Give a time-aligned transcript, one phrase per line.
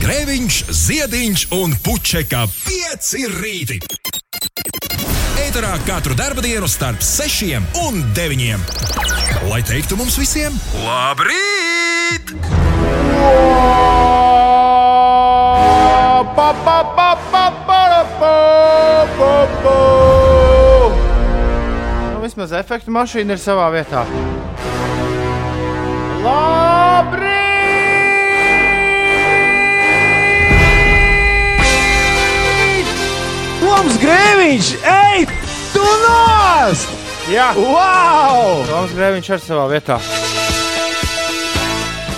[0.00, 3.76] Grēviņš, Ziediņš un Puķeka 5 rīti.
[5.42, 8.64] Eterā katru dienu starp 6 un 9.
[9.50, 12.32] Lai teiktu mums visiem, labrīt!
[16.32, 17.84] Pa, pa, pa, pa, pa,
[18.16, 18.32] pa,
[19.18, 19.76] pa, pa.
[22.14, 24.06] Nu, vismaz efektu mašīna ir savā vietā.
[26.24, 26.59] Labrīt!
[33.90, 35.24] Toms Grēviņš, ej,
[35.74, 36.92] tu nost!
[37.26, 38.60] Jā, Wow!
[38.68, 39.96] Toms Grēviņš ir savā vietā.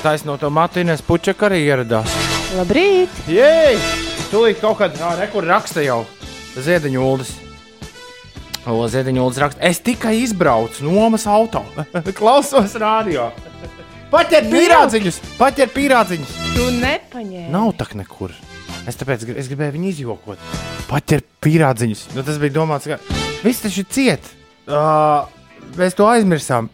[0.04, 2.12] Taisno to Matīnes Puķeka arī ieradās.
[2.58, 3.16] Labrīt!
[3.24, 3.80] Jej!
[4.28, 6.02] Tūlīt kaut kad tā nekur raksta jau
[6.60, 7.32] Ziediņu Uldis.
[8.68, 11.64] O, Ziediņu Uldis raksta, es tikai izbraucu nomas auto.
[12.20, 13.30] Klausos radio.
[14.12, 15.24] Paķer pīrādziņus!
[15.40, 16.40] Paķer pīrādziņus!
[16.52, 17.48] Tu nepaņēmi!
[17.56, 18.36] Nav tak nekur.
[18.88, 20.46] Es tāpēc es gribēju viņu izjokot.
[20.90, 22.08] Paķer pīrādziņus.
[22.16, 22.98] Nu, tas bija domāts, ka
[23.44, 24.32] viss taču ir ciet.
[24.66, 25.28] Uh,
[25.78, 26.70] mēs to aizmirsām.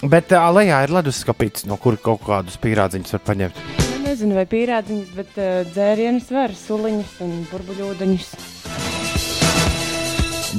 [0.00, 3.60] Bet uh, lejā ir leduskapīts, no kura kaut kādus pīrādziņus var paņemt.
[3.90, 8.30] Nu, nezinu, vai pīrādziņus, bet uh, dzērienus var, suliņus un burbuļūdeņus.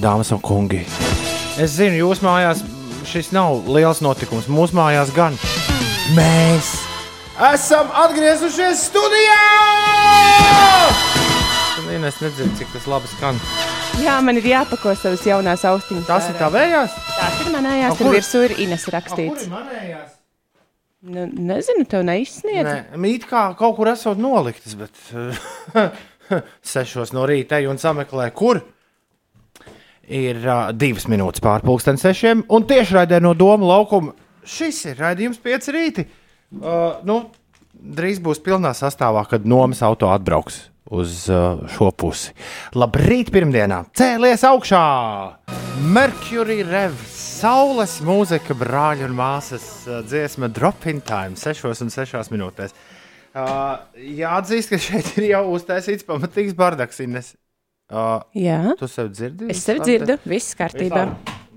[0.02, 0.86] Dāmas un kungi,
[1.60, 2.62] es zinu, jūsu mājās
[3.10, 4.48] šis nav liels notikums.
[4.48, 5.36] Mūsu mājās gan
[6.16, 6.91] mēs
[7.50, 9.42] esam atgriezušies studijā!
[11.88, 13.40] Nē, es nedzirdu, cik tas labi skan.
[14.02, 16.08] Jā, man ir jāpako savas jaunās austiņas.
[16.08, 16.96] Tas ir tavējās?
[17.18, 19.48] Tās ir manējās, tur virsū ir Ines rakstīts.
[19.48, 20.14] ir manējās?
[21.02, 22.68] Nu, nezinu, tev neizsniedz.
[22.68, 24.94] Nē, mīt kā kaut kur esot noliktas, bet
[26.74, 28.62] sešos no rīta ej un sameklē, kur
[30.06, 32.46] ir uh, divas minūtes pārpusdien sešiem.
[32.54, 34.14] Un tieši raidē no Doma laukuma
[34.46, 36.06] šis ir raidījums pieci rīti.
[36.52, 37.22] Uh, nu,
[37.72, 42.34] drīz būs pilnā sastāvā, kad nomas auto atbrauks uz uh, šo pusi.
[42.76, 43.86] Labrīt, pirmdienā!
[43.96, 44.82] Cēlies augšā!
[45.96, 52.34] Mercury Rev, saules mūzika, brāļi un māsas uh, dziesma Drop in Time, 6 un 6
[52.36, 52.76] minūtēs.
[53.32, 57.00] Uh, jāatzīst, ka šeit ir jau uztaisīts pamatīgs bardaks.
[57.06, 57.32] Ines.
[57.92, 59.48] Uh, Jā, tu sev dzirdi?
[59.52, 61.08] es sev dzirdu, viss kārtībā.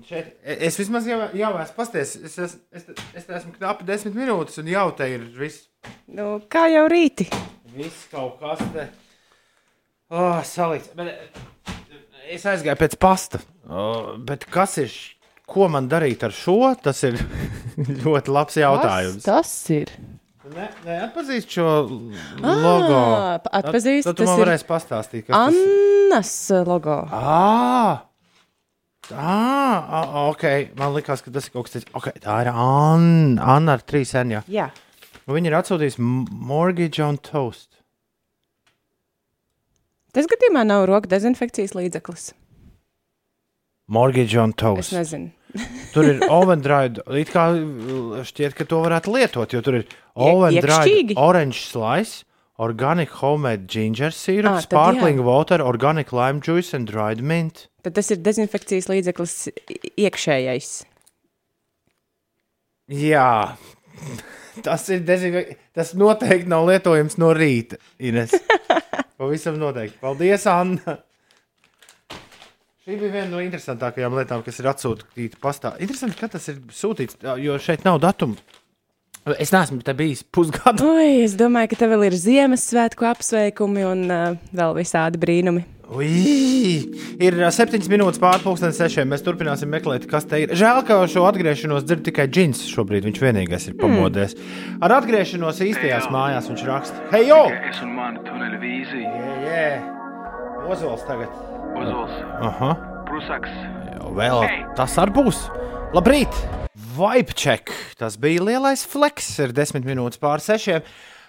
[0.05, 2.83] Šeit, es vismaz jau, jau esmu pasties, es, es, es,
[3.17, 5.63] es esmu knapi desmit minūtes, un jau te ir viss,
[6.13, 7.25] Nu, kā jau rīti.
[7.73, 8.85] viss kaut kas te.
[10.13, 10.91] Oh, salikts.
[10.97, 11.73] Bet, eh,
[12.37, 13.41] es aizgāju pēc pasta.
[13.69, 14.93] Oh, bet kas ir,
[15.49, 16.59] ko man darīt ar šo?
[16.85, 17.17] Tas ir
[18.05, 19.23] ļoti labs jautājums.
[19.25, 19.93] Kas tas ir?
[20.45, 22.99] Ne, ne, atpazīst šo logo.
[23.01, 25.71] Ā, pa- atpazīstu, Tad tu tas man ir varēsi pastāstīt, kas tas ir.
[26.05, 26.35] Annas
[26.69, 26.99] logo.
[27.09, 28.03] Ah!
[29.13, 30.43] Ah, ok.
[30.79, 31.89] Man liekas, ka tas ir kaut kas tāds.
[31.93, 34.31] Okay, tā ir Anna, Anna ar trīs N.
[34.39, 34.41] jā.
[34.49, 34.69] Jā,
[35.25, 36.01] Viņa ir atsūtījusi
[36.45, 37.69] Mortgage on Toast.
[40.15, 42.27] tas gadījumā nav roka dezinfekcijas līdzeklis.
[43.89, 44.93] Mortgage on Es Toast.
[44.93, 45.31] nezinu.
[45.93, 46.99] Tur ir ovendried.
[47.15, 47.47] It kā
[48.27, 49.85] šķiet, ka to varētu lietot, jo tur ir
[50.15, 51.15] iekšķīgi?
[51.17, 52.23] orange slice,
[52.59, 55.23] organic homemade ginger syrup, Ah, sparkling jā.
[55.27, 57.67] water, organic lime juice and dried mint.
[57.83, 59.35] Tad tas ir dezinfekcijas līdzeklis
[59.99, 60.69] iekšējais.
[62.95, 63.57] Jā,
[64.65, 65.61] tas ir dezinfekcijas.
[65.75, 67.79] Tas noteikti nav lietojams no rīta.
[67.99, 68.31] Ines.
[69.19, 69.99] Pavisam noteikti.
[70.03, 70.99] Paldies, Anna!
[72.85, 75.71] Šī bija viena no interesantākajām lietām, kas ir atsūtīta pastā.
[75.81, 78.37] Interesanti, ka tas ir sūtīts, jo šeit nav datumu.
[79.25, 80.85] Es neesmu te bijis pusgadu.
[80.99, 85.63] Oi, es domāju, ka tev vēl ir Ziemassvētku apsveikumi un uh, vēl visādi brīnumi.
[85.95, 86.09] Ui,
[87.21, 89.09] ir ā, septiņas minūtes pārpusdienas sešiem.
[89.09, 90.53] Mēs turpināsim meklēt, kas te ir.
[90.57, 92.61] Žēl, ka šo atgriešanos dzird tikai džins.
[92.69, 94.33] Šobrīd viņš vienīgais ir pamodies.
[94.85, 97.41] Ar atgriešanos īstajās mājās viņš raksta: Hei, jo!
[97.69, 99.13] Es un mana tuneļvīzija,
[99.45, 99.69] Jā, jā.
[100.69, 101.33] Ozols tagad.
[101.77, 102.13] Ozols,
[102.45, 102.75] Aha.
[103.09, 103.57] Prusaks,
[103.95, 104.45] Jau Vēl
[104.77, 105.45] tas arī būs.
[105.97, 106.45] Labrīt!
[106.95, 107.71] Vipček!
[107.99, 109.27] Tas bija lielais fleks.
[109.43, 110.85] Ir desmit minūtes pār sešiem.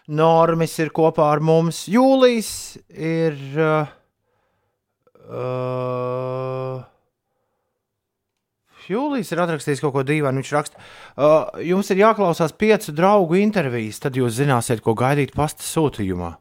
[0.06, 1.86] Normis ir kopā ar mums.
[1.90, 2.50] Jūlijs
[2.94, 3.34] ir.
[3.58, 3.88] Uh,
[5.26, 6.84] uh,
[8.86, 10.38] Jūlijs ir atrakstījis kaut ko dīvainu.
[10.44, 10.78] Viņš raksta,
[11.18, 16.36] uh, jums ir jāklausās piecu draugu intervijas, tad jūs zināsiet, ko gaidīt pasta sūtījumā.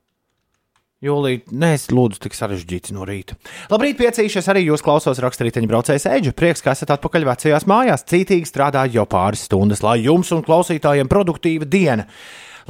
[1.04, 3.36] Jūlija, nē, es lūdzu, tik sarežģīts no rīta.
[3.68, 6.32] Labrīt, piecīšies arī jūs klausos raksturīteņa braucējas eģu.
[6.40, 8.06] Prieks, ka esat atpakaļ vecajās mājās.
[8.08, 12.08] Cītīgi strādāju jau pāris stundas, lai jums un klausītājiem produktīva diena.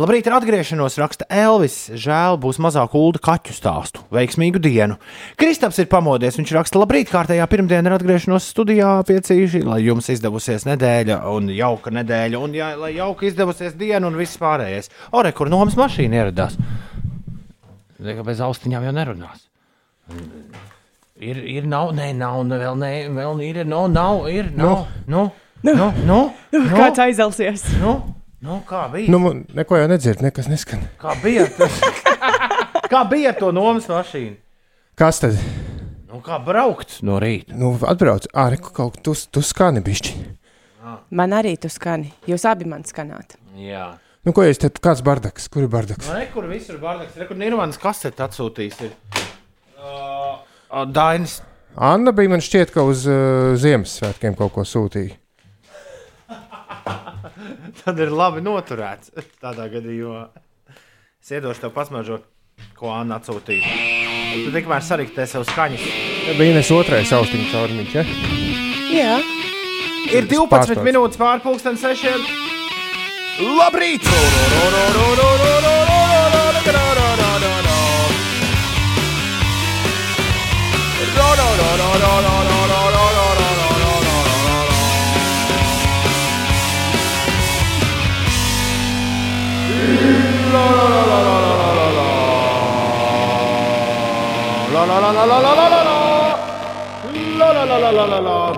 [0.01, 1.77] Labrīt, ar atgriešanos raksta Elvis.
[2.01, 4.01] Žēl, būs mazāk ulu kaķu stāstu.
[4.17, 4.97] Veiksmīgu dienu.
[5.37, 6.41] Kristaps ir pamodies.
[6.41, 11.93] Viņš raksta, labrīt, kārtējā pirmdiena ar atgriešanos studijā piecīši, lai jums izdevusies nedēļa un jauka
[11.93, 14.91] nedēļa, un jā, lai jauka izdevusies diena un viss pārējais.
[15.13, 16.59] Ore, kur nomas mašīna ieradās?
[17.99, 19.45] Bez austiņām jau nerunās.
[21.15, 25.23] Ir, ir, nav, nē, nav, ne, vēl, nē, vēl ir, no, nav, ir, nav, nu,
[25.63, 26.19] nu, nu,
[26.51, 27.63] nu, Kāds aizelsies?
[27.79, 27.95] nu,
[28.43, 29.07] nu, kā bija?
[29.13, 30.83] Nu, neko jau nedzird, nekas neskan.
[31.01, 31.47] Kā bija?
[32.91, 34.35] kā bija to nomas mašīnu?
[34.99, 35.39] Kas tad?
[36.11, 37.55] Nu, kā braukt no rīta?
[37.55, 38.27] Nu, atbrauc.
[38.35, 40.13] Ā, reku, kaut tu, tu skani bišķi.
[41.15, 42.11] Man arī tu skani.
[42.29, 43.35] Jūs abi man skanāt.
[43.59, 43.95] Jā.
[44.25, 45.45] Nu, ko es te, kāds bardaks?
[45.53, 46.07] Kur ir bardaks?
[46.09, 48.79] Nu, Rekur visur bardaks, rekur Nirvānas kasete atsūtījis.
[48.87, 48.95] Ir.
[49.77, 50.39] Uh,
[50.71, 51.39] uh, Dainis.
[51.75, 55.13] Anna bija man šķiet, ka uz uh, Ziemassvētkiem kaut ko sūtīja.
[57.83, 59.13] Tad ir labi noturēts.
[59.43, 60.23] Tādā gadījumā
[61.21, 62.25] es iedošu tev pasmažot,
[62.79, 63.75] ko Anna atsūtīja.
[64.35, 65.85] Tu tikmēr sariktē sev skaņas.
[66.25, 68.03] Ja bija nes otrais austiņu caurmiņš, ja?
[68.95, 69.13] Jā.
[70.15, 70.85] Ir 12 Pārspēlēts.
[70.89, 72.25] minūtes pārpusdienas sešiem.
[73.37, 74.01] Labrīt!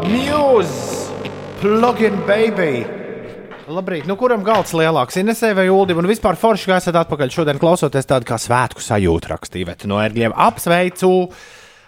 [0.08, 1.10] Muse!
[1.60, 3.07] Plug baby!
[3.68, 5.18] Labrīt, nu kuram galds lielāks?
[5.20, 6.00] Inesē vai Uldim?
[6.00, 10.00] Un vispār forši, ka esat atpakaļ šodien klausoties tādu kā svētku sajūtu rakstīja Veta no
[10.00, 10.36] ērgļiem.
[10.48, 11.10] Apsveicu!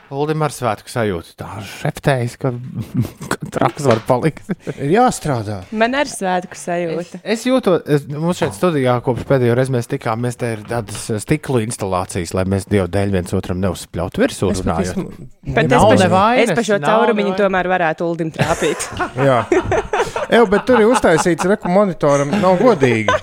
[0.09, 1.35] Uldim ar svētku sajūtu.
[1.37, 2.49] Tā šeptējas, ka,
[3.31, 4.47] ka traks var palikt.
[4.73, 5.59] Ir jāstrādā.
[5.77, 7.21] Man arī svētku sajūta.
[7.29, 11.21] Es jūtos, es, mums šeit studijā kopš pēdējo reizi mēs tikāmies, te ir tādas eh,
[11.21, 14.49] stikla instalācijas, lai mēs dievu dēļ viens otram neuzspļautu virsū.
[14.55, 18.89] Es pat esmu- Bet es pa, es pa šo caurumiņu tomēr varētu Uldim trāpīt.
[19.29, 19.43] Jā.
[20.29, 22.29] Eju, bet tur ir uztaisīts reku monitoram.
[22.41, 23.15] Nav godīgi.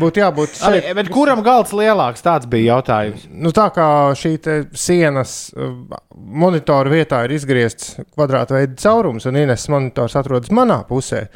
[0.00, 0.94] Būtu jābūt Arī, šeit.
[0.96, 2.22] bet kuram galds lielāks?
[2.24, 3.26] Tāds bija jautājums.
[3.28, 3.86] Nu, tā kā
[4.16, 4.32] šī
[4.78, 5.74] sienas uh,
[6.14, 11.26] monitora vietā ir izgriezts kvadrātveida caurums, un Ines monitors atrodas manā pusē,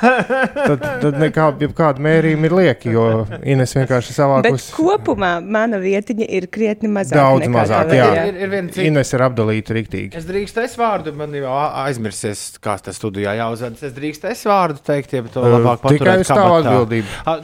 [0.00, 3.04] tad, tad nekāda kāda mērījuma ir lieki, jo
[3.48, 4.68] Ines vienkārši Bet savākus.
[4.76, 7.20] kopumā mana vietiņa ir krietni mazāka.
[7.20, 8.10] Daudz nekā mazāk, tavējā.
[8.18, 8.26] jā.
[8.30, 8.86] Ir, ir viena cita.
[8.90, 10.12] Ines ir apdalīta riktīgi.
[10.18, 11.54] Es drīkstu es vārdu, man jau
[11.84, 13.86] aizmirsies, kā tas studijā jāuzvedas.
[13.90, 17.18] Es drīkstu es vārdu teikt, ja to labāk Uh, Tikai paturēt uz tavu atbildību.
[17.28, 17.38] A,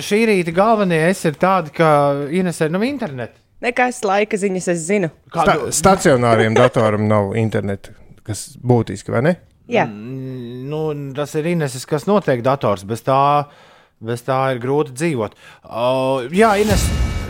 [0.00, 1.88] Šī rīta galvenie es ir tādi, ka
[2.30, 3.34] Ines ir no interneta.
[3.60, 5.10] Nekas laika ziņas es zinu.
[5.34, 7.92] Sta stacionāriem datoram nav interneta,
[8.24, 9.34] kas būtiski, vai ne?
[9.70, 9.86] Jā.
[9.90, 10.84] Nu,
[11.16, 12.84] tas ir Ineses, kas notiek dators.
[12.86, 13.20] Bez tā,
[14.02, 15.36] bez tā ir grūti dzīvot.
[15.64, 16.86] Uh, jā, Ines,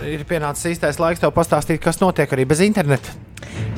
[0.09, 3.30] ir pienācis īstais laiks tev pastāstīt, kas notiek arī bez interneta.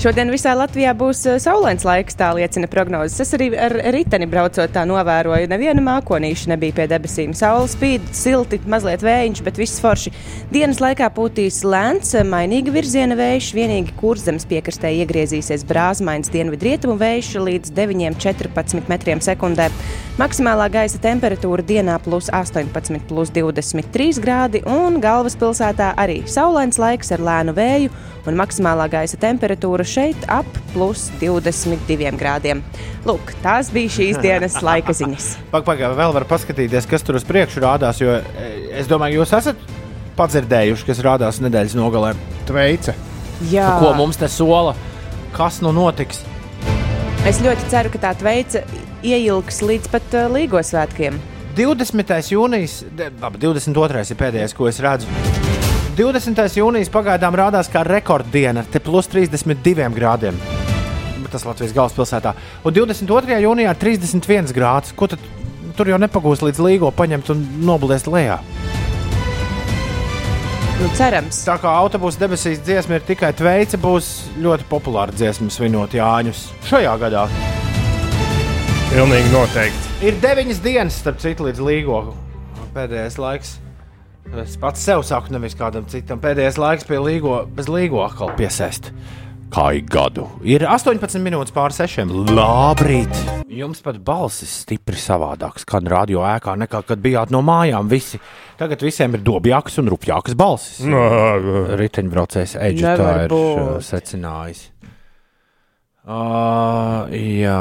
[0.03, 3.21] Šodien visā Latvijā būs eh, saulains laiks, tā liecina prognozes.
[3.23, 7.35] Es arī ar riteni braucot, tā novēroju, neviena mākonīša nebija pie debesīm.
[7.39, 10.11] Saula spīd, silti, mazliet vējiņš, bet viss forši.
[10.51, 17.75] Dienas laikā pūtīs lēns, mainīga virziena vējš, vienīgi kurzemes piekrastē iegriezīsies brāzmains dienvidrietumu vējš līdz
[17.79, 19.69] 9,14 metriem sekundē.
[20.19, 27.23] Maksimālā gaisa temperatūra dienā plus 18, plus 23 grādi, un galvaspilsētā arī saulains laiks ar
[27.23, 27.95] lēnu vēju
[28.27, 32.63] un maksimālā gaisa temperatūra šeit ap plus 22 grādiem.
[33.07, 35.29] Lūk, tās bija šīs dienas laika ziņas.
[35.55, 38.03] Pagaidām, vēl var paskatīties, kas tur uz priekšu rādās.
[38.03, 38.51] Jo e,
[38.81, 39.63] es domāju, jūs esat
[40.19, 42.15] padzirdējuši, kas rādās nedēļas nogalē.
[42.49, 42.95] Tveica.
[43.51, 44.77] Jā, Ko mums te sola?
[45.35, 46.23] Kas nu notiks?
[47.27, 48.65] es ļoti ceru, ka tā veica
[49.07, 51.21] ieilgs līdz pat uh, Līgo svētkiem.
[51.57, 52.17] 20.
[52.33, 52.81] jūnijas,
[53.21, 54.05] labi, 22.
[54.11, 55.42] ir pēdējais, ko es redzu.
[55.93, 56.41] 20.
[56.57, 60.39] jūnijas pagaidām rādās kā rekorddiena, te plus 32 grādiem.
[61.33, 62.35] Tas Latvijas galvaspilsētā.
[62.65, 63.39] Un 22.
[63.41, 64.93] jūnijā 31 grāds.
[64.97, 65.21] Ko tad
[65.77, 68.37] tur jau nepagūs līdz līgo paņemt un noblēst lejā?
[70.83, 75.97] Nu, cerams, Tā kā autobusu debesīs dziesma ir tikai tveica, būs ļoti populāra dziesma svinot
[75.97, 77.27] Jāņus šajā gadā.
[78.93, 79.93] Pilnīgi noteikti.
[80.09, 82.07] Ir deviņas dienas, starp citu, līdz līgo.
[82.75, 83.62] Pēdējais laiks.
[84.31, 86.21] Es pats sev saku, nevis kādam citam.
[86.23, 88.93] Pēdējais laiks pie līgo, bez līgo atkal piesēst.
[89.53, 90.25] Kā ik gadu.
[90.49, 92.07] Ir 18 minūtes pār 6.
[92.33, 93.13] Labrīt!
[93.53, 97.91] Jums pat balsis stipri savādāks, kad radio ēkā nekā kad bijāt no mājām.
[97.91, 98.21] Visi.
[98.57, 100.79] Tagad visiem ir dobjākas un rupjākas balsis.
[101.83, 104.71] Riteņbraucējs Eģis tā ir uh, secinājis.
[106.03, 107.59] Uh, jā,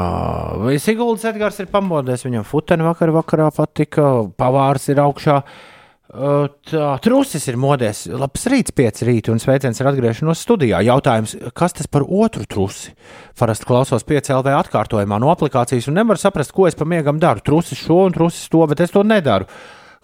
[0.62, 2.24] vai Siguldas Edgars ir pamodies?
[2.24, 4.08] Viņam futeni vakar vakarā patika,
[4.40, 5.36] pavārs ir augšā.
[5.42, 5.68] Uh,
[6.12, 8.04] tā, trusis ir modies.
[8.10, 10.82] Labs rīts, pieci rīti un sveiciens ar atgriešanos studijā.
[10.84, 12.92] Jautājums, kas tas par otru trusi?
[13.38, 17.44] Parasti klausos pieci LV atkārtojumā no aplikācijas un nevaru saprast, ko es pa miegam daru.
[17.44, 19.48] Trusis šo un trusis to, bet es to nedaru.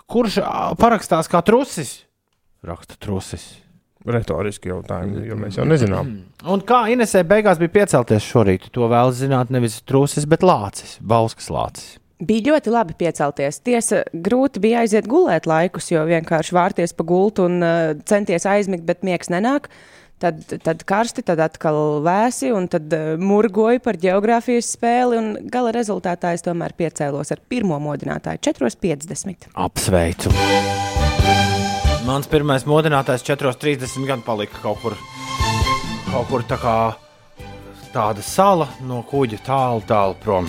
[0.08, 0.40] Kurš
[0.80, 1.98] parakstās kā trusis?
[2.64, 3.50] Raksta trusis.
[4.08, 6.10] Retoriski jautājumi, jo mēs jau nezinām.
[6.54, 11.50] Un kā Inesē beigās bija piecelties šorīt, to vēl zināt nevis trusis, bet lācis, balskas
[11.52, 11.98] lācis.
[12.18, 13.60] Bija ļoti labi piecelties.
[13.62, 18.82] Tiesa, grūti bija aiziet gulēt laikus, jo vienkārši vārties pa gultu un uh, centies aizmigt,
[18.88, 19.68] bet miegs nenāk.
[20.18, 25.20] Tad, tad karsti, tad atkal vēsi, un tad uh, murgoju par geogrāfijas spēli.
[25.20, 29.52] un Gala rezultātā es tomēr piecēlos ar pirmo modinātāju 4,50.
[29.54, 30.34] Apsveicu!
[32.08, 34.98] Mans pirmais modinātājs 4.30 gan palika kaut kur,
[36.10, 36.78] kaut kur tā kā
[37.94, 40.48] tāda sala no kuģa tālu, tālu prom.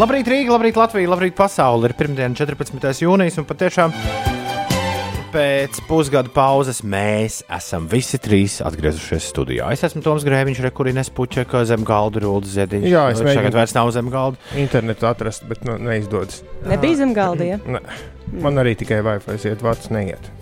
[0.00, 1.90] Labrīt, Rīga, labrīt, Latvija, labrīt, pasaule.
[1.90, 3.02] Ir pirmdiena, 14.
[3.04, 3.92] jūnijas, un patiešām
[5.30, 9.68] pēc pusgada pauzes mēs esam visi trīs atgriezušies studijā.
[9.74, 12.88] Es esmu Toms Grēviņš, Rekurīnes Puķeka, zem galda Rūdas Ziediņš.
[12.88, 14.40] Jā, es Tagad mēģinu- vairs nav zem galda.
[14.56, 16.40] Internetu atrast, bet nu, neizdodas.
[16.64, 17.44] Nebija zem galda.
[17.44, 17.60] Ja?
[17.66, 17.84] Ne.
[18.32, 20.32] Man arī tikai Wi-Fi iet, vārds neiet.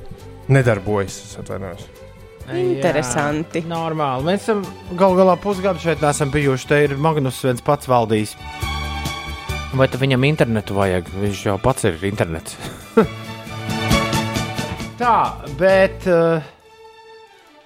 [0.49, 1.85] Nedarbojas, es atvainojos.
[2.55, 3.61] Interesanti.
[3.67, 4.23] Jā, normāli.
[4.31, 4.65] Mēs esam
[4.97, 6.67] gal galā pusgadu šeit nesam bijuši.
[6.71, 8.37] Te ir Magnus viens pats valdījis.
[9.77, 11.11] Vai viņam internetu vajag?
[11.21, 12.57] Viņš jau pats ir internets.
[14.99, 15.19] Tā,
[15.61, 16.47] bet, eh,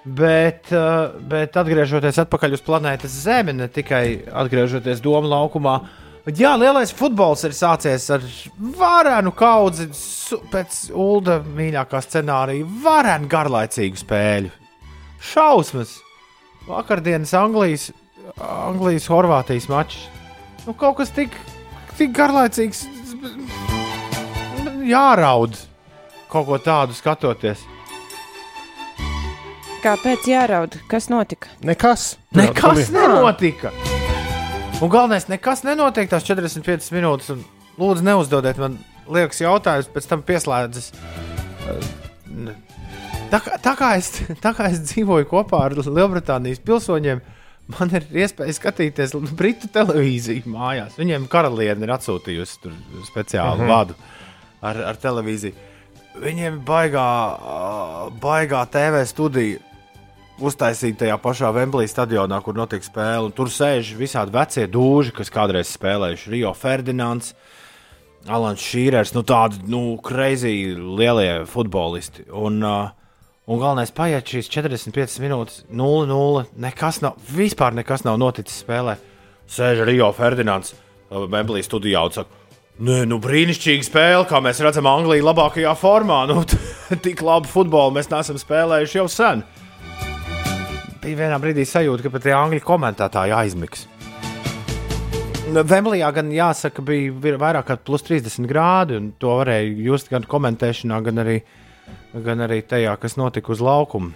[0.05, 5.79] bet, eh, bet atgriežoties atpakaļ uz planētas Zemi, ne tikai atgriežoties domu laukumā.
[6.27, 8.23] Jā, lielais futbols ir sācies ar
[8.79, 9.89] varenu kaudzi
[10.53, 12.67] pēc Ulda mīļākā scenārija.
[12.85, 14.53] Varenu garlaicīgu spēļu.
[15.33, 15.97] Šausmas!
[16.67, 17.89] Vakardienas Anglijas,
[18.39, 20.05] Anglijas Horvātijas mačs.
[20.67, 21.35] Nu, kaut kas tik,
[21.99, 22.85] tik garlaicīgs.
[24.87, 25.57] Jāraud
[26.33, 27.61] kaut ko tādu skatoties.
[29.83, 30.77] Kāpēc jāraud?
[30.91, 31.51] Kas notika?
[31.67, 32.13] Nekas.
[32.39, 33.73] Nekas Jā, nenotika.
[34.83, 37.33] Un galvenais, nekas nenotiek tās 45 minūtes.
[37.35, 37.45] un
[37.81, 38.77] Lūdzu, neuzdodiet man
[39.09, 40.91] liekas jautājumus, pēc tam pieslēdzas.
[40.93, 42.53] Uh,
[43.33, 44.11] Tā, kā- tā, kā es,
[44.45, 47.23] tā kā es dzīvoju kopā ar Lielbritānijas pilsoņiem,
[47.75, 50.97] man ir iespēja skatīties Britu televīziju mājās.
[51.01, 53.73] Viņiem karaliene ir atsūtījusi tur speciālu uh -huh.
[53.73, 53.95] vadu
[54.63, 55.55] ar, ar televīziju.
[56.23, 57.09] Viņiem baigā,
[58.21, 59.59] baigā TV studija
[60.43, 63.33] uztaisīta tajā pašā Vemblī stadionā, kur notiek spēle.
[63.33, 67.35] Tur sēž visādi vecie dūži, kas kādreiz spēlējuši Rio Ferdinands.
[68.29, 72.29] Alans Šīrers, nu tādi nu, kreizi lielie futbolisti.
[72.31, 72.91] Un, uh,
[73.53, 76.47] un galvenais paiet šīs 45 minūtes, 0-0.
[76.65, 78.97] Nekas nav, vispār nekas nav noticis spēlē.
[79.53, 80.73] Sēž Rio Ferdinands,
[81.11, 82.43] uh, Bemblī studijā un saka,
[82.83, 86.23] Nē, nu brīnišķīga spēle, kā mēs redzam, Anglija labākajā formā.
[86.31, 86.41] Nu,
[87.05, 89.43] tik labu futbolu mēs neesam spēlējuši jau sen.
[91.03, 93.85] Bija vienā brīdī sajūta, ka pat tie angļu komentētāji aizmigs.
[95.53, 101.03] Vemlijā gan jāsaka, bija vairāk kā plus 30 grādi, un to varēja just gan komentēšanā,
[101.05, 101.43] gan arī,
[102.25, 104.13] gan arī tajā, kas notika uz laukuma.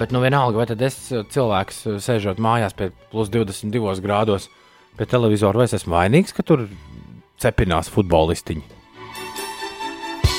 [0.00, 4.48] Bet, nu, vienalga, vai tad es cilvēks sēžot mājās pie plus 22 grādos
[4.96, 6.64] pie televizora, vai es esmu vainīgs, ka tur
[7.40, 8.64] cepinās futbolistiņi?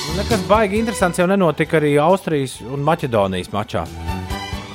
[0.02, 3.86] Nu, Nekas baigi interesants jau nenotika arī Austrijas un Maķedonijas mačā.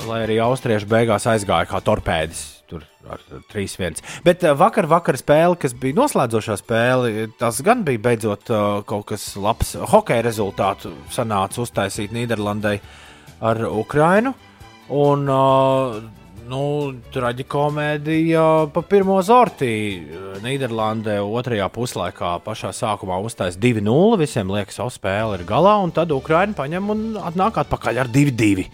[0.08, 2.57] Lai arī austrieši beigās aizgāja kā torpēdis.
[2.68, 4.02] Tur ar 3-1.
[4.26, 9.08] Bet uh, vakar, vakar spēle, kas bija noslēdzošā spēle, tas gan bija beidzot uh, kaut
[9.14, 9.72] kas labs.
[9.92, 12.76] Hokeja rezultātu sanāca uztaisīt Nīderlandai
[13.40, 14.34] ar Ukrainu.
[14.88, 15.24] Un,
[16.48, 16.62] nu,
[17.12, 19.72] traģikomēdija pa pirmo zortī.
[20.44, 24.20] Nīderlandē otrajā puslaikā pašā sākumā uztaisīja 2-0.
[24.22, 28.68] Visiem liekas, ka spēli ir galā, un tad Ukraina paņem un atnāk atpakaļ ar 2-2.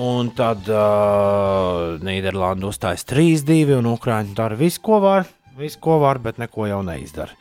[0.00, 6.18] Un tad uh, Nīderlanda uzstājas 3-2, un Ukrāņi dara visu, ko var, visu, ko var,
[6.22, 7.36] bet neko jau neizdara.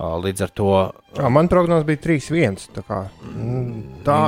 [0.00, 0.68] Uh, līdz ar to
[1.18, 2.68] Jā, man prognozes bija 3-1.
[2.76, 4.18] Tā kā mm, tā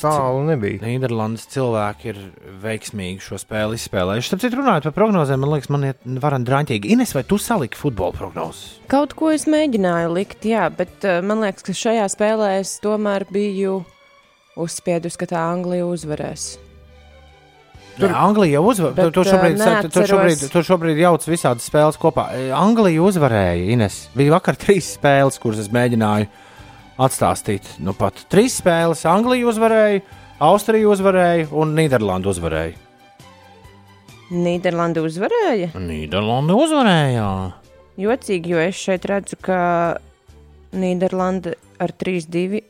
[0.00, 0.80] tālu nebija.
[0.80, 2.22] Nīderlandes cilvēki ir
[2.62, 4.30] veiksmīgi šo spēli izspēlējuši.
[4.30, 6.94] Starp citu, runājot par prognozēm, man liekas, man ir varam drāmīgi.
[6.96, 8.80] Ines, vai tu saliki futbola prognozes?
[8.90, 13.28] Kaut ko es mēģināju likt, jā, bet uh, man liekas, ka šajā spēlē es tomēr
[13.30, 13.82] biju
[14.62, 16.54] uzspiedusi, ka tā Anglija uzvarēs.
[17.98, 18.96] Tur Anglija jau uzvarēja.
[18.96, 20.52] Bet, Tur šobrīd, ā, tur, tur šobrīd, neatceros.
[20.54, 22.24] tur šobrīd jauc visādas spēles kopā.
[22.38, 23.66] E, Anglija uzvarēja.
[23.74, 23.98] Ines.
[24.16, 26.26] Bija vakar trīs spēles, kuras es mēģināju
[27.02, 27.68] atstāstīt.
[27.84, 29.04] Nu, pat trīs spēles.
[29.10, 30.00] Anglija uzvarēja,
[30.42, 32.78] Austrija uzvarēja un Nīderlanda uzvarēja.
[34.32, 35.72] Nīderlanda uzvarēja.
[35.76, 37.26] Nīderlanda uzvarēja.
[38.00, 39.58] Jocīgi, jo es šeit redzu, ka
[40.72, 42.62] Nīderlanda ar 3-2.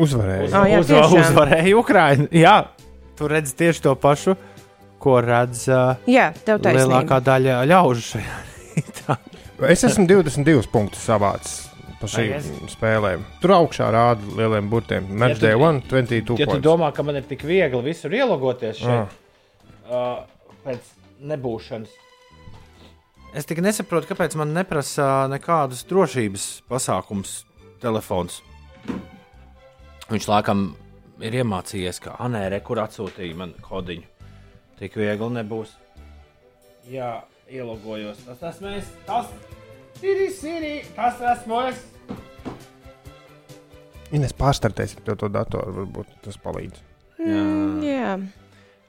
[0.00, 0.48] Uzvarēja.
[0.56, 1.18] Ah, jā, Uz, tiešām.
[1.20, 2.24] uzvarēja Ukraiņa.
[2.34, 2.54] Jā,
[3.16, 4.34] tu redz tieši to pašu,
[4.98, 8.36] ko redz uh, Jā, lielākā daļa ļaužu šajā
[8.74, 9.16] rītā.
[9.70, 11.68] Es esmu 22 punktus savācis
[12.00, 12.72] pa šīm Aiziet.
[12.74, 13.22] spēlēm.
[13.40, 15.06] Tur augšā rāda lieliem burtiem.
[15.08, 16.64] Match tu- day 1, 22 Ja tu points.
[16.66, 19.08] domā, ka man ir tik viegli visur ielogoties šeit,
[19.88, 19.88] Ah.
[19.88, 20.24] uh,
[20.66, 20.80] pēc
[21.22, 21.88] nebūšanas,
[23.34, 27.44] es tik nesaprotu, kāpēc man neprasa nekādus drošības pasākumus
[27.80, 28.42] telefons.
[30.10, 30.74] Viņš laikam
[31.22, 34.06] ir iemācījies, ka Anē, kur atsūtīja man kodiņu.
[34.80, 35.74] Tik viegli nebūs.
[36.90, 38.24] Jā, ielogojos.
[38.26, 38.88] Tas esmu es.
[39.06, 39.30] Tas
[40.02, 40.76] ir Siri.
[40.96, 41.82] Tas esmu es.
[44.14, 46.82] Ines pārstartēsim tev to datoru, varbūt tas palīdz.
[47.22, 48.16] Mm, jā.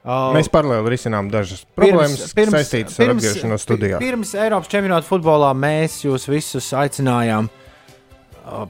[0.06, 3.98] Uh, Mēs paralēli risinām dažas problēmas, kas saistītas ar atgriešanos studijā.
[4.02, 7.65] Pirms Eiropas čempionāta futbolā mēs jūs visus aicinājām uh,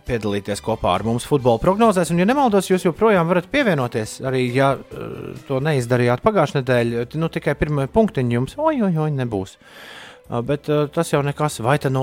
[0.07, 2.11] piedalīties kopā ar mums futbola prognozēs.
[2.13, 4.19] Un, ja nemaldos, jūs joprojām varat pievienoties.
[4.27, 4.73] Arī ja
[5.49, 9.57] to neizdarījāt pagājušajā nedēļā, tad nu, tikai pirmie punktiņi jums oj, oj, oj, nebūs.
[10.47, 12.03] Bet tas jau nekas, vai tā nu,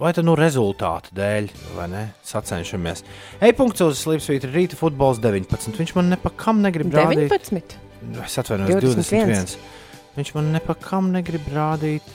[0.00, 2.04] vai tā nu rezultātu dēļ, vai ne?
[2.24, 3.04] Sacenšamies.
[3.44, 5.76] Ej-punkts uz Slipsvītra rīta futbols 19.
[5.76, 7.26] Viņš man nepakam negrib rādīt.
[7.28, 7.76] 19.
[8.24, 9.34] Es atvainojos, 21.
[9.34, 9.82] 21.
[10.16, 12.08] Viņš man nepakam negrib rādīt,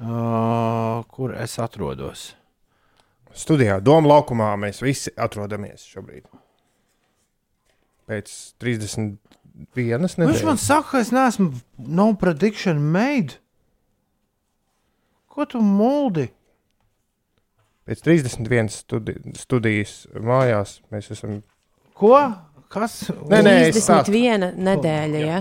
[0.00, 2.28] uh, kur es atrodos.
[3.36, 6.26] Studijā Doma laukumā mēs visi atrodamies šobrīd.
[8.10, 9.18] Pēc 31
[9.70, 10.64] Viņš man nedēļas.
[10.64, 13.38] saka, ka es neesmu no prediction made.
[15.30, 16.26] Ko tu muldi?
[17.86, 21.40] Pēc 31 studi studijas mājās mēs esam.
[21.94, 22.14] Ko?
[22.70, 23.10] Kas?
[23.30, 24.12] Nē, nē, es stāstu.
[24.14, 25.22] 31 nedēļa.
[25.26, 25.40] Ja?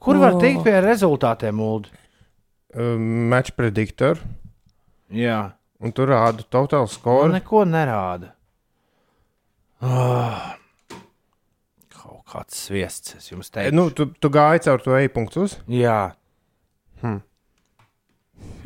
[0.00, 1.92] Kur var tikt pie rezultātiem, muldi?
[2.76, 4.20] Um, match predictor,
[5.12, 7.28] Jā, un tur rāda total man score.
[7.34, 8.32] neko nerāda.
[9.84, 10.54] Ah.
[11.92, 13.74] Kaut kāds sviests, es jums E, teicu.
[13.76, 15.58] Nu, tu, tu gāji caur to e-punktu uz.
[15.70, 16.14] Jā,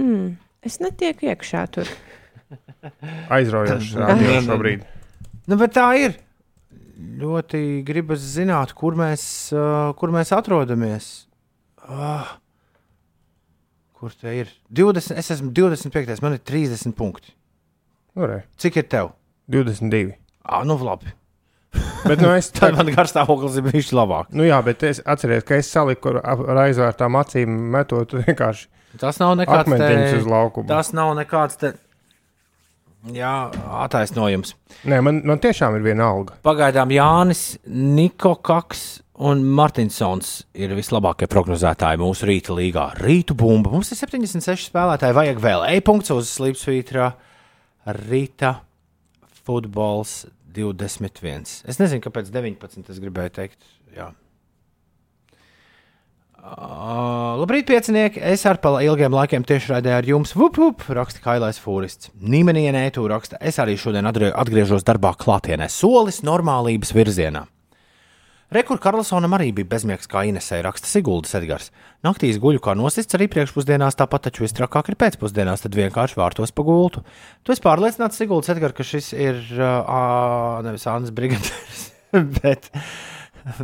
[0.00, 0.36] Hmm.
[0.64, 1.88] Es netieku iekšā tur.
[3.36, 4.84] Aizraujošs rādījums šobrīd.
[5.50, 6.16] Nu, bet tā ir.
[7.20, 9.22] Ļoti gribas zināt, kur mēs,
[9.56, 11.10] uh, kur mēs atrodamies.
[11.88, 12.36] Ah.
[14.00, 14.48] Kur te ir?
[14.72, 16.22] 20, es esmu 25.
[16.24, 17.34] Man ir 30 punkti.
[18.16, 19.10] Re, Cik ir tev?
[19.52, 20.14] 22.
[20.48, 21.12] Ah, nu, labi.
[22.06, 24.30] Bet, nu, es, Tad man garstāvoklis ir bijis labāk.
[24.34, 28.66] nu, jā, bet es atceros, ka es saliku ar, aizvērtām acīm, metot vienkārši
[28.98, 30.66] Tas nav nekāds akmentiņus uz te, laukumu.
[30.66, 31.68] tas nav nekāds te,
[33.14, 33.34] jā,
[33.84, 34.56] attaisnojums.
[34.90, 36.40] Nē, man, man tiešām ir viena alga.
[36.42, 38.82] Pagaidām Jānis, Niko Kaks
[39.20, 42.86] un Martinsons ir vislabākie prognozētāji mūsu rīta līgā.
[43.00, 43.72] Rītu bumba.
[43.74, 47.12] Mums ir 76 spēlētāji, vajag vēl e-punkts uz Slipsvītra.
[48.00, 48.56] Rīta
[49.44, 51.44] futbols 21.
[51.68, 52.88] Es nezinu, kāpēc 19.
[52.90, 53.60] es gribēju teikt.
[53.96, 54.10] Jā.
[56.40, 58.22] Uh, labrīt, piecinieki!
[58.24, 62.08] Es ar ilgiem laikiem tieši raidīju ar jums, vup, vup, raksta Kailais Fūrists.
[62.16, 67.44] Nīmenienē tu raksta, es arī šodien atgrie- atgriežos darbā klātienē, solis normālības virzienā.
[68.50, 71.68] Rekur Karlsonam arī bija bezmiegs kā Inesē, raksta Siguldas Edgars.
[72.02, 76.64] Naktīs guļu kā nosists arī priekšpusdienās, tāpat taču visstrakāk ir pēcpusdienās, tad vienkārši vārtos pa
[76.66, 77.04] gultu.
[77.46, 81.84] Tu esi pārliecināts, Siguldas Edgars, ka šis ir uh, nevis Annas Brigadieris,
[82.40, 82.66] bet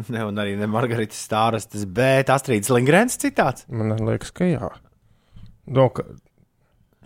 [0.07, 3.67] ne, un arī ne Margaritas Stārstas, bet Astrīdas Lingrēns citāts.
[3.67, 4.71] Man liekas, ka jā.
[5.67, 6.07] No, ka,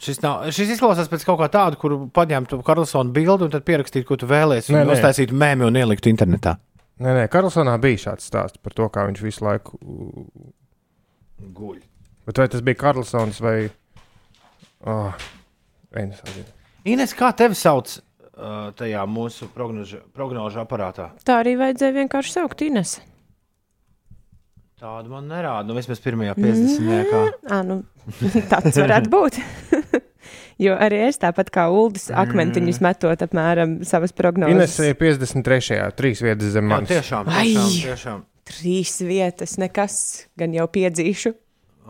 [0.00, 4.06] Šis, nav, šis izklausās pēc kaut kā tāda, kur paņemtu Karlsona bildi un tad pierakstītu,
[4.08, 6.54] ko tu vēlēsies, uztaisītu mēmī un ieliktu internetā.
[7.00, 9.80] Nē, nē, Karlsonā bija šāds stāsts par to, kā viņš visu laiku.
[11.40, 11.78] Guļ.
[12.28, 13.56] Bet vai tas bija Karlsons vai.
[14.88, 15.12] Oh,
[15.92, 16.46] atzina.
[16.88, 21.10] Ines, kā tevi sauc uh, tajā mūsu prognožu, prognožu aparātā?
[21.26, 22.98] Tā arī vajadzēja vienkārši saukt Ines.
[24.80, 25.66] Tādu man nerāda.
[25.68, 27.10] Nu, vismaz pirmajā 50.
[27.10, 27.24] Kā.
[27.52, 27.82] À, nu,
[28.52, 29.42] tāds varētu būt.
[30.58, 34.78] jo arī es tāpat kā Ulas akmentiņus metot apmēram savas Ines prognozes.
[34.80, 35.92] ir 53.
[35.96, 36.88] trīs vietas zem Jā, manis.
[36.92, 37.46] tiešām, Ai!
[37.54, 38.24] tiešām, tiešām.
[38.50, 41.34] Trīs vietas, nekas, gan jau piedzīšu.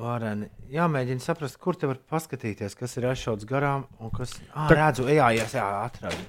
[0.01, 0.49] Vareni.
[0.71, 4.37] Jāmēģina saprast, kur te var paskatīties, kas ir aizšauts garām un kas.
[4.55, 6.21] Ah, Tā- redzu, jā, jā, jā atradu.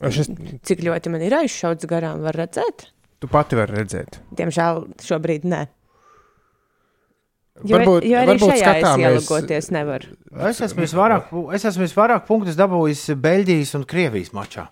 [0.00, 0.30] Šis,
[0.64, 2.86] Cik ļoti man ir aizšauts garām, var redzēt?
[3.20, 4.16] tu pati vari redzēt.
[4.32, 5.66] Diemžēl šobrīd nē.
[7.64, 10.06] Jo, Varbūt- jo arī varbūt šajā skatāmies- es ielūkoties nevaru.
[10.48, 14.68] Es esmu visvairāk, es esmu visvairāk punktus dabūjis Beļģijas un Krievijas mačā,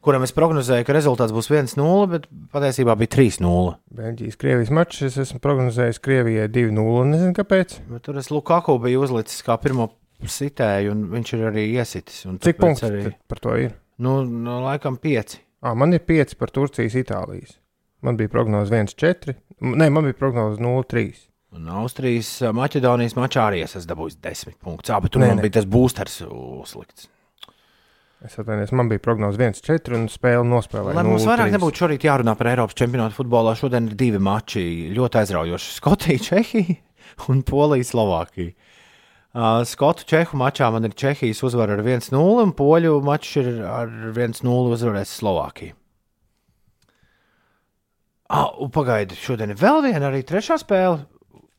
[0.00, 3.76] kuram es prognozēju, ka rezultāts būs 1-0, bet patiesībā bija 3-0.
[3.94, 5.02] Beļģijas, Krievijas mačs.
[5.02, 7.04] Es esmu prognozējis Krievijai 2-0.
[7.12, 7.78] Nezinu, kāpēc.
[7.90, 9.90] Bet tur es Lukaku biju uzlicis kā pirmo
[10.24, 12.24] sitēju, un viņš ir arī iesitis.
[12.26, 13.72] un Cik tāpēc punktu Arī, par to ir?
[13.98, 15.38] nu, nu, laikam 5.
[15.62, 17.56] À, man ir 5 par Turcijas, Itālijas.
[18.02, 19.34] Man bija prognoze 1-4.
[19.60, 21.14] M- Nē, man bija prognoze 0-3.
[21.56, 24.92] Un Austrijas, ā, Maķedonijas mačā arī es dabūjis 10 punktus.
[24.92, 25.44] Bet tur Nē, nē.
[25.46, 27.08] bija tas boosters uzlikts.
[28.18, 30.96] Es atvainojos, man bija prognoze 1-4 un spēle nospēlēja.
[30.98, 31.30] Lai mums 0-3.
[31.30, 34.64] vairāk nebūtu šorīt jārunā par Eiropas čempionātu futbolā, šodien ir divi mači
[34.96, 35.76] ļoti aizraujoši.
[35.78, 36.76] Skotija, Čehija
[37.30, 38.52] un Polija, Slovākija.
[39.38, 42.10] Uh, Skotu Čehu mačā man ir Čehijas uzvara ar 1-0,
[42.42, 45.76] un Poļu mačs ir ar 1-0 uzvarēs Slovākija.
[48.28, 51.06] Ah, pagaidi, šodien ir vēl viena arī trešā spēle.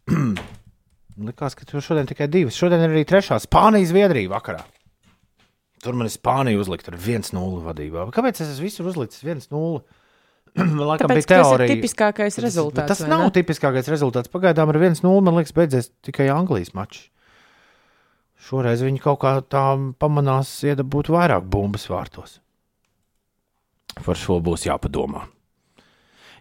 [1.29, 2.55] Likās, ka tur šodien tikai divas.
[2.57, 4.61] Šodien ir arī trešā Spānija, Zviedrija vakarā.
[5.83, 8.05] Tur man ir Spānija uzlikta ar 1-0 vadībā.
[8.15, 9.79] Kāpēc es visur uzlicis 1-0?
[10.59, 11.75] Man liekas, Tāpēc, bija ka tas ir teorija.
[11.75, 12.89] tipiskākais rezultāts.
[12.89, 13.29] Tas nav ne?
[13.35, 14.31] tipiskākais rezultāts.
[14.33, 17.03] Pagaidām ar 1-0 man liekas, beidzies tikai Anglijas mačs.
[18.49, 19.63] Šoreiz viņi kaut kā tā
[20.01, 22.39] pamanās iedabūt vairāk bumbas vārtos.
[23.99, 25.27] Par šo būs jāpadomā.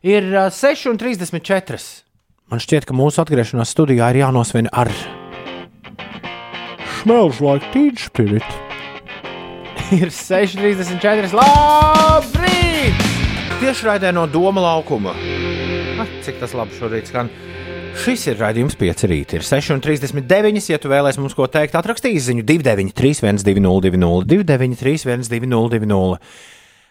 [0.06, 2.07] Ir uh, 6,34.
[2.48, 4.88] Man šķiet, ka mūsu atgriešanās studijā ir jānosvin ar
[6.98, 8.46] Smells like teen spirit.
[9.92, 11.34] ir 6,34.
[11.36, 13.04] Labrīt!
[13.60, 15.12] Tieši raidē no Doma laukuma.
[16.00, 17.28] Ah, cik tas labi šorīt skan.
[17.98, 19.36] Šis ir raidījums 5 rīt.
[19.36, 20.70] Ir 6,39.
[20.72, 26.16] Ja tu vēlēsies mums ko teikt, atrakstīs ziņu 293, 120, 293, 120.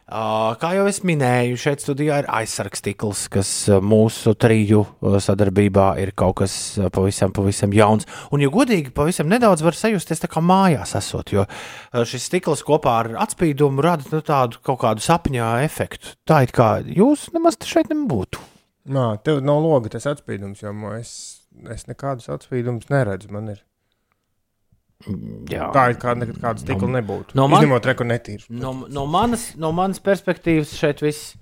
[0.08, 3.50] Kā jau es minēju, šeit studijā ir aizsargs tīkls, kas
[3.84, 6.54] mūsu triju sadarbībā ir kaut kas
[6.96, 8.08] pavisam, pavisam jauns.
[8.32, 11.44] Un, ja godīgi, pavisam nedaudz var sajusties tā kā mājās esot, jo
[12.08, 16.16] šis stikls kopā ar atspīdumu rada nu, tādu kaut kādu sapņā efektu.
[16.24, 18.40] Tā it kā jūs nemaz šeit nebūtu.
[18.88, 21.12] Nā, tev nav loga tas atspīdums, jo es,
[21.68, 23.34] es nekādus atspīdumus neredzu.
[23.36, 23.66] Man ir
[25.06, 25.68] Jā.
[25.72, 27.36] tā, it kā nekad kāda stikla nebūtu.
[27.36, 28.46] no No man- Izņemot reku netīru.
[28.50, 31.36] No, no, manas, no manas perspektīvas šeit viss,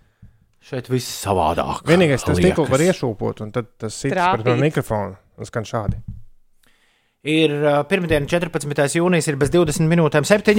[0.62, 1.84] šeit viss savādāk.
[1.88, 4.44] Vienīgais tas stikls var iešūpot, un tad tas sits Trāpīt.
[4.44, 5.18] pret no mikrofona.
[5.38, 6.02] Un skan šādi.
[7.26, 7.50] Ir
[7.90, 9.00] pirmdiena, 14.
[9.00, 10.54] jūnijas, ir bez 20 minūtēm, 7.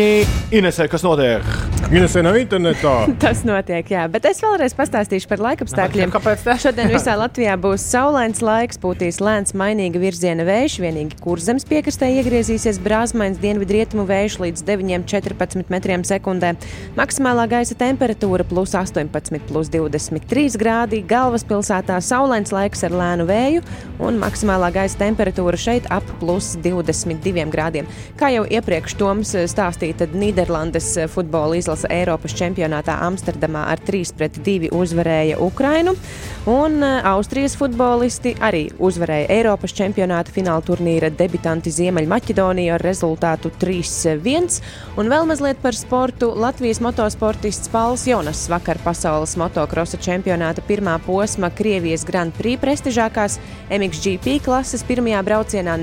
[0.50, 1.46] Inesē, kas notiek?
[1.94, 2.94] Ines nav internetā.
[3.22, 4.08] Tas notiek, jā.
[4.10, 6.10] Bet es vēlreiz pastāstīšu par laikapstākļiem.
[6.10, 6.56] Kāpēc tā?
[6.58, 10.80] Šodien visā Latvijā būs saulains laiks, pūtīs lēns, mainīga virziena vējš.
[10.82, 16.56] Vienīgi kurzems piekrastē iegriezīsies brāzmains dienvidrietumu vējš līdz 9,14 metriem sekundē.
[16.98, 21.04] Maksimālā gaisa temperatūra plus 18, plus 23 grādi.
[21.06, 23.62] Galvaspilsētā saulains laiks ar lēnu vēju
[24.02, 27.88] un maksimālā gaisa temperatūra šeit ap plus 22 grādiem.
[28.18, 35.40] Kā jau iepriekš Toms stāstīja, tad Nīderlandes futbola izlase Eiropas čempionātā Amsterdamā ar 3-2 uzvarēja
[35.42, 35.96] Ukrainu.
[36.46, 44.60] Un eh, Austrijas futbolisti arī uzvarēja Eiropas čempionāta fināla turnīra debitanti Ziemeļmaķedoniju ar rezultātu 3-1.
[44.96, 46.30] Un vēl mazliet par sportu.
[46.36, 54.38] Latvijas motosportists Pauls Jonas vakar pasaules motokrosa čempionāta pirmā posma Krievijas Grand Prix prestižākās MXGP
[54.46, 55.74] klases pirmajā braucienā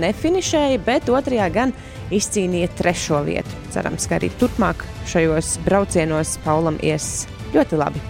[0.64, 1.74] nefinišēja, bet otrajā gan
[2.12, 3.50] izcīnīja trešo vietu.
[3.72, 8.02] Cerams, ka arī turpmāk šajos braucienos Paulam ies ļoti labi.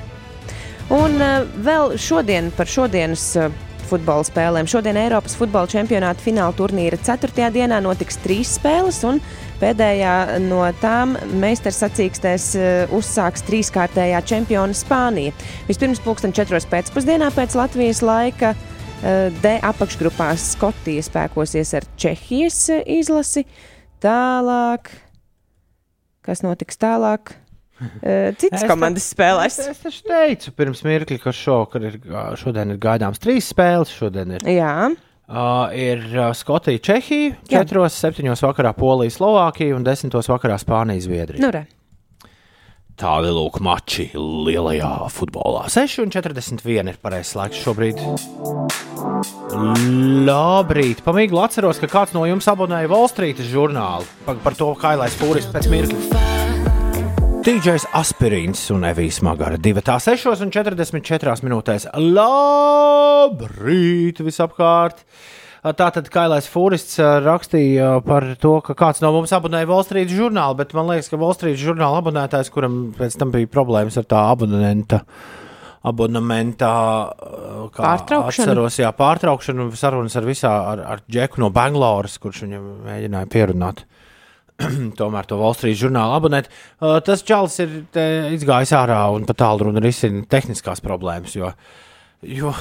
[0.92, 3.52] Un uh, vēl šodien par šodienas uh,
[3.88, 4.68] futbola spēlēm.
[4.68, 7.50] Šodien Eiropas futbola čempionāta fināla turnīra 4.
[7.54, 9.22] dienā notiks trīs spēles, un
[9.62, 15.34] pēdējā no tām meistars sacīkstēs uh, uzsāks trīskārtējā čempiona Spānija.
[15.70, 16.62] Vispirms pulksten 4.
[16.70, 18.54] pēcpusdienā pēc Latvijas laika.
[19.04, 23.46] Uh, D apakšgrupā Skotija spēkosies ar Čehijas uh, izlasi.
[24.04, 24.90] Tālāk,
[26.26, 27.36] kas notiks tālāk?
[27.84, 29.58] Uh, Citas Es te- komandas spēlēs.
[29.74, 31.98] Es taču teicu pirms mirkļa, ka šokar ir,
[32.40, 33.92] šodien ir gaidāms trīs spēles.
[33.92, 34.74] Šodien ir, Jā,
[35.28, 37.64] uh, ir uh, Skotija, Čehija, Jā.
[37.68, 41.44] 4, 7 vakarā Polija, Slovākija un 10 vakarā Spānija, Zviedrija.
[41.44, 41.66] nu re.
[42.94, 45.66] Tādi lūk, mači lielajā futbolā.
[45.74, 47.98] 6,41 ir pareizais laiks šobrīd.
[50.28, 51.02] Labrīt!
[51.06, 55.18] Pamīgli atceros, ka kāds no jums abonēja Wall Street žurnālu par, par to, kā Kailais
[55.18, 56.00] Fūris pēc mirkļa.
[57.44, 61.90] DJs Aspirīns un Evijas Magara 2,44 minūtēs.
[62.14, 63.42] Labrīt!
[64.24, 65.02] Visapkārt!
[65.64, 70.74] Tātad Kailais Fūrists rakstīja par to, ka kāds no mums abonēja Wall Street žurnālu, bet
[70.76, 75.00] man liekas, ka Wall Street žurnāla abonētājs, kuram pēc tam bija problēmas ar tā abonenta.
[75.88, 76.72] Abonementā
[77.76, 78.52] kā Pārtraukšanu?
[78.52, 83.84] Atceros, jā, pārtraukšanu, sarunas ar visā, ar, ar Džeku no Bangloras, kurš viņam mēģināja pierunāt.
[85.00, 86.50] Tomēr to Wall Street žurnālu abonēt.
[86.80, 87.80] Uh, tas čalis ir
[88.36, 91.36] izgājis ārā un pat tālu un risina tehniskās problēmas.
[91.40, 91.54] Jo,
[92.24, 92.52] jo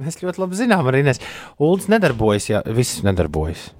[0.00, 1.20] mēs ļoti labi zinām, arī Nes.
[1.58, 3.70] Ulas nedarbojas, ja viss nedarbojas.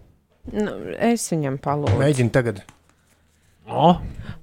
[0.52, 2.00] Nu, es viņam palūdzu.
[2.02, 2.64] Mēģini tagad.
[3.70, 3.96] O,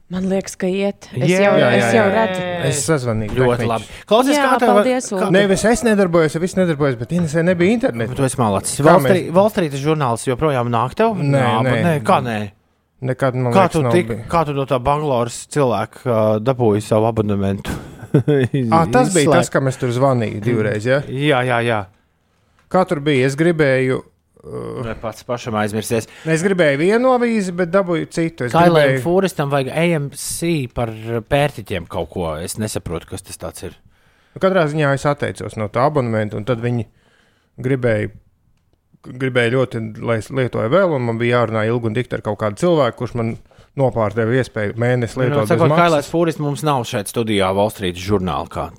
[0.09, 1.05] Man liekas, ka iet.
[1.13, 2.13] Es Jā, jau, jā, es jā, jau jā.
[2.15, 2.45] redzu.
[2.65, 3.33] Es sazvanīju.
[3.37, 3.85] Ļoti labi.
[4.09, 5.27] Klausies, Jā, kā tev paldies, kā-.
[5.35, 8.15] Nevis es nedarbojos, ja viss nedarbojos, bet Inesē nebija interneta.
[8.17, 8.81] Tu esi malacis.
[8.81, 11.13] Valstrītas žurnāls joprojām nāk tev?
[11.13, 11.75] Nē, Nā, nē.
[11.85, 11.93] nē.
[12.07, 12.39] Kā nē?
[13.05, 14.25] Nekad man Kā liekas, tu, nav tik, bijis.
[14.33, 17.77] kā tu no tā Bangladeras cilvēka uh, dabūji savu abonementu?
[18.75, 20.87] Ah, tas bija tas, kam es tur zvanīju divreiz.
[20.87, 21.01] Ja?
[21.07, 21.81] Jā, jā, jā.
[22.69, 23.27] Kā tur bija?
[23.29, 24.03] Es gribēju,
[24.85, 26.05] Ne pats pašam aizmirsies.
[26.23, 28.45] es gribēju vienu avīzi, bet dabūju citu.
[28.47, 30.93] Es Kailēm gribēju, Fūristam vajag AMC par
[31.27, 32.29] pērtiķiem kaut ko.
[32.39, 33.75] Es nesaprotu, kas tas tāds ir.
[34.31, 36.85] Nu, Katrā ziņā es atteicos no tā abonementa, un tad viņi
[37.59, 38.13] gribēja,
[39.09, 42.39] gribēja ļoti, lai es lietoju vēl, un man bija jārunā ilgi un dikti ar kaut
[42.39, 43.35] kādu cilvēku, kurš man
[43.77, 45.47] nopārdeva iespēju mēnesi Nu, lietot.
[45.49, 46.11] sakot, bez Kailēs maksas.
[46.13, 48.69] Fūrists mums nav šeit studijā Valstrītas žurnālā, kā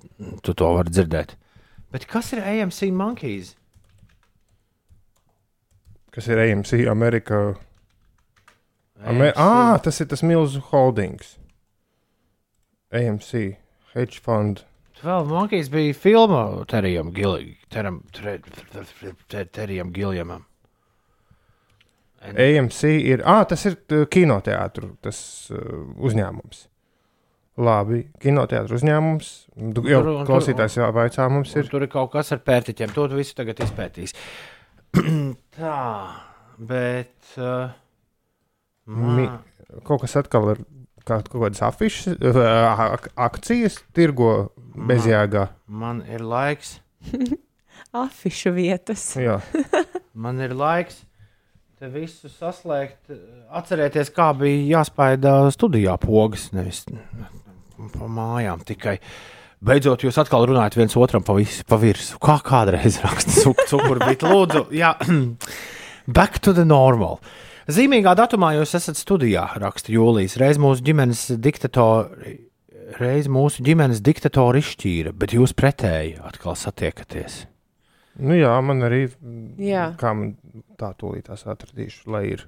[0.42, 1.36] tu to vari dzirdēt.
[1.92, 3.54] Bet kas ir AMC Monkeys?
[6.10, 7.56] Kas ir AMC Amerikā?
[9.06, 11.38] Amer ah, tas ir tas milzu holdings.
[12.92, 13.56] AMC,
[13.94, 14.64] hedge fund.
[15.00, 17.12] Vēl Monkeys bija filma Terijam
[19.94, 20.44] Giljamam.
[22.20, 23.78] AMC ir, ah, tas ir
[24.12, 25.20] kinoteātris, tas
[25.54, 25.60] uh,
[26.04, 26.66] uzņēmums.
[27.60, 29.30] Labi, kinoteātris uzņēmums.
[29.88, 31.68] Jau Tur- klausītājs jau vaicā mums Ir.
[31.68, 32.92] Tur ir kaut kas ar pērtiķiem.
[32.96, 34.14] To visu tagad izpētīs.
[35.58, 35.80] Tā,
[36.58, 37.14] bet.
[37.36, 37.70] Uh,
[38.90, 39.26] Mi,
[39.86, 40.62] kaut kas atkal ir
[41.06, 42.40] kaut kādas afišas, uh,
[42.96, 45.48] ak akcijas, tirgo bezjēgā.
[45.68, 46.78] man ir laiks.
[48.04, 49.04] Afišu vietas.
[49.18, 49.38] Jā,
[50.20, 51.00] Man ir laiks.
[51.80, 53.08] Te visu saslēgt.
[53.56, 55.14] Atcerieties, kā bija jāspēj
[55.54, 56.50] studijā pogas.
[56.52, 56.82] Nevis
[57.94, 58.98] pa mājām tikai.
[59.64, 62.20] Beidzot, jūs atkal runājat viens otram pa, vis, pa virsmu.
[62.20, 64.26] Kā kādreiz raksta cukurbīt.
[64.28, 64.92] Lūdzu, jā.
[66.20, 67.16] Back to the normal.
[67.70, 70.36] Zīmīgā datumā jūs esat studijā, raksta Jūlijas.
[70.40, 72.34] Reiz mūsu ģimenes diktatori,
[73.00, 77.46] reiz mūsu ģimenes diktatori izšķīra, bet jūs pretēji atkal satiekaties.
[78.22, 79.04] Nu jā, man arī.
[79.60, 79.90] Jā.
[80.00, 80.34] Kā man
[80.80, 82.46] tā tūlītās atradīšu, lai ir.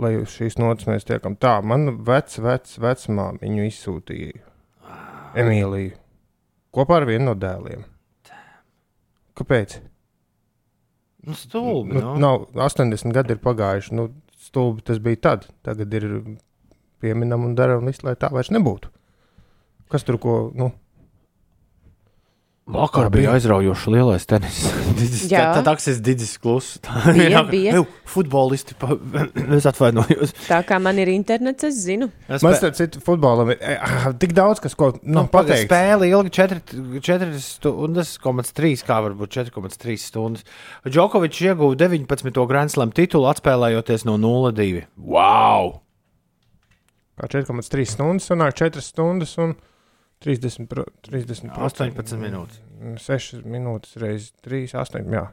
[0.00, 4.40] Lai uz šīs notis mēs tiekam tā, man vec, vec, vecmā viņu izsūtīja
[5.36, 5.98] Emīliju
[6.72, 7.84] kopā ar vienu no dēliem.
[9.36, 9.78] Kāpēc?
[11.26, 11.96] Nu, stulbi.
[11.96, 12.14] Nu, nu.
[12.20, 13.94] nav 80 gadi ir pagājuši.
[13.96, 14.08] Nu,
[14.42, 15.46] stulbi tas bija tad.
[15.64, 16.08] Tagad ir
[17.02, 18.90] pieminam un darām visu, lai tā vairs nebūtu.
[19.92, 20.36] Kas tur ko?
[20.56, 20.72] Nu,
[22.62, 24.60] Vakar bija aizraujošs lielais tenis.
[25.32, 25.48] Jā.
[25.50, 26.76] tā- Tad aksis Digis kluss.
[27.16, 27.80] Bija, bija.
[28.06, 28.94] Futbolisti, pa,
[29.58, 30.30] es atvainojos.
[30.46, 32.06] Tā kā man ir internets, es zinu.
[32.30, 35.66] Es man starp citu, futbolam ir eh, ah, tik daudz, kas ko Nu, nu, pateikt.
[35.66, 36.30] spēle ilgi
[37.02, 40.46] 4 stundas, 3, kā varbūt 4,3 stundas.
[40.86, 42.46] Džokovičs ieguva 19.
[42.46, 44.84] Grand Slam titulu, atspēlējoties no 0-2.
[45.02, 45.80] Wow!
[47.18, 49.58] Kā 4,3 stundas, sanāk 4 stundas un
[50.22, 52.60] 30, pro, 30 18 minūtes.
[53.02, 55.06] 6 minūtes reizes 3, 8.
[55.12, 55.28] Jā.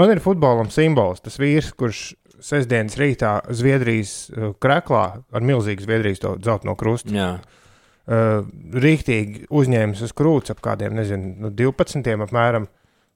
[0.00, 1.20] Man ir futbolam simbols.
[1.24, 7.36] Tas vīrs, kurš sestdienas rītā Zviedrijas uh, krāklā ar milzīgu Zviedrijas to dzelteno krustu Jā.
[7.38, 8.40] uh,
[8.82, 12.16] rīktīgi uzņēmis uz krūts ap kādiem, nezinu, nu, 12.
[12.26, 12.68] apmēram.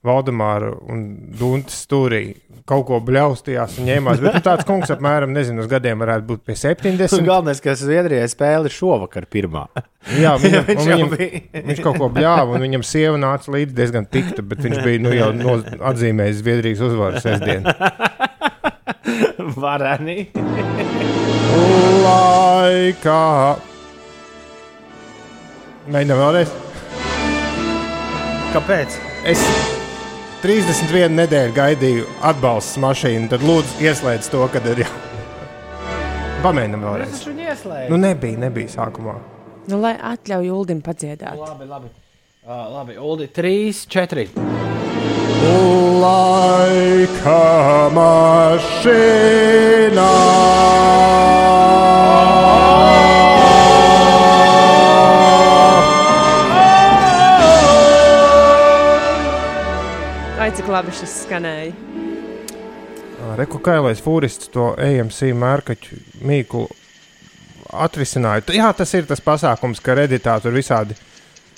[0.04, 1.06] Valdemāra un
[1.38, 4.20] Dunkas stūrī kaut ko bļaustījās un ņēmās.
[4.22, 7.22] Bet nu, tāds kungs apmēram, nezinu, uz gadiem varētu būt pie 70.
[7.26, 9.66] Galvenais, ka Zviedrijai spēle ir šovakar pirmā.
[10.22, 11.14] Jā, viņam, Viņš viņam,
[11.70, 15.14] viņš kaut ko bļāva, un viņam sieva nāca līdzi diezgan tikta, bet viņš bija nu,
[15.14, 15.56] jau no,
[15.90, 17.74] atzīmējis Zviedrijas uzvaru sestdienu.
[19.56, 20.18] Varani.
[22.06, 23.22] Laikā.
[25.86, 26.54] Mēģinām vēlreiz.
[28.54, 28.98] Kāpēc?
[29.26, 29.42] Es
[30.42, 34.92] 31 nedēļu gaidīju atbalsta mašīnu, tad lūdzu ieslēdz to, kad ir jau.
[36.44, 37.14] Pamēģinām vēlreiz.
[37.14, 37.88] Viņš viņu ieslēdz.
[37.92, 39.14] Nu, nebija, nebija sākumā.
[39.66, 41.38] Nu, lai atļauj Uldim padziedāt.
[41.40, 41.88] Labi, labi.
[42.46, 44.28] Uh, labi, Uldi, 3, 4.
[46.02, 47.40] Laika
[47.96, 49.16] mašīnā.
[60.76, 61.72] Labi šis skanēja.
[63.36, 66.66] Reku kailais fūrists to AMC mērkaķu mīklu
[67.86, 68.44] atrisināja.
[68.54, 70.96] Jā, tas ir tas pasākums, ka redītā tur visādi.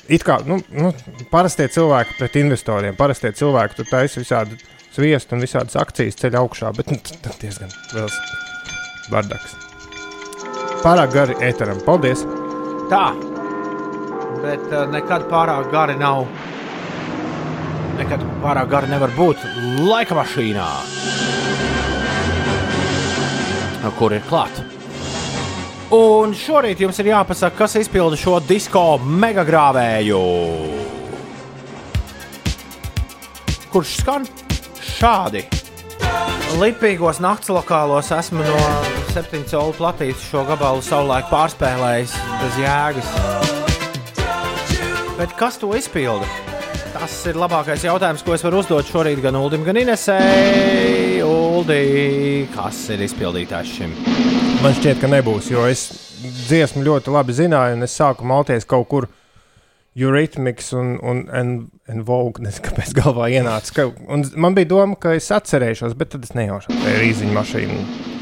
[0.08, 0.94] It kā nu, nu,
[1.32, 4.56] parastie cilvēki pret investoriem, parastie cilvēki tur taisa visādi
[4.94, 8.16] sviestu un visādas akcijas ceļ augšā, bet nu, tas diezgan liels
[9.12, 9.58] bardaks.
[10.80, 11.82] Pārāk gari ēteram.
[11.84, 12.24] Paldies!
[12.88, 13.10] Tā.
[14.38, 16.24] Bet uh, nekad pārāk gari nav.
[17.98, 19.42] Nekad pārāk gari nevar būt
[19.82, 20.66] laika mašīnā.
[23.98, 24.62] Kur ir klāta?
[25.94, 30.18] Un šorīt jums ir jāpasaka, kas izpilda šo disko megagrāvēju.
[33.72, 34.28] Kurš skan
[34.84, 35.46] šādi?
[36.60, 38.60] Lipīgos nakts lokālos esmu no
[39.14, 43.14] 7 colu platītes šo gabalu savulaik pārspēlējis bez jēgas.
[45.18, 46.47] Bet kas to izpilda?
[46.92, 51.20] Tas ir labākais jautājums, ko es varu uzdot šorīt gan Ulim, gan Inesei.
[51.24, 53.92] Uldi, kas ir izpildītājs šim?
[54.64, 55.84] Man šķiet, ka nebūs, jo es
[56.48, 59.06] dziesmu ļoti labi zināju, un es sāku malties kaut kur
[59.98, 61.52] Eurythmics un, un, un,
[61.90, 62.42] un Vogue.
[62.46, 63.74] Nezinu, kāpēc galvā ienāca.
[63.76, 67.06] Ka, un man bija doma, ka es atcerēšos, bet tad es nejaušu, ka tā ir
[67.12, 67.78] īziņa mašīna.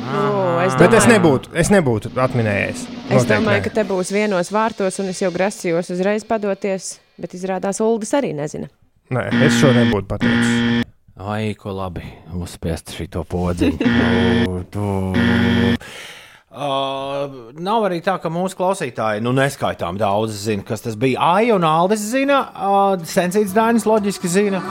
[0.07, 2.85] O, es Bet es domāju- nebūtu, es nebūtu atminējies.
[2.87, 3.65] Es Noteikti domāju, ne.
[3.67, 8.35] ka te būs vienos vārtos, un es jau grasījos uzreiz padoties, bet izrādās Uldis arī
[8.37, 8.69] nezina.
[9.15, 10.85] Nē, es šo nebūtu pateicis.
[11.17, 12.05] Ai, ko labi
[12.37, 13.79] uzspiest šo podziņu.
[16.57, 21.21] Uh, nav arī tā, ka mūsu klausītāji, nu, neskaitām daudz zina, kas tas bija.
[21.21, 24.63] Ai, un Aldis zina, uh, Sensīts Dainis loģiski zina.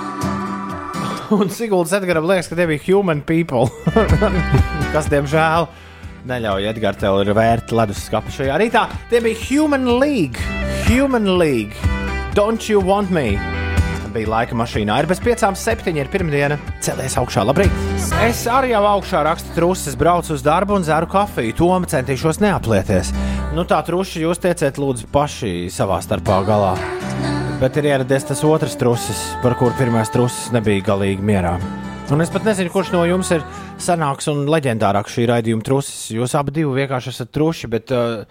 [1.36, 3.70] Un Siguldas Edgars liekas, ka tie bija human people.
[4.96, 5.70] kas, diemžēl,
[6.26, 8.88] neļauj Edgars tev ir vērta leduskapa šajā rītā.
[9.14, 10.42] Tie bija Human League.
[10.90, 11.78] Human League.
[12.36, 13.40] Don't you want me?
[14.12, 14.96] bija laika mašīnā.
[15.00, 16.58] Ir bez piecām, septiņi ir pirmdiena.
[16.84, 17.72] Celies augšā, labrīt!
[18.24, 21.56] Es arī jau augšā rakstu trusis, braucu uz darbu un dzeru kafiju.
[21.56, 23.14] Tomu centīšos neaplieties.
[23.56, 26.74] Nu, tā truši jūs tieciet, lūdzu, paši savā starpā galā.
[27.62, 31.56] Bet ir ieradies tas otrs trusis, par kuru pirmais trusis nebija galīgi mierā.
[32.12, 33.48] Un es pat nezinu, kurš no jums ir
[33.82, 36.12] senāks un leģendārāks šī raidījuma trusis.
[36.12, 38.28] Jūs abi vienkārši esat truši, bet uh,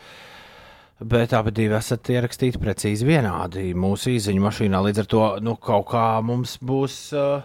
[1.05, 4.79] Bet abi divi esat ierakstīti precīzi vienādi mūsu īsiņu mašīnā.
[4.87, 7.45] Līdz ar to nu, kaut kā mums būs, uh,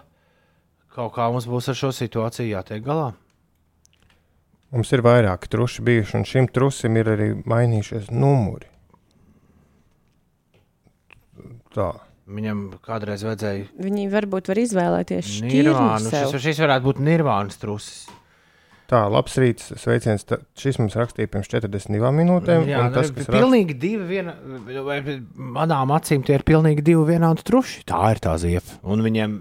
[0.95, 3.09] kaut kā mums būs ar šo situāciju jātiek galā.
[4.69, 8.69] Mums ir vairāki truši bijuši, un šim trusim ir arī mainījušies numuri.
[11.73, 11.89] Tā.
[12.29, 16.35] Viņam kādreiz vajadzēja Viņi varbūt var izvēlēties Šis, sev.
[16.37, 18.03] šis varētu būt nirvānas trusis.
[18.89, 20.25] Tā, labs rīts, sveiciens.
[20.25, 22.65] Ta, šis mums rakstīja pirms 42 minūtēm.
[22.69, 24.07] Jā, un tas, ir pilnīgi divi.
[24.09, 24.33] Viena,
[25.37, 27.83] manām acīm tie ir pilnīgi divi vienādi truši.
[27.89, 28.79] Tā ir tā ziepa.
[28.89, 29.37] Un viņiem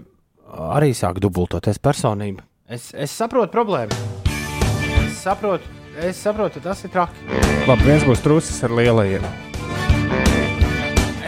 [0.69, 2.45] arī sāk dubultoties personība.
[2.69, 3.97] Es, es saprotu problēmu.
[4.99, 5.65] Es saprotu,
[5.97, 7.25] es saprotu, tas ir traki.
[7.65, 9.25] labi, viens būs trusis ar lielajiem.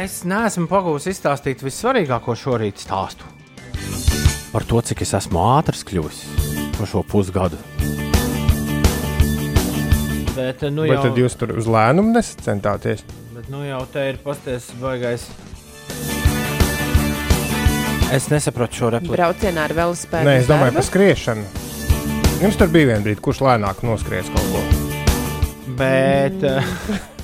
[0.02, 3.26] Es neesmu pagūs izstāstīt vissvarīgāko šorīt stāstu.
[4.52, 6.26] Par to, cik es esmu ātrs kļuvis
[6.78, 7.58] pa šo pusgadu.
[10.42, 13.06] Bet, nu, Vai jau, tad jūs tur uz lēnumu nesacentāties?
[13.36, 15.28] bet nu jau te ir pasties baigais.
[18.12, 19.16] Es nesaprotu šo repliku.
[19.16, 20.28] Braucienā ar velospēdu.
[20.28, 20.82] Nē, es domāju darbu?
[20.82, 21.46] par skriešanu.
[22.42, 24.64] Jums tur bija viena brīdi, kurš lēnāk noskries kaut ko.
[25.80, 26.44] Bet.
[26.44, 26.74] eh,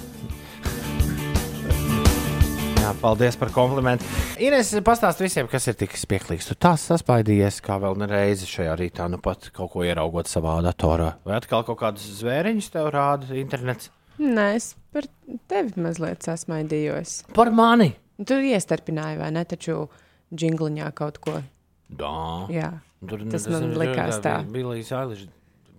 [2.87, 4.05] Jā, paldies par komplimentu.
[4.39, 6.45] Ines, pastāst visiem, kas ir tik spieklīgs.
[6.47, 11.09] Tu tās saspaidījies, kā vēl nereizi šajā rītā, nu pat kaut ko ieraugot savā datorā.
[11.27, 13.89] Vai atkal kaut kādus zvēriņus tev rāda internets?
[14.23, 15.09] Nē, es par
[15.51, 17.17] tevi mazliet sasmaidījos.
[17.35, 17.89] Par mani!
[18.23, 19.43] Tu iestarpināji, vai ne?
[19.43, 19.81] Taču
[20.31, 21.41] džingliņā kaut ko.
[21.91, 22.15] Jā,
[22.55, 22.71] Jā.
[23.03, 24.37] tur Tas man likās tā.
[24.47, 25.27] Bija līdz ailiši.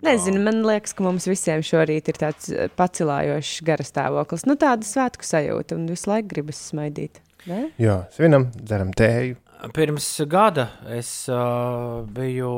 [0.07, 4.47] Nezinu, man liekas, ka mums visiem šorīt ir tāds pacilājošs gara stāvoklis.
[4.47, 7.19] Nu, tāda svētku sajūta, un visu laiku gribas smaidīt.
[7.49, 7.69] Ne?
[7.81, 9.39] Jā, svinam, dzeram tēju.
[9.75, 12.51] Pirms gada es uh, biju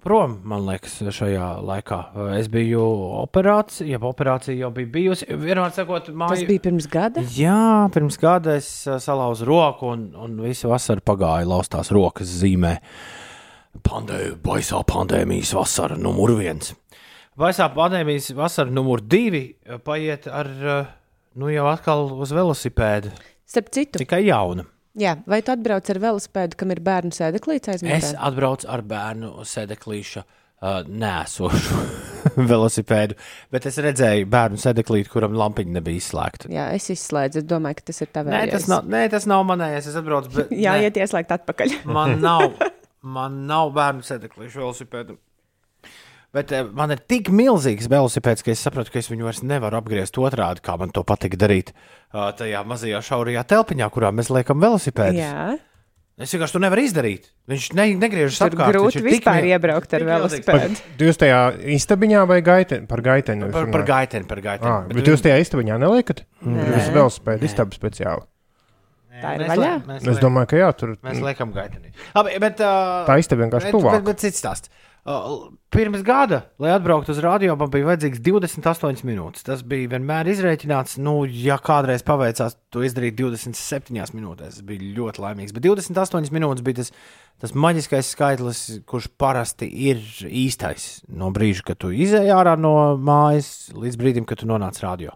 [0.00, 1.98] prom, man liekas, šajā laikā.
[2.16, 2.80] Uh, Es biju
[3.20, 5.28] operācijā, ja operācija jau bija bijusi.
[5.28, 6.46] Vienmēr sakot, Tas māju.
[6.48, 7.26] bija pirms gada.
[7.36, 12.78] Jā, pirms gada es uh, salauzu roku, un, un visu vasaru pagāja laustās rokas zīmē.
[13.84, 16.72] Pandēmija, baisā pandēmijas vasara, numur viens.
[17.38, 19.48] Baisā pandēmijas vasara, numur divi,
[19.84, 20.48] paiet ar,
[21.34, 23.10] nu jau atkal uz velosipēda.
[23.50, 24.64] Starp citu, Tikai jauna.
[24.98, 28.14] jā, vai tu atbrauc ar velospēdu, kam ir bērnu sēdeklīts Es aizmugurē?
[28.30, 31.82] atbraucu ar bērnu sēdeklīša uh, nēsošu
[32.50, 33.18] velosipēdu,
[33.52, 36.48] bet es redzēju bērnu sēdeklīti, kuram lampiņa nebija izslēgta.
[36.54, 37.42] Jā, es izslēdzu.
[37.42, 38.30] Es domāju, ka tas ir tavs.
[38.32, 39.90] Nē, tas nav, nē, tas nav manējais.
[39.90, 41.76] Es atbraucu, bet Jā, nē, iet ieslēgt atpakaļ.
[41.90, 42.54] man nav,
[43.04, 45.18] man nav bērnu sēdeklīša velosipēdu.
[46.34, 49.78] Bet eh, man ir tik milzīgs velosipēds, ka es saprotu, ka es viņu vairs nevaru
[49.78, 51.70] apgriezt otrādi, kā man to patīk darīt
[52.10, 55.20] tajā mazajā šaurajā telpiņā, kurā mēs liekam velosipēdu.
[55.20, 55.54] Jā,
[56.14, 57.24] Es vienkārši to nevaru izdarīt.
[57.50, 58.68] Viņš ne, negriežas tur apkārt.
[58.70, 60.44] viņš grūti ir tik vispār mil- iebraukt ar tik milzīgs.
[60.46, 60.82] velospēdu.
[61.02, 61.38] Jūs tajā
[61.74, 62.86] istabiņā vai gaiteni?
[62.86, 63.48] Par gaiteni.
[63.50, 64.70] Par, par gaiteni, par gaiteni.
[64.70, 66.22] Ah, bet jūs tajā istabiņā neliekat?
[66.46, 66.68] Nē.
[66.94, 68.22] Jūs spējat istabu speciāli.
[69.22, 69.74] Tā ir vaļā?
[69.86, 71.92] liek- Es domāju, ka jā, tur Mēs liekam gaiteni.
[72.16, 74.04] Labi, bet, uh, tā istaba vienkārši bet, bet, tuvāk.
[74.04, 74.68] bet cits stāsts.
[75.04, 79.42] Uh, Pirms gada, lai atbrauktu uz radio, man bija vajadzīgs 28 minūtes.
[79.44, 80.96] Tas bija vienmēr izreikināts.
[80.96, 85.52] Nu, ja kādreiz paveicās to izdarīt 27 minūtēs, tas bija ļoti laimīgs.
[85.52, 86.90] Bet 28 minūtes bija tas,
[87.38, 93.68] tas maģiskais skaitlis, kurš parasti ir īstais no brīža, kad tu izēj ārā no mājas,
[93.76, 95.12] līdz brīdim, kad tu nonāc radio.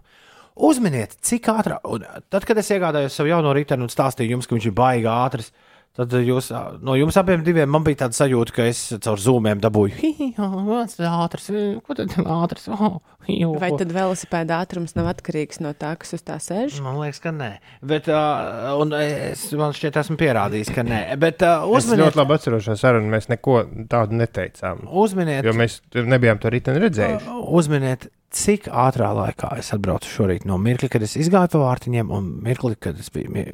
[0.59, 4.57] Uzminiet, cik ātrāk, un tad, kad es iegādājos savu jauno riteni un stāstīju jums, ka
[4.57, 5.53] viņš ir baigi ātrs,
[5.99, 6.49] tad jūs,
[6.85, 9.95] no jums abiem diviem man bija tāda sajūta, ka es caur zūmiem dabūju,
[10.37, 11.47] tas ir ātrs,
[11.87, 12.67] ko tad ātrs?
[12.79, 13.49] Oh, jū.
[13.61, 16.77] Vai tad velosipēda ātrums nav atkarīgs no tā, kas uz tā sēž?
[16.85, 17.49] Man liekas, ka nē.
[17.85, 21.01] Bet, uh, un es man šķiet, esmu pierādījis, ka nē.
[21.21, 23.11] Bet uh, Es uzminiet, ļoti labi atceros šo sarunu.
[23.11, 23.59] Mēs neko
[23.91, 24.85] tādu neteicām.
[25.03, 27.35] uzminiet, Jo mēs tur nebijām to riteni redzējuši.
[27.59, 32.27] uzminiet, cik ātrā laikā es atbraucu šorīt no mirkļa, kad es izgāju pa vārtiņiem, un
[32.45, 33.45] mirkli, kad es biju.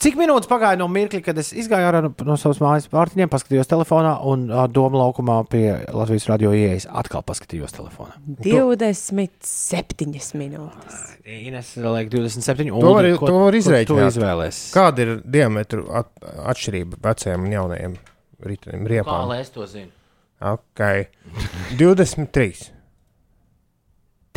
[0.00, 3.68] Cik minūtes pagāja no mirkļa, kad es izgāju ārā no, no savas mājas vārtiņiem, paskatījos
[3.70, 8.16] telefonā, un doma laukumā pie Latvijas radio ieejas atkal paskatījos telefonā.
[8.40, 10.98] 27 minūtes.
[11.30, 12.70] Ines liek 27.
[12.80, 14.72] To var- to var izrēķināt.
[14.74, 17.96] Kāda ir diametru at atšķirība vecajiem un jaunajiem
[18.44, 18.84] ritenim?
[18.86, 19.28] Kā Riepām.
[19.28, 19.90] lai es to zinu?
[20.40, 21.08] Ok.
[21.76, 22.70] 23.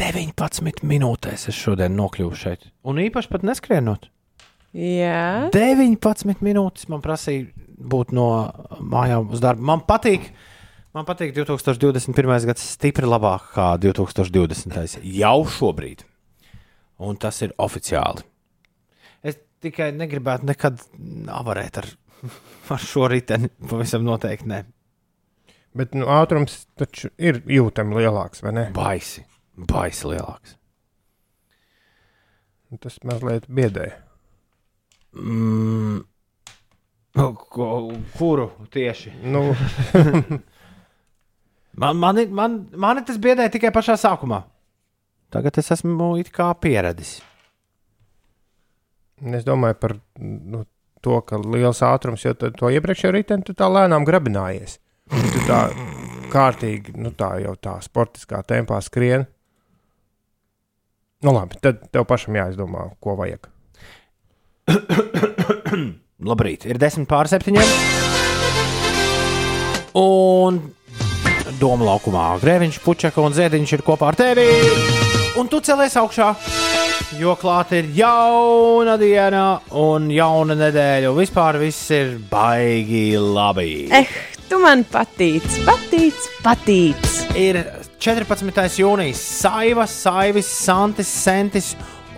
[0.03, 2.65] 19 minūtēs es šodien nokļuvu šeit.
[2.87, 4.09] Un īpaši pat neskrienot.
[4.73, 7.45] Jā, 19 minūtes man prasīja
[7.77, 8.27] būt no
[8.81, 9.63] mājām uz darbu.
[9.69, 10.31] Man patīk,
[10.97, 12.47] man patīk 2021.
[12.49, 14.99] gads stipri labāk kā 2020.
[15.05, 16.03] jau šobrīd.
[17.03, 18.25] Un tas ir oficiāli.
[19.23, 20.81] Es tikai negribētu nekad
[21.31, 21.91] avarēt ar,
[22.73, 23.51] ar šo riteni.
[23.69, 24.63] Pavisam noteikti ne.
[25.77, 28.65] Bet nu, ātrums taču ir jūtami lielāks, vai ne?
[28.75, 29.23] Baisi,
[29.57, 30.57] baisi lielāks.
[32.81, 33.91] Tas mazliet biedē.
[35.13, 36.01] Mm.
[37.13, 37.67] Nu, Ko,
[38.17, 39.11] kuru tieši?
[39.29, 39.43] Nu,
[41.73, 44.43] Man, mani, man, mani tas biedēja tikai pašā sākumā.
[45.33, 47.21] Tagad es esmu it kā pieradis.
[49.23, 50.65] es domāju par nu,
[51.01, 54.77] to, ka liels ātrums, jo to iepriekšējo riteni tu tā lēnām grabinājies.
[55.09, 55.65] Tu tā
[56.31, 59.25] kārtīgi, nu tā jau tā sportiskā tempā skrien.
[61.23, 63.47] Nu labi, tad tev pašam jāizdomā, ko vajag.
[66.29, 67.55] Labrīt, ir 10 pār 7.
[69.99, 70.59] Un
[71.59, 74.47] Doma laukumā Grēviņš, Puķeka un Ziediņš ir kopā ar tevi.
[75.39, 76.29] Un tu celies augšā,
[77.19, 79.45] jo klāt ir jauna diena
[79.79, 81.11] un jauna nedēļa.
[81.13, 83.87] Un vispār viss ir baigi labi.
[83.93, 84.11] eh,
[84.49, 87.09] tu man patīc, patīc, patīc.
[87.39, 87.63] ir
[88.03, 88.81] 14.
[88.81, 89.21] jūnijas.
[89.39, 91.69] Saiva, Saivis, Santis, Sentis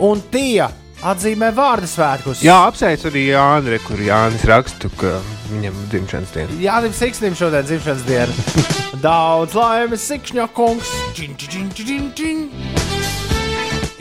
[0.01, 0.71] un Tija
[1.05, 2.41] atzīmē vārdu svētkus.
[2.41, 5.19] Jā, apsveicu arī Jānu, re, kur Jānis raksta, ka
[5.51, 6.57] viņam ir dzimšanas diena.
[6.63, 8.45] Jānis Siksnim šodien dzimšanas diena.
[9.05, 10.89] Daudz laimes, Sikšņa kungs.
[11.13, 12.41] Džin, džin, džin, džin.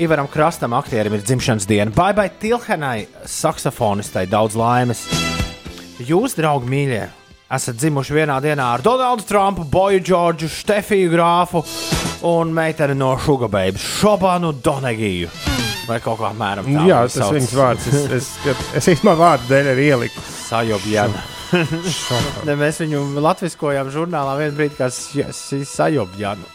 [0.00, 1.92] Ivaram Krastam, aktierim, ir dzimšanas diena.
[1.92, 5.04] Bye bye Tilhenai, saksofonistai, daudz laimes.
[6.00, 7.04] Jūs, draugi mīļie,
[7.52, 11.64] esat dzimuši vienā dienā ar Donaldu Trumpu, Boju Džordžu, Stefiju Grāfu
[12.30, 15.28] un meiteni no Šugabēbas, Šobanu Donegiju.
[15.84, 16.86] Vai kaut kā apmēram tā.
[16.88, 17.34] Jā, viņi tas sauc.
[17.36, 17.88] viņas vārds.
[17.90, 20.24] Es, es, es, es īstenībā vārdu dēļ arī ieliku.
[20.46, 21.24] Sajobjana.
[22.48, 26.48] Ne, mēs viņu latviskojām žurnālā vienā brīdī, kā sajobjana.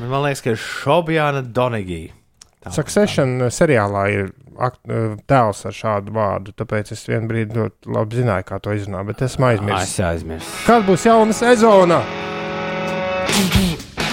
[0.00, 2.16] Man liekas, ka ir Šobjana Donegija.
[2.72, 4.41] Succession seriālā ir eh,
[5.30, 9.24] tēls ar šādu vārdu, tāpēc es vienā brīdī ļoti labi zināju, kā to izrunāt, bet
[9.28, 9.96] esmu aizmirsis.
[9.96, 10.52] Es aizmirsu.
[10.66, 12.02] Kāda būs jauna sezona?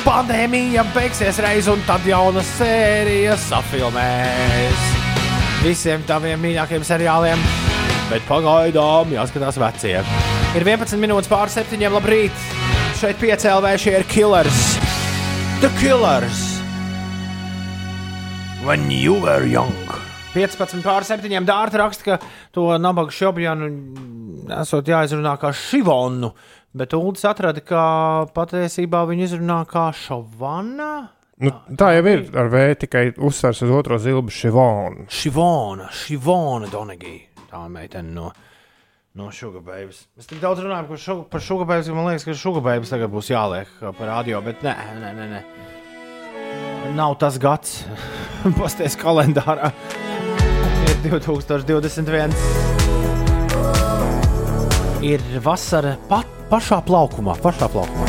[0.06, 4.88] Pandēmija beigsies reiz, un tad jauna sērija safilmēs
[5.64, 7.42] visiem taviem mīļākajiem seriāliem.
[8.10, 10.00] Bet pagaidām jāskatās vecie.
[10.58, 11.94] Ir 11 minūtes pār septiņiem.
[12.00, 12.46] Labrīt!
[13.00, 14.64] Šeit piecēlē šie ir killers.
[15.62, 16.46] The killers!
[18.66, 20.09] When you were young.
[20.34, 21.26] 15 pār 7.
[21.42, 22.18] dārta raksta, ka
[22.54, 23.70] to nabaga šobjanu
[24.60, 26.30] esot jāizrunā kā šivonu,
[26.78, 27.84] bet Uldis atrada, ka
[28.36, 30.92] patiesībā viņu izrunā kā šovana.
[31.40, 35.08] Nu, tā jau ir ar V, tikai uzsvers uz otro zilbu šivonu.
[35.10, 37.26] Šivona, Šivona Donegija.
[37.50, 38.28] Tā meitene no,
[39.18, 40.04] no Sugabēbas.
[40.20, 43.32] Mēs tik daudz runājam par, šuga, par Sugabēbas, ka man liekas, ka Sugabēbas tagad būs
[43.32, 45.26] jāliek kā par radio, bet nē, nē, nē.
[45.34, 45.42] nē.
[47.00, 47.82] Nav tas gads,
[48.60, 49.72] pasties kalendārā.
[50.90, 52.34] Ir 2021.
[55.06, 58.08] Ir vasara pat pašā plaukumā, pašā plaukumā.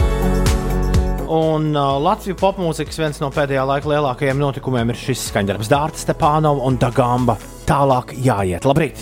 [1.30, 6.64] Un uh, Latvijas popmūzikas viens no pēdējā laika lielākajiem notikumiem ir šis skaņdarbs Dārta Stepanova
[6.66, 7.36] un Dagamba.
[7.68, 8.64] Tālāk jāiet.
[8.66, 8.98] Labrīt!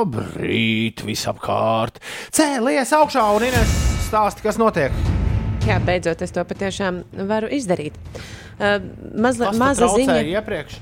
[0.00, 1.98] Labrīt, visapkārt!
[2.36, 3.70] Cēlies augšā un Ines
[4.06, 4.92] stāsti, kas notiek.
[5.66, 7.96] Jā, beidzot, es to patiešām varu izdarīt.
[8.60, 8.78] Uh,
[9.16, 10.20] mazliet Tas maza ziņa.
[10.20, 10.72] ziņa iepriekš.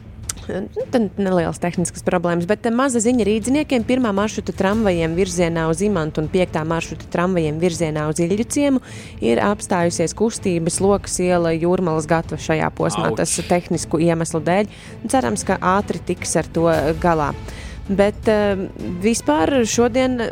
[0.49, 3.85] Tad nelielas tehniskas problēmas, bet maza ziņa rīdziniekiem.
[3.89, 8.83] Pirmā maršruta tramvajiem virzienā uz Imantu un piektā maršruta tramvajiem virzienā uz Iļu ciemu
[9.25, 13.11] ir apstājusies kustības lokas iela Jūrmalas gatava šajā posmā.
[13.13, 13.21] Auč.
[13.21, 14.73] Tas tehnisku iemeslu dēļ.
[15.13, 16.69] Cerams, ka ātri tiks ar to
[17.03, 17.33] galā.
[17.89, 18.69] Bet uh,
[19.05, 20.23] vispār šodien.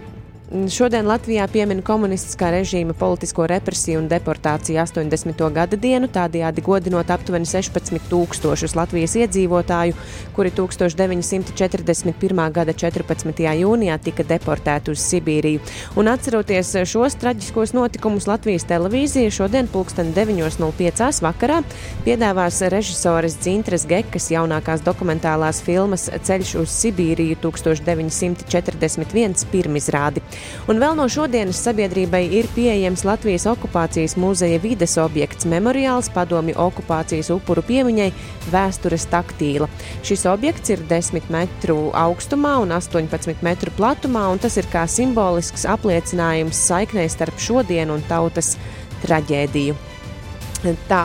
[0.47, 5.41] Šodien Latvijā piemin komunistiskā režīma politisko represiju un deportāciju 80.
[5.51, 9.97] gada dienu, tādējādi godinot aptuveni 16,000 Latvijas iedzīvotāju,
[10.37, 12.43] kuri 1941.
[12.55, 13.43] gada 14.
[13.59, 15.65] jūnijā tika deportēti uz Sibīriju.
[15.99, 21.11] Un atceroties šos traģiskos notikumus, Latvijas televīzija šodien, pulksten 9.05.
[21.27, 21.59] vakarā,
[22.07, 30.23] piedāvās režisoras Dzintras Gekas jaunākās dokumentālās filmas Ceļš uz Sibīriju 1941 pirmizrādi.
[30.67, 37.31] Un vēl no šodienas sabiedrībai ir pieejams Latvijas okupācijas muzeja vides objekts memoriāls padomju okupācijas
[37.35, 38.09] upuru piemiņai
[38.51, 39.69] vēstures taktīla.
[40.07, 45.69] Šis objekts ir 10 metru augstumā un 18 metru platumā, un tas ir kā simbolisks
[45.71, 48.57] apliecinājums saiknē starp šodienu un tautas
[49.05, 49.79] traģēdiju.
[50.91, 51.05] Tā.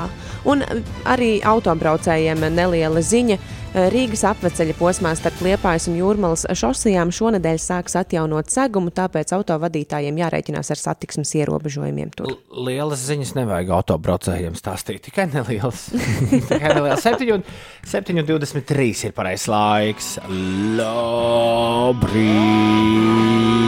[0.50, 0.64] Un
[1.06, 3.38] arī autobraucējiem neliela ziņa.
[3.72, 10.74] Rīgas apveceļa posmā starp Liepājas un Jūrmalas šosejām šonadēļ sāks atjaunot segumu, tāpēc autovadītājiem jārēķinās
[10.76, 12.12] ar satiksmes ierobežojumiem.
[12.18, 12.28] Tur.
[12.34, 15.86] L- Lielas ziņas nevajag autobraucējiem stāstīt, tikai nelielas.
[16.34, 17.08] tikai nelielas.
[17.08, 20.12] 7,23 ir pareizais laiks.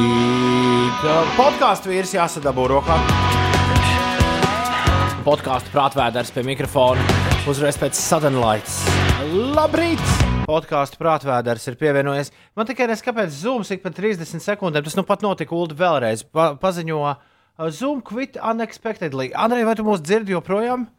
[0.03, 1.07] Labrīt!
[1.39, 2.99] Podkāstu vīrs jāsadabū rokā.
[5.23, 6.99] Podkāstu prātvēders pie mikrofona.
[7.47, 8.81] Uzreiz pēc Suddenlights.
[9.55, 10.01] Labrīt!
[10.43, 12.33] Podkāstu prātvēders ir pievienojies.
[12.59, 16.25] Man tikai nes, kāpēc Zooms ik pēc 30 sekundēm, tas nu pat notika Ulu vēlreiz,
[16.27, 17.23] pa, paziņo uh,
[17.71, 19.29] Zoom quit unexpectedly.
[19.31, 20.89] Andrej, vai tu mūs dzirdi joprojām?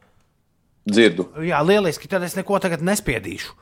[0.88, 1.28] Dzirdu.
[1.44, 3.52] Jā, lieliski, tad es neko tagad nespiedīšu.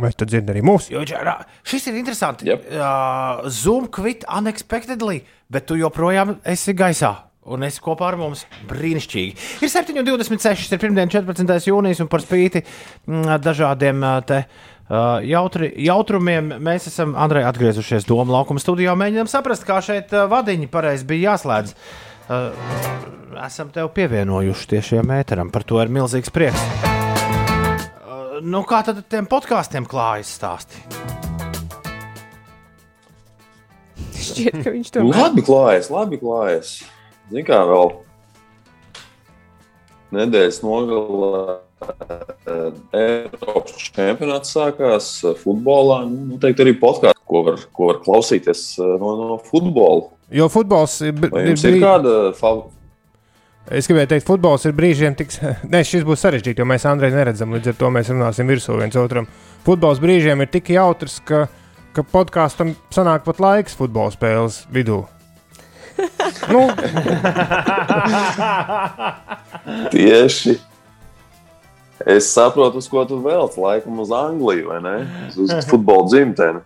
[0.00, 0.96] Vai tu dzirdi arī mūsu?
[0.96, 1.36] Jo, ģērā,
[1.68, 2.48] šis ir interesanti.
[2.48, 2.64] Jep.
[2.72, 7.27] Uh, Zoom quit unexpectedly, bet tu joprojām esi gaisā.
[7.48, 9.36] Un es kopā ar mums brīnišķīgi.
[9.64, 10.72] Ir 7,26.
[10.74, 11.68] ir pirmdiena, 14.
[11.70, 14.42] jūnijas, un par spīti mm, dažādiem te,
[14.88, 18.96] ā, jautri, jautrumiem mēs esam Andrei atgriezušies Doma laukuma studijā.
[18.98, 21.74] Mēģinām saprast, kā šeit vadiņi pareizi bija jāslēdz.
[22.28, 22.42] Ā,
[23.38, 26.58] Esam tev pievienojuši tiešiem mēteram, par to ir milzīgs prieks.
[26.82, 30.98] Ā, Nu, kā tad tiem podkāstiem klājas stāstīt?
[34.18, 36.78] Šķiet, ka viņš to Labi klājas, labi klājas.
[37.28, 37.90] Zini, kā vēl
[40.16, 41.42] nedēļas nogalē
[42.48, 46.00] eh, Eiropas čempionāts sākās eh, futbolā.
[46.08, 50.08] Nu, noteikti arī podkāsts, ko var, ko var klausīties eh, no, no futbola.
[50.32, 51.14] Jo futbols ir.
[51.28, 52.74] Vai ir jums ir brī- kāda favorīta?
[53.68, 55.42] Es gribēju teikt, futbols ir brīžiem tiks.
[55.72, 57.52] Nē, šis būs sarežģīts, jo mēs Andrei neredzam.
[57.52, 59.28] Līdz ar to mēs runāsim virsū viens otram.
[59.68, 61.44] Futbols brīžiem ir tik jautrs, ka,
[61.92, 65.02] ka podkāstam sanāk pat laiks futbola spēles vidū.
[66.52, 66.62] Nu,
[69.92, 70.58] Tieši.
[72.06, 74.96] Es saprotu, uz ko tu velc, laikam uz Angliju, vai ne?
[75.34, 76.60] Uz, futbola dzimteni.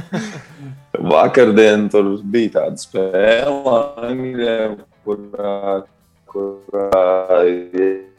[1.12, 3.76] Vakardien tur bija tāda spēle
[4.08, 5.84] Anglijam, kurā,
[6.30, 7.40] kurā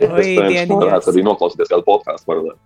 [0.00, 2.58] iespējams varētu arī noklausīties kādu podkāstu paralēli.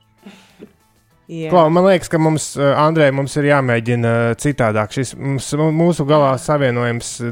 [1.25, 1.49] Jā.
[1.49, 4.93] Klau, man liekas, ka mums, eh, Andrei, mums ir jāmēģina eh, citādāk.
[4.93, 7.31] Šis mums, mūsu galā savienojums eh,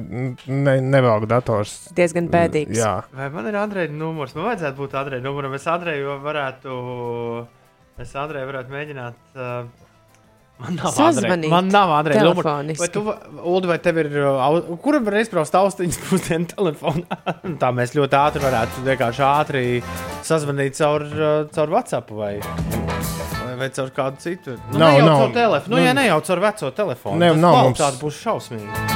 [0.48, 1.74] ne, nevelk dators.
[1.92, 2.78] diezgan bēdīgs.
[2.78, 4.32] Jā, Vai man ir Andreja numurs?
[4.38, 5.52] Man vajadzētu būt Andreja numuram.
[5.58, 6.76] Es Andreju varētu,
[8.00, 9.18] es Andreju varētu mēģināt.
[9.36, 9.66] Uh,
[10.62, 12.80] man nav Sazvanīt Man nav telefoniski.
[12.80, 13.04] Vai tu,
[13.42, 17.20] Uldi, vai tev ir, uh, au- kura var izbraust austiņas pusdienu telefonā?
[17.60, 19.66] Tā mēs ļoti ātri varētu vienkārši ātri
[20.24, 21.04] sazvanīt caur,
[21.52, 22.38] caur WhatsApp vai,
[23.58, 24.56] vai, caur kādu citu.
[24.72, 25.18] Nu, Nav, ne jau nav.
[25.22, 25.74] caur telefonu.
[25.76, 27.18] Nu, Nu, ja ne jau caur veco telefonu.
[27.18, 28.88] ne, Tas nav mums- kvalitāte būs šausmīga.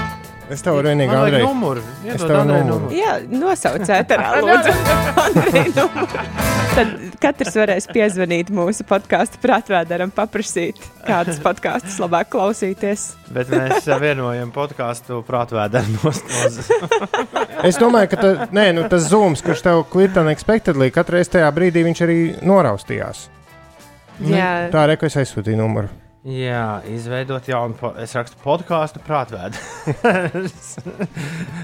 [0.50, 1.42] es tev varu vienīgi, Andrei.
[1.42, 1.82] numuru.
[2.06, 2.64] Es tev numuru.
[2.64, 2.94] numuru.
[2.94, 4.74] Jā, nosauciet ar lūdzu.
[5.26, 6.24] Andrei numuru.
[6.76, 6.88] Tad
[7.20, 10.76] katrs varēs piezvanīt mūsu podkāstu prātvēderam, paprasīt,
[11.06, 13.14] kādas podkāstus labāk klausīties.
[13.32, 16.24] Bet mēs vienojam podkāstu prātvēderu nost.
[17.66, 21.48] Es domāju, ka ta, nē, nu, tas zūms, kurš tev kvita unexpectedly, katru reizi tajā
[21.56, 23.22] brīdī viņš arī noraustījās.
[24.24, 25.90] Jā, Tā ir reka, es aizsūtīju numuru.
[26.26, 29.60] Jā, izveidot jaunu, po es rakstu podkāstu prātvēdu.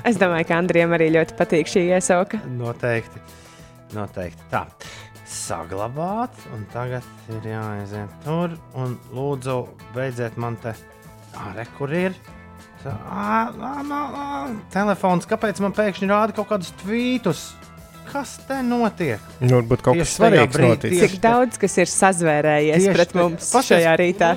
[0.09, 2.38] es domāju, ka Andriem arī ļoti patīk šī iesauka.
[2.46, 3.22] Noteikti.
[3.96, 4.46] Noteikti.
[4.53, 4.66] Tā.
[5.32, 6.36] saglabāt.
[6.55, 8.55] Un tagad ir jāaiziet tur.
[8.78, 9.57] Un lūdzu,
[9.96, 10.76] beidziet man te.
[11.32, 12.14] Ārē, kur ir?
[12.84, 14.30] Tā, ā, ā, ā, ā,
[14.74, 17.46] Telefons, kāpēc man pēkšņi rāda kaut kādus tvītus?
[18.11, 19.20] Kas te notiek?
[19.40, 23.68] Nu, varbūt kaut kas svarīgs tieši Cik daudz kas ir sazvērējies Tieši pret mums Paskatās,
[23.70, 24.30] šajā rītā?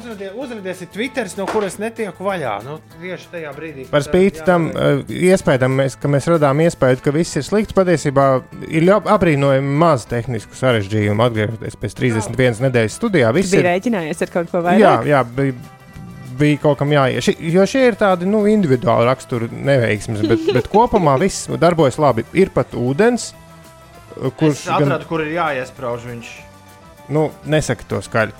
[0.85, 2.53] ir Twitter, no kuras netieku vaļā.
[2.63, 3.87] Nu, tieši tajā brīdī.
[3.91, 7.75] Par spīti tam uh, iespējam, mēs, ka mēs radām iespēju, ka viss ir slikts.
[7.75, 8.27] Patiesībā
[8.69, 11.25] ir ļoti apbrīnojami maz tehnisku sarežģījumu.
[11.27, 13.69] Atgriežoties pēc 31 nedēļas studijā, Tu viss biji ir.
[13.73, 15.09] rēķinājies ar kaut ko Jā, vairāk?
[15.11, 15.55] jā bija,
[16.39, 17.33] bija kaut kam jāiet.
[17.51, 22.23] Jo šie ir tādi nu, individuāli rakstura neveiksmes, bet, bet kopumā viss darbojas labi.
[22.37, 23.33] Ir pat ūdens,
[24.15, 26.33] Kurš kurš gan, atrada, kur ir jāiesprāž viņš?
[27.13, 28.33] nu, nesaka to skaļi.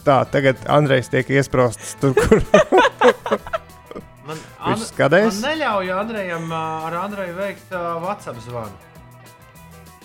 [0.00, 2.40] Tā, tagad Andrejs tiek iesprāstīts tur, kur
[4.30, 5.40] Man, Viņš skadēs?
[5.40, 8.76] man neļauj Andrejam ā, ar Andreju veikt uh, WhatsApp zvanu.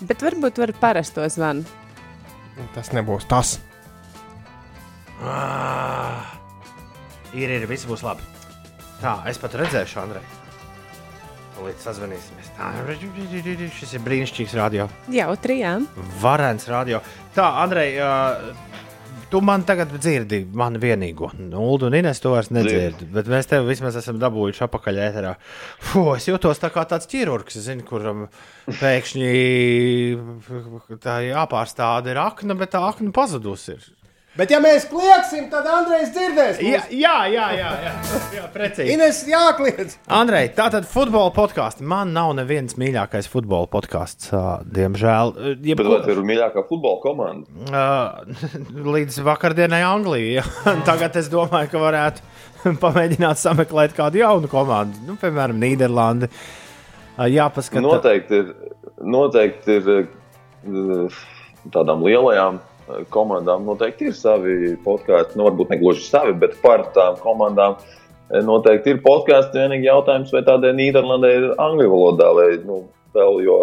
[0.02, 1.62] Bet varbūt var parasto zvanu.
[2.74, 3.54] tas nebūs tas.
[5.22, 6.34] Ah,
[7.32, 8.26] ir, ir, viss būs labi.
[9.00, 10.35] Tā, es pat redzēšu Andreju.
[11.56, 12.48] Līdz sazvanīsimies.
[12.58, 12.68] Tā,
[13.78, 14.84] šis ir brīnišķīgs radio.
[15.12, 15.78] Jautri, jā.
[16.20, 17.00] Varens radio.
[17.32, 18.66] Tā, Andrej, uh,
[19.32, 21.30] tu man tagad dzirdi, man vienīgo.
[21.40, 23.08] Nuldu un Ines to vairs nedzirdi.
[23.14, 25.32] Bet mēs tev vismaz esam dabūjuši apakaļ ēterā.
[25.88, 28.26] Fū, es jūtos tā kā tāds ķirurgs, zini, kuram
[28.68, 29.30] pēkšņi
[31.02, 33.80] tā jāpārstāda ir akna, bet tā akna pazudusi.
[34.36, 36.58] Bet, ja mēs kliegsim, tad Andrejs dzirdēs.
[36.60, 37.92] Jā, jā, jā, jā, jā,
[38.36, 38.92] jā precīzi.
[38.92, 39.96] Ines jākliedz.
[40.12, 41.80] Andrej, tā tad futbola podkāsts.
[41.80, 44.28] Man nav neviens mīļākais futbola podkāsts,
[44.76, 45.32] diemžēl.
[45.64, 47.86] Bet vai tā ir mīļākā futbola komanda?
[48.96, 50.44] Līdz vakardienai Anglijā.
[50.90, 56.28] Tagad es domāju, ka varētu pamēģināt sameklēt kādu jaunu komandu, nu, piemēram, Nīderlandi.
[56.28, 56.62] Uh,
[57.16, 58.48] Jāpaskatās, Noteikti ir,
[59.00, 61.20] noteikti ir
[61.72, 62.58] tādām lielajām
[63.14, 65.38] komandām, noteikti ir savi podkāsti.
[65.38, 69.58] Nu, varbūt ne gluži savi, bet par tām komandām eh, noteikti ir podkāsti.
[69.64, 72.84] Vienīgi jautājums, vai tādai Nīderlandē ir angļu valodā vai nu,
[73.16, 73.58] vēl, jo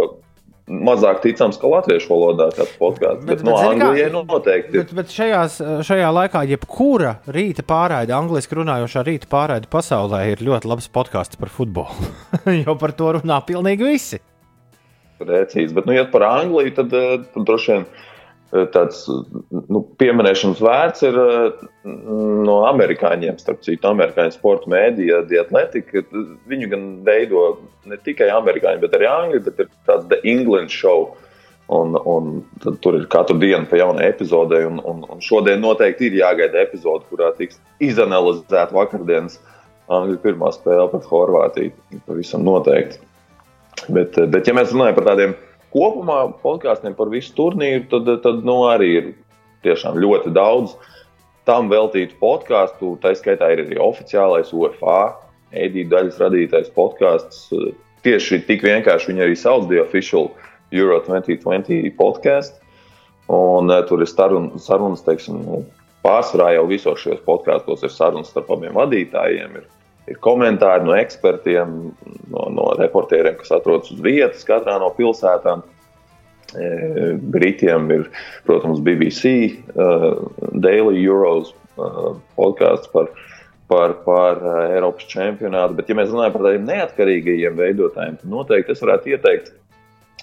[0.63, 3.26] mazāk ticams, ka latviešu valodā kāds podkāsts.
[3.28, 4.84] Bet- Bet, bet, no kā, Anglijai noteikti ir.
[4.86, 5.57] Bet, bet šajās,
[5.88, 11.51] šajā laikā, jebkura rīta pārraide, angļuiski runājošā rīta pārraide pasaulē, ir ļoti labs podkāsts par
[11.51, 12.07] futbolu.
[12.63, 14.21] jo par to runā pilnīgi visi.
[15.19, 15.76] Precīzi.
[15.76, 18.07] Bet, nu, ja par Angliju, tad, eh, tad droši vien eh,
[18.74, 21.66] tāds nu, pieminēšanas vērts ir eh,
[22.45, 23.39] no amerikāņiem.
[23.41, 26.04] Starp citu, amerikāņu sporta mēdīja, Dietletika.
[26.49, 27.47] Viņu gan veido
[27.89, 31.14] ne tikai amerikāņi, bet arī angļu, bet ir tāds The England show.
[31.74, 32.43] Un, un
[32.84, 37.08] tur ir katru dienu pa jaunai epizodei, un, un, un šodien noteikti ir jāgaida epizode,
[37.10, 39.39] kurā tiks izanalizēta vakardienas
[39.91, 41.74] Angļu pirmā spēle pret Horvātiju.
[42.08, 43.01] Pavisam noteikti.
[43.89, 45.34] Bet, bet, ja mēs runājam par tādiem
[45.74, 49.11] kopumā podkāstiem par visu turnīru, tad, tad nu, arī ir
[49.65, 50.76] tiešām ļoti daudz
[51.47, 52.95] tam veltītu podkāstu.
[53.03, 55.13] Tā skaitā ir arī oficiālais UFA,
[55.51, 57.49] EDI daļas radītais podkāsts.
[58.03, 60.32] Tieši tik vienkārši viņi arī sauc The Official
[60.74, 62.59] Euro 2020 podkāstu.
[63.32, 65.61] Un uh, tur ir sarun, sarunas, teiksim, nu,
[66.03, 69.61] pārsvarā jau visos šajos podkāstos ir sarunas starp abiem vadītājiem.
[69.61, 69.69] Ir,
[70.10, 71.76] ir komentāri no ekspertiem,
[72.34, 75.64] no, no reportieriem, kas atrodas uz vietas katrā no pilsētām.
[76.54, 76.68] E,
[77.34, 78.08] Britiem ir,
[78.45, 79.32] protams, BBC,
[79.74, 80.20] uh,
[80.62, 83.10] Daily Euros uh, podkāsts par,
[83.72, 85.80] par, par Eiropas čempionātu.
[85.80, 89.49] Bet, ja mēs runājam par tādiem neatkarīgajiem veidotājiem, tad noteikti es varētu ieteikt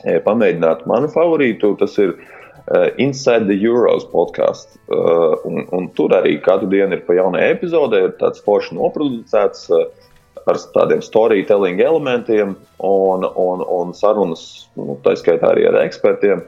[0.05, 1.73] e, pamēģināt manu favorītu.
[1.81, 2.40] Tas ir uh,
[2.99, 4.77] Inside the Euros podkāsts.
[4.91, 9.69] Uh, un, un tur arī katru dienu ir pa jaunai epizodei, ir tāds forši noproducēts.
[9.71, 9.89] Uh,
[10.49, 12.55] ar tādiem storytelling elementiem
[12.87, 14.45] un, un, un sarunas,
[14.79, 16.43] nu, tā skaitā arī ar ekspertiem.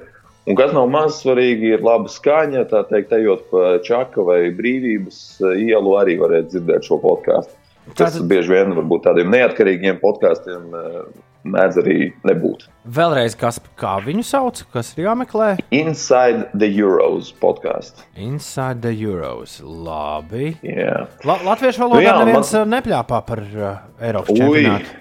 [0.48, 2.64] Un kas nav maz svarīgi, ir laba skaņa.
[2.72, 5.18] Tā teikt, ejot pa čaka vai brīvības
[5.54, 7.54] ielu, arī varētu dzirdēt šo podkāstu.
[7.94, 10.98] Tas Tātad- bieži vien varbūt tādiem neatkarīgiem podkāstiem eh,
[11.44, 12.66] mēdz arī nebūt.
[12.86, 15.48] Vēlreiz, kas, kā viņu sauc, kas ir jāmeklē?
[15.74, 18.04] Inside the Euros podkāsts.
[18.16, 19.60] Inside the Euros.
[19.62, 20.56] Labi.
[20.62, 21.06] Jā.
[21.26, 24.98] La Latviešu valodā Nu jā, neviens man- uh, nepļāpā par uh, Eiropas čempionātu.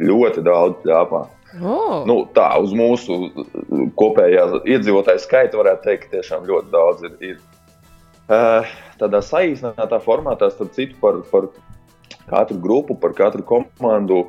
[0.00, 1.22] ļoti daudz ļāpā.
[1.64, 2.04] Oh.
[2.06, 3.30] Nu, tā uz mūsu
[3.98, 7.16] kopējā iedzīvotāju skaita varētu teikt, ka tiešām ļoti daudz ir.
[7.32, 7.38] ir.
[8.28, 8.66] Uh,
[9.00, 11.46] tādā saīsinātā formātā, starp citu, par, par
[12.28, 14.26] katru grupu, par katru komandu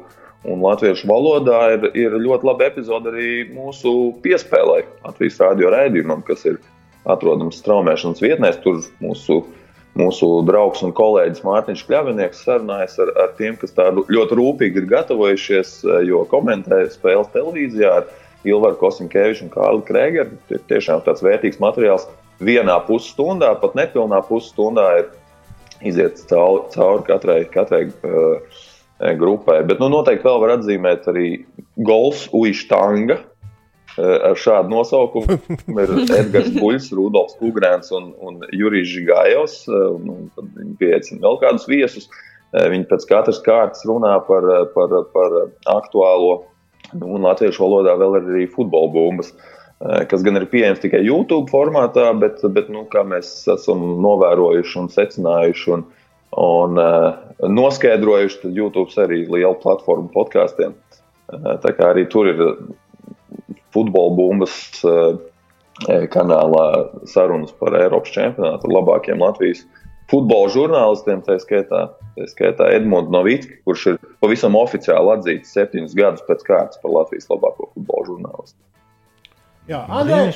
[0.48, 6.46] un latviešu valodā ir, ir ļoti laba epizode arī mūsu piespēlē, Latvijas rādio raidījumam, kas
[6.48, 6.60] ir
[7.10, 8.62] atrodams straumēšanas vietnēs.
[8.64, 9.42] Tur mūsu
[10.00, 14.90] mūsu draugs un kolēģis Mārtiņš Kļavinieks sarunājas ar, ar tiem, kas tādu ļoti rūpīgi ir
[14.92, 18.10] gatavojušies, eh, jo komentē spēles televīzijā ar
[18.48, 20.38] Ilvaru Kosinkeviču un Kārlu Krēgeru.
[20.54, 22.08] Ir tiešām tāds vērtīgs materiāls.
[22.40, 25.10] Vienā pusstundā, pat nepilnā pusstundā ir
[25.84, 28.62] iziet cauri, cauri katrai, katrai uh,
[29.00, 29.62] grupai.
[29.68, 31.28] Bet nu, noteikti vēl var atzīmēt arī
[31.88, 33.20] Golfs Uištanga.
[34.00, 35.36] Ar šādu nosaukumu
[35.84, 39.56] ir Edgars Buļs, Rudolfs Kungrēns un, un Jurijs Žigājovs.
[39.68, 42.08] Viņi pieaicina vēl kādus viesus.
[42.54, 45.36] Viņi pēc katras kārtas runā par, par, par
[45.70, 46.46] aktuālo,
[46.96, 49.34] nu, un latviešu valodā vēl ir arī futbola bumbas.
[49.80, 54.90] Kas gan ir pieejams tikai YouTube formātā, bet, bet nu, kā mēs esam novērojuši un
[54.92, 55.86] secinājuši un,
[56.38, 57.16] un uh,
[57.50, 60.76] noskaidrojuši, tad YouTube arī liela platforma podkāstiem.
[61.30, 62.44] Uh, tā kā arī tur ir
[63.74, 64.54] futbola bumbas
[64.86, 65.18] uh,
[66.14, 66.66] kanālā
[67.08, 69.64] sarunas par Eiropas čempionātu ar labākiem Latvijas
[70.10, 71.84] futbola žurnālistiem, tā skaitā,
[72.18, 77.30] tā skaitā Edmunds Novitski, kurš ir pavisam oficiāli atzīts septiņus gadus pēc kārtas par Latvijas
[77.32, 78.58] labāko futbola žurnālistu.
[79.70, 80.32] Jā, Andrei,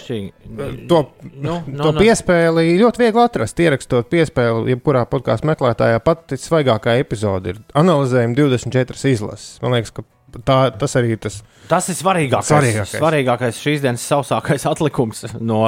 [0.89, 0.99] to,
[1.33, 3.61] nu, nu, to piespēli ļoti viegli atrast.
[3.63, 9.57] Ierakstot piespēli, jebkurā podkāstu meklētājā, pati svaigākā epizode ir analizējuma 24 izlases.
[9.63, 10.05] Man liekas, ka
[10.45, 11.39] tā, tas arī tas,
[11.71, 12.53] tas ir svarīgākais.
[12.53, 12.95] Svarīgākais.
[12.99, 15.65] svarīgākais šīs dienas sausākais atlikums no,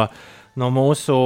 [0.61, 1.17] no mūsu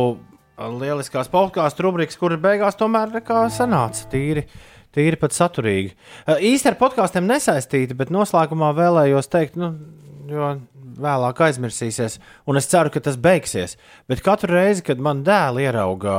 [0.79, 3.19] lieliskās podkāstu rubrikas, kur beigās tomēr
[3.51, 4.47] sanāca tīri.
[4.89, 5.91] Tīri pat saturīgi.
[6.49, 9.67] Īsti ar podkāstiem nesaistīti, bet noslēgumā vēlējos teikt, nu,
[10.33, 10.49] jo
[11.03, 12.17] vēlāk aizmirsīsies,
[12.49, 13.75] un es ceru, ka tas beigsies.
[14.09, 16.15] Bet katru reizi, kad man dēls ierauga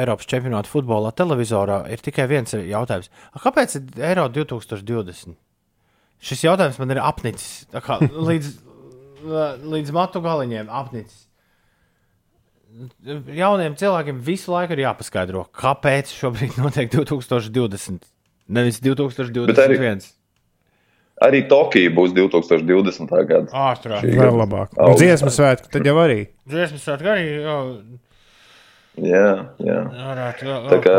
[0.00, 3.10] Eiropas čempionāta futbolā televizorā, ir tikai viens jautājums.
[3.42, 5.36] Kāpēc ir Eiro 2020?
[6.26, 8.00] Šis jautājums man ir apnicis kā,
[8.30, 8.52] līdz,
[9.76, 10.70] līdz matu galiņiem.
[10.72, 11.24] Apnicis.
[13.32, 18.04] Jauniem cilvēkiem visu laiku ir jāpaskaidro, kāpēc šobrīd notiek 2020,
[18.52, 19.48] nevis 2021.
[19.48, 20.00] Bet arī,
[21.24, 23.12] arī Tokija būs 2020.
[23.30, 23.46] gada.
[23.72, 24.76] Ātrāk, vēl labāk.
[24.76, 26.26] Un dziesmu svētki tad jau arī.
[26.50, 27.28] Dziesmu svētki arī.
[27.36, 27.52] Jā,
[29.04, 29.28] jā.
[29.60, 29.80] jā.
[29.92, 30.96] Varētu, jā, Tā kā,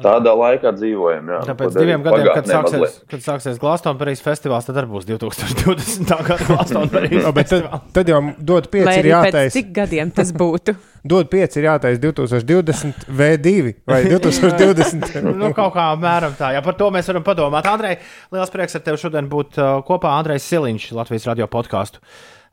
[0.00, 1.26] Tādā laikā dzīvojam.
[1.28, 2.94] Jā, Tāpēc diviem gadiem, kad sāksies, mazliet.
[3.12, 6.12] kad sāksies Glastonbury's festivāls, tad arī būs 2020.
[6.28, 7.82] gada Glastonbury's festivāls.
[7.84, 8.20] Tad, tad jau
[8.52, 9.52] dod pieci ir jātaisa.
[9.58, 10.74] Cik gadiem tas būtu?
[11.12, 15.18] dod pieci ir jātaisa 2020 V2 vai 2020.
[15.28, 16.54] nu, kaut kā apmēram tā.
[16.56, 17.68] Jā, par to mēs varam padomāt.
[17.68, 17.98] Andrej,
[18.32, 20.14] liels prieks ar tevi šodien būt uh, kopā.
[20.22, 22.00] Andrejs Siliņš, Latvijas radio podkāstu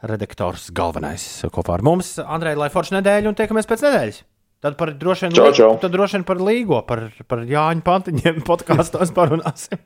[0.09, 1.23] redaktors, galvenais
[1.55, 2.17] kopā ar mums.
[2.19, 4.21] Andrej, lai forša nedēļa un tiekamies pēc nedēļas.
[4.59, 5.69] Tad par droši vien, čau, čau.
[5.79, 9.79] Tad droši vien par līgo, par, par Jāņa Pantiņiem podkāstos parunāsim.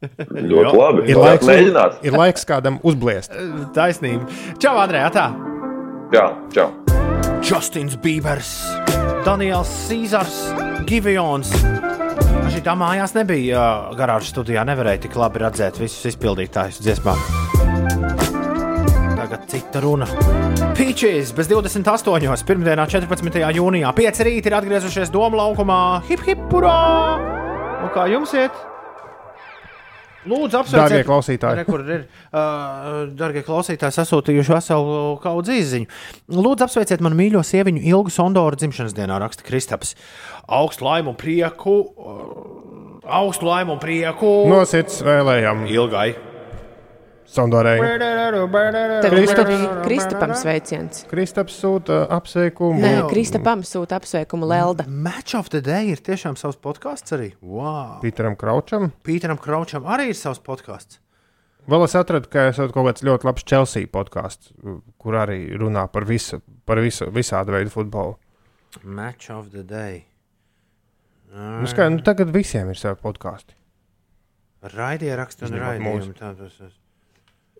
[0.52, 1.08] ļoti labi.
[1.10, 1.98] Ir laiks, mēģināt.
[2.06, 3.34] ir laiks kādam uzbliest.
[3.74, 4.30] Taisnība.
[4.62, 5.26] Čau, Andrej, tā.
[6.14, 6.70] Jā, čau.
[7.42, 8.54] Justins Bībers,
[9.26, 10.38] Daniels Cīsars,
[10.86, 11.50] Givions.
[12.50, 13.66] Šī tā mājās nebija
[13.98, 14.62] garāžas studijā.
[14.68, 18.19] Nevarēja tik labi redzēt visus izpildītājus dziesmām.
[19.30, 20.06] Tagad cita runa.
[20.74, 22.42] Peaches bez 28.
[22.48, 23.36] pirmdienā, 14.
[23.54, 23.92] jūnijā.
[23.94, 25.76] 5 rīti ir atgriezušies Doma laukumā.
[26.08, 26.72] Hip, hip, purā!
[27.78, 28.56] Un kā jums iet?
[30.26, 31.62] Lūdzu, apsveiciet, darbie klausītāji.
[31.62, 35.86] Re, ir uh, darbie klausītāji sasūtījuši veselu kaudzi izziņu.
[36.34, 39.94] Lūdzu, apsveiciet manu mīļo sieviņu Ilgu Sondoru dzimšanas dienā, raksta Kristaps.
[40.50, 44.34] Augstu laimu un prieku, uh, augstu laimu un prieku.
[44.50, 45.68] Nosits vēlējām.
[45.70, 46.08] Ilgai.
[47.30, 47.78] Sondorei.
[47.78, 49.50] Tad Kristap,
[49.84, 51.04] Kristapam sveiciens.
[51.10, 52.80] Kristaps sūta apsveikumu.
[52.82, 54.86] Nē, Kristapam sūta apsveikumu Lelda.
[54.90, 57.30] Match of the Day ir tiešām savs podkāsts arī.
[57.38, 58.00] Wow.
[58.02, 58.90] Pīteram Kraučam.
[59.06, 60.98] Pīteram Kraučam arī ir savs podkāsts.
[61.70, 64.50] Vēl es atradu, ka esat kaut kāds ļoti labs Chelsea podkāsts,
[64.98, 68.16] kur arī runā par visu, par visu visādu veidu futbolu.
[68.82, 70.02] Match of the Day.
[71.30, 73.54] Nu, skai, nu, tagad visiem ir savi podkāsti.
[74.74, 76.14] Raidierakstu un raidījumu.
[76.18, 76.72] Tā tas ir.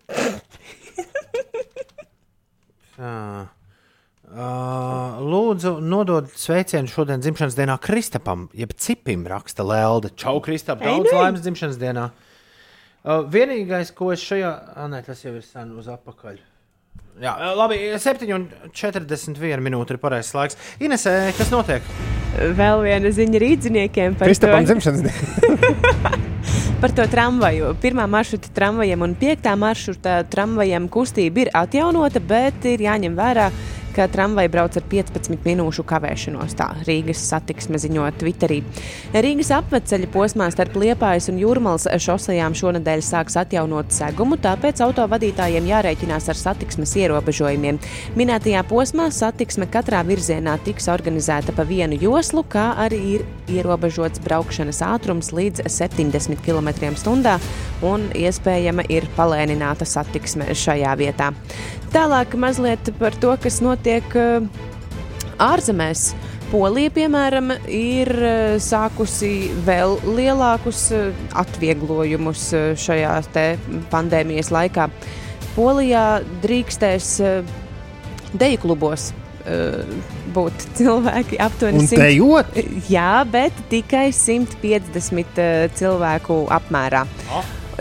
[4.31, 10.13] Uh, lūdzu, nodod sveicienu šodien dzimšanas dienā Kristapam, jeb Cipim, raksta Lelde.
[10.15, 12.05] Čau, Kristap, daudz laimes dzimšanas dienā.
[13.03, 16.39] Uh, vienīgais, ko es šajā, ah, nē, tas jau ir sen uz apakaļ.
[17.19, 20.59] Jā, labi, 7,41 minūte ir pareizais laiks.
[20.79, 21.93] Inesē, kas notiek?
[22.55, 26.21] Vēl viena ziņa rīdziniekiem par Kristapam dzimšanas dienu.
[26.81, 27.75] par to tramvaju.
[27.77, 33.51] Pirmā maršruta tramvajiem un piektā maršruta tramvajiem kustība ir atjaunota, bet ir jāņem vērā,
[33.95, 36.55] ka tramvaja brauc ar 15 minūšu kavēšanos.
[36.59, 38.61] Tā Rīgas satiksme ziņo Twitterī.
[39.13, 46.29] Rīgas apveceļa posmā starp Liepājas un Jūrmals šosejām šonadēļ sāks atjaunot segumu, tāpēc autovadītājiem jārēķinās
[46.31, 47.81] ar satiksmes ierobežojumiem.
[48.19, 54.81] Minētajā posmā satiksme katrā virzienā tiks organizēta pa vienu joslu, kā arī ir ierobežots braukšanas
[54.87, 57.37] ātrums līdz 70 km/h
[57.81, 61.31] un iespējama ir palēnināta satiksme šajā vietā.
[61.91, 63.80] Tālāk mazliet par to, kas notiek
[64.19, 64.43] uh,
[65.41, 66.11] ārzemēs.
[66.51, 71.09] Polija, piemēram, ir uh, sākusi vēl lielākus uh,
[71.39, 72.49] atvieglojumus
[72.81, 73.45] šajā te
[73.93, 74.89] pandēmijas laikā.
[75.55, 76.05] Polijā
[76.43, 77.15] drīkstēs
[78.39, 79.09] deju klubos
[80.31, 82.59] būt cilvēki aptuveni Un 100 dejot?
[82.91, 87.05] Jā, bet tikai 150 uh, cilvēku apmērā.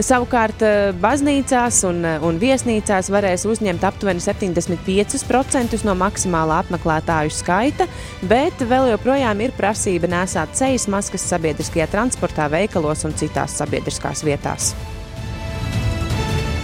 [0.00, 7.84] Savukārt eh, baznīcās un, eh, un viesnīcās varēs uzņemt aptuveni 75% no maksimālā apmeklētāju skaita,
[8.30, 14.72] bet vēl joprojām ir prasība nesāt sejas maskas sabiedriskajā transportā, veikalos un citās sabiedriskās vietās.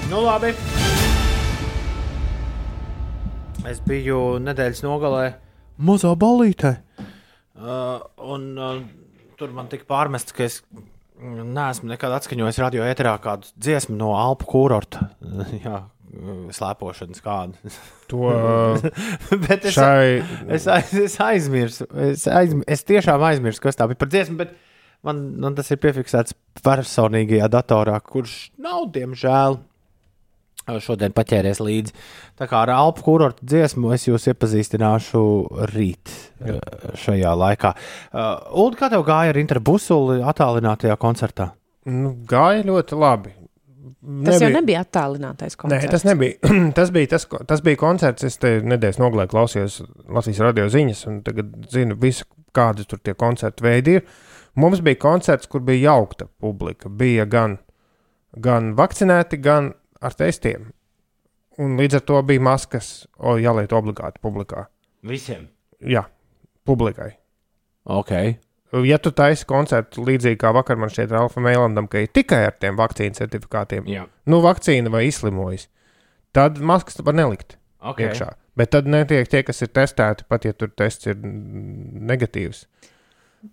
[0.09, 0.55] Nu, labi.
[3.68, 5.28] Es biju nedēļas nogalē
[5.76, 6.76] mazā balītē.
[7.57, 8.01] Uh,
[8.32, 8.84] un uh,
[9.37, 10.62] tur man tika pārmests, ka es
[11.21, 15.11] neesmu nekad atskaņojis radio ēterā kādu dziesmu no Alpu kurorta.
[15.64, 15.83] Jā,
[16.57, 17.77] slēpošanas kādu.
[18.07, 18.29] To
[19.49, 20.21] bet es, šai
[20.55, 21.89] es, aiz, es aizmirsu.
[22.07, 24.37] Es, aizm, es tiešām aizmirsu, kas tā bija par dziesmu.
[24.39, 24.53] Bet
[25.03, 29.59] man, man tas ir piefiksēts personīgajā datorā, kurš nav, diemžēl,
[30.83, 31.95] šodien paķēries līdzi.
[32.39, 35.23] Tā kā ar Alpu kurortu dziesmu es jūs iepazīstināšu
[35.73, 36.59] rīt Jā.
[37.07, 37.75] šajā laikā.
[38.12, 41.53] Uh, Ulu, kā tev gāja ar interbusuli attālinātajā koncertā?
[41.87, 43.33] nu, gāja ļoti labi.
[44.27, 45.91] Tas jau nebija attālinātais Nē, koncerts.
[45.91, 46.39] tas nebija.
[46.79, 48.27] tas, bija tas, tas bija koncerts.
[48.27, 53.14] Es te nedēļas nogalē klausījos Latvijas radio ziņas, un tagad zinu, visu, kādi tur tie
[53.19, 54.05] koncertu veidi ir.
[54.57, 56.89] Mums bija koncerts, kur bija jaukta publika.
[56.89, 57.59] Bija gan,
[58.43, 59.73] gan vakcinēti, gan
[60.07, 60.71] ar testiem.
[61.63, 64.67] Un līdz ar to bija maskas o, jāliet obligāti publikā.
[65.07, 65.47] Visiem.
[65.81, 66.05] Jā,
[66.69, 67.15] publikai.
[67.87, 68.13] Ok.
[68.85, 72.57] Ja tu taisi koncertu līdzīgi kā vakar man šķiet Ralfa Mēlandam, ka ir tikai ar
[72.61, 74.03] tiem vakcīnu certifikātiem, Jā.
[74.27, 75.69] nu, vakcīna vai izslimojis,
[76.35, 78.03] tad maskas var nelikt Ok.
[78.03, 78.33] iekšā.
[78.59, 82.65] Bet tad netiek tie, kas ir testēti, pat ja tur tests ir negatīvs.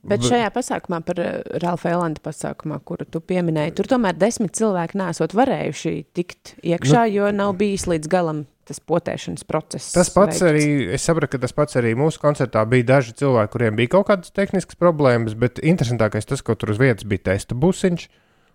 [0.07, 4.99] Bet šajā pasākumā, par uh, Ralfa Elanda pasākumā, kuru tu pieminēji, tur tomēr desmit cilvēki
[4.99, 9.91] nesot varējuši tikt iekšā, nu, jo nav bijis līdz galam tas potēšanas process.
[9.95, 10.45] Tas pats veikts.
[10.47, 10.65] arī,
[10.95, 14.31] es sapratu, ka tas pats arī mūsu koncertā bija daži cilvēki, kuriem bija kaut kādas
[14.35, 18.05] tehniskas problēmas, bet interesantākais tas, ka tur uz vietas bija testa busiņš,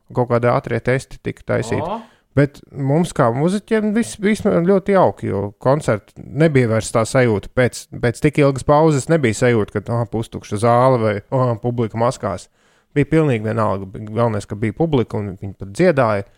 [0.08, 1.84] un kaut kādā ātrie testi tika taisīti.
[1.84, 2.00] O.
[2.36, 7.50] Bet mums, kā muzeķiem, viss bija ļoti jauki, jo koncerts nebija vairs tā sajūta.
[7.56, 12.46] Pēc, pēc tik ilgas pauzes nebija sajūta, ka oh, pustukša zāle vai oh, publika maskās.
[12.94, 13.88] Bija pilnīgi vienalga.
[13.98, 16.28] Galvenais, ka bija publika un viņi pat dziedāja.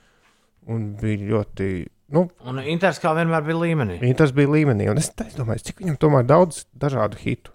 [0.71, 1.69] Un bija ļoti,
[2.15, 4.01] nu, Un Inters kā vienmēr bija līmenī.
[4.17, 4.89] tas bija līmenī.
[4.93, 7.53] Un es, es domāju, cik viņam tomēr daudz dažādu hitu.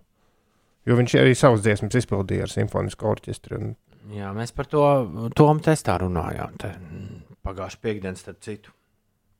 [0.85, 3.57] Jo viņš arī savus dziesmas izpildīja ar simfonisku orķestri.
[3.57, 3.73] Un,
[4.13, 4.83] Jā, mēs par to
[5.37, 6.57] Tomu testā runājām.
[6.61, 6.75] Te,
[7.45, 8.71] Pagājušā piekdienā, starp citu.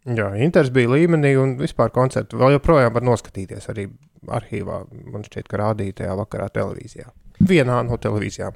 [0.06, 3.88] jā, Inters bija līmenī un vispār koncertu vēl joprojām var noskatīties arī
[4.28, 4.84] arhīvā.
[5.12, 7.10] Man šķiet, ka rādīja tajā vakarā televīzijā.
[7.42, 8.54] Vienā no televīzijām.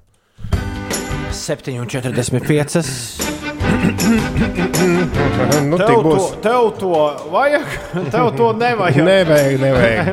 [1.29, 2.83] 7,45.
[5.69, 6.25] Nu, Tev to, būs.
[6.41, 6.89] tev to
[7.31, 7.65] vajag,
[8.11, 9.03] tev to nevajag.
[9.05, 10.09] Nevajag, nevajag.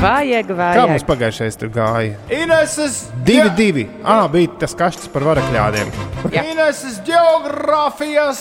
[0.00, 1.06] Vajag, Kā mums vajag.
[1.08, 2.14] pagājušais tur gāja?
[2.30, 3.84] Ineses, Divi, divi.
[4.04, 5.90] Ah, bija tas kašķis par varakļādiem.
[6.30, 8.40] Ineses geogrāfijas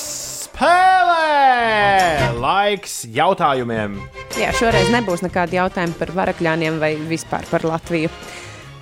[0.59, 2.35] spēlē!
[2.39, 3.95] Laiks jautājumiem.
[4.39, 8.11] Jā, šoreiz nebūs nekādi jautājumi par varakļiem vai vispār par Latviju.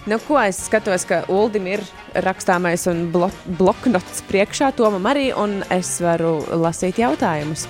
[0.08, 1.84] Nu, ko es skatos, ka Uldim ir
[2.24, 3.28] rakstāmais un blo
[3.60, 7.68] bloknots priekšā, Tomam arī, un es varu lasīt jautājumus.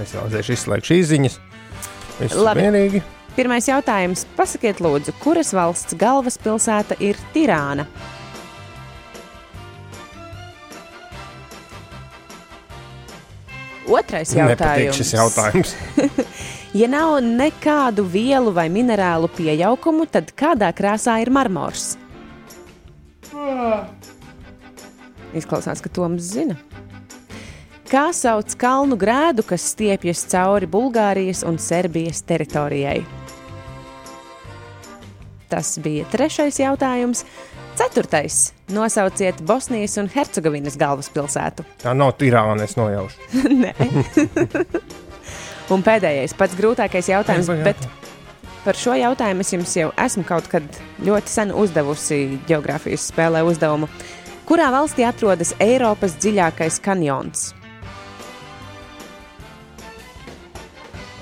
[0.00, 1.40] Es vēl aiziešu izslēgt šīs ziņas.
[2.20, 2.62] Viss Labi.
[2.62, 3.02] vienīgi.
[3.36, 4.24] Pirmais jautājums.
[4.36, 7.88] Pasakiet, lūdzu, kuras valsts galvaspilsēta ir Tirāna?
[13.92, 14.98] Otrais Nepatīk jautājums.
[15.00, 15.76] šis jautājums.
[16.72, 21.98] Ja nav nekādu vielu vai minerālu pieaugumu, tad kādā krāsā ir marmors?
[25.36, 26.56] Izklausās, ka Toms zina.
[27.92, 33.02] Kā sauc kalnu grēdu, kas stiepjas cauri Bulgārijas un Serbijas teritorijai?
[35.52, 37.26] Tas bija trešais jautājums.
[37.82, 38.54] Ceturtais.
[38.68, 41.64] Nosauciet Bosnijas un Hercegovinas galvaspilsētu.
[41.82, 43.18] Tā nav tirāna, es nojaušu.
[43.62, 43.72] Nē.
[45.74, 47.80] un pēdējais, pats grūtākais jautājums, bet
[48.62, 53.90] par šo jautājumu es jums jau esmu kaut kad ļoti sen uzdevusi geogrāfijas spēlē uzdevumu.
[54.46, 57.48] Kurā valstī atrodas Eiropas dziļākais kanjons?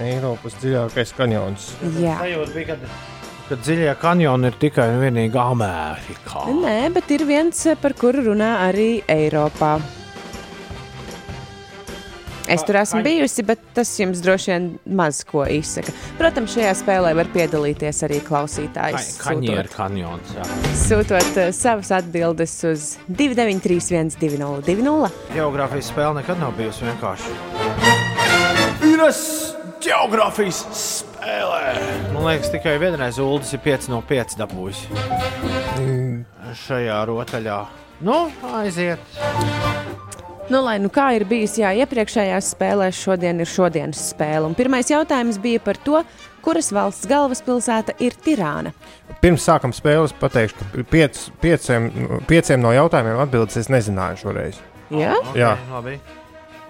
[0.00, 1.72] Eiropas dziļākais kanjons.
[2.00, 2.20] Jā.
[2.20, 3.09] Sajūta bija, kad,
[3.51, 6.44] kad dziļie kanjoni ir tikai un vienīgi Amerikā.
[6.55, 9.78] Nē, bet ir viens, par kuru runā arī Eiropā.
[12.51, 14.64] Es tur esmu bijusi, bet tas jums droši vien
[14.98, 15.92] maz ko izsaka.
[16.18, 19.12] Protams, šajā spēlē var piedalīties arī klausītājs.
[19.22, 20.32] Kaņieru kanjons.
[20.34, 20.46] jā.
[20.80, 25.12] Sūtot uh, savas atbildes uz 293, 202.
[25.36, 27.38] Geogrāfijas spēle nekad nav bijusi vienkārši.
[28.90, 29.22] Ines
[29.81, 31.74] geogrāfijas spēlē.
[32.14, 34.85] Man liekas, tikai vienreiz Ulas ir 5 no 5 dabūjis.
[36.66, 37.61] Šajā rotaļā.
[38.05, 38.26] Nu,
[38.57, 39.03] aiziet.
[40.51, 44.49] Nu, lai nu kā ir bijis, jā, iepriekšējās spēlēs šodien ir šodienas spēle.
[44.49, 46.01] Un pirmais jautājums bija par to,
[46.43, 48.74] kuras valsts galvaspilsēta ir Tirāna.
[49.22, 51.91] Pirms sākam spēles pateikšu, ka piec, pieciem,
[52.26, 54.59] pieciem no jautājumiem atbildes es nezināju šoreiz.
[54.91, 55.14] Jā?
[55.39, 55.55] Jā.
[55.70, 56.01] Labi.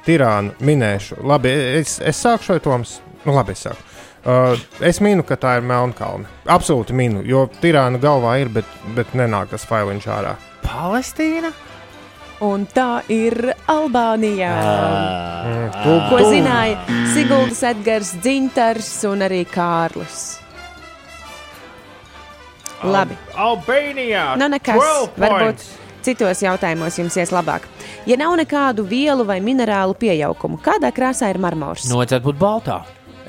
[0.06, 1.20] Tirānu minēšu.
[1.28, 2.98] Labi, es, es sākšu ar Toms.
[3.24, 3.86] Nu, labi, es sāku.
[4.20, 4.52] Uh,
[4.84, 6.28] es minu, ka tā ir Melnkalne.
[6.48, 10.34] Absolūti minu, jo Tirāna galvā ir, bet, bet nenāk tas failiņš ārā.
[10.64, 11.52] Palestīna?
[12.44, 13.36] Un tā ir
[13.68, 14.50] Albānija.
[15.44, 16.78] Mm, tu, Ko tu- zināja
[17.12, 20.38] Siguldas Edgars, Dzintars un arī Kārlis?
[22.84, 23.16] Labi.
[23.36, 24.36] Albānijā.
[24.40, 24.80] Nu, nekas.
[25.20, 25.64] Varbūt
[26.04, 27.66] citos jautājumos jums ies labāk.
[28.08, 31.88] Ja nav nekādu vielu vai minerālu pieaugumu, kādā krāsā ir marmors?
[31.90, 32.80] Vajadzētu būt baltā.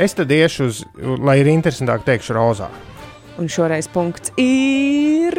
[0.02, 0.86] Es tad iešu uz,
[1.22, 2.72] lai ir interesantāk, teikšu rozā.
[3.42, 5.36] Un šoreiz punkts ir.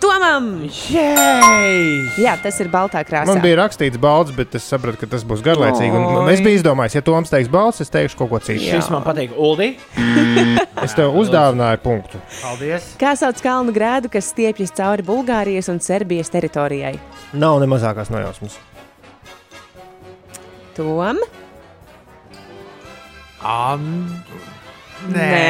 [0.00, 0.46] Tomam!
[0.68, 2.10] Jej!
[2.20, 3.26] Jā, tas ir baltā krāsā.
[3.30, 5.94] Man bija rakstīts balts, bet es sapratu, ka tas būs garlaicīgi.
[5.96, 8.60] un- un Es biju izdomājis, ja Toms teiks balts, es teikšu kaut ko citu.
[8.66, 9.32] Šis man patīk.
[9.36, 9.76] Uldi.
[10.86, 12.20] Es tev uzdāvināju punktu.
[12.42, 12.90] Paldies.
[13.00, 16.98] Kā sauc kalnu grēdu, kas stiepjas cauri Bulgārijas un Serbijas teritorijai?
[17.32, 18.58] Nav ne mazākās nojausmas.
[20.76, 21.16] Tom?
[23.46, 24.22] Um,
[25.08, 25.16] Nē.
[25.16, 25.45] nē,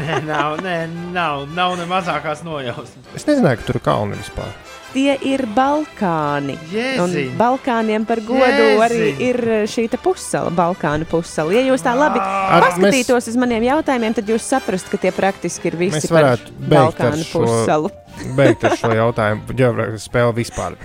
[0.00, 0.76] nē, nav, nē,
[1.14, 3.10] nav, nav ne mazākās nojausmas.
[3.16, 4.52] Es nezināju, ka tur ir kalni vispār.
[4.94, 6.54] Tie ir Balkāni.
[6.54, 7.32] Un Jēziņ.
[7.34, 8.82] Balkāniem par godu Jēziņ.
[8.84, 11.50] arī ir šī te pussala, Balkānu pussala.
[11.56, 15.66] Ja jūs tā labi Ar- paskatītos uz maniem jautājumiem, tad jūs saprastu, ka tie praktiski
[15.72, 16.38] ir visi Mēs
[16.70, 17.90] Balkānu šo, pussalu.
[18.38, 19.42] beigt ar šo jautājumu.
[19.58, 20.78] Geogrāfijas spēle vispār.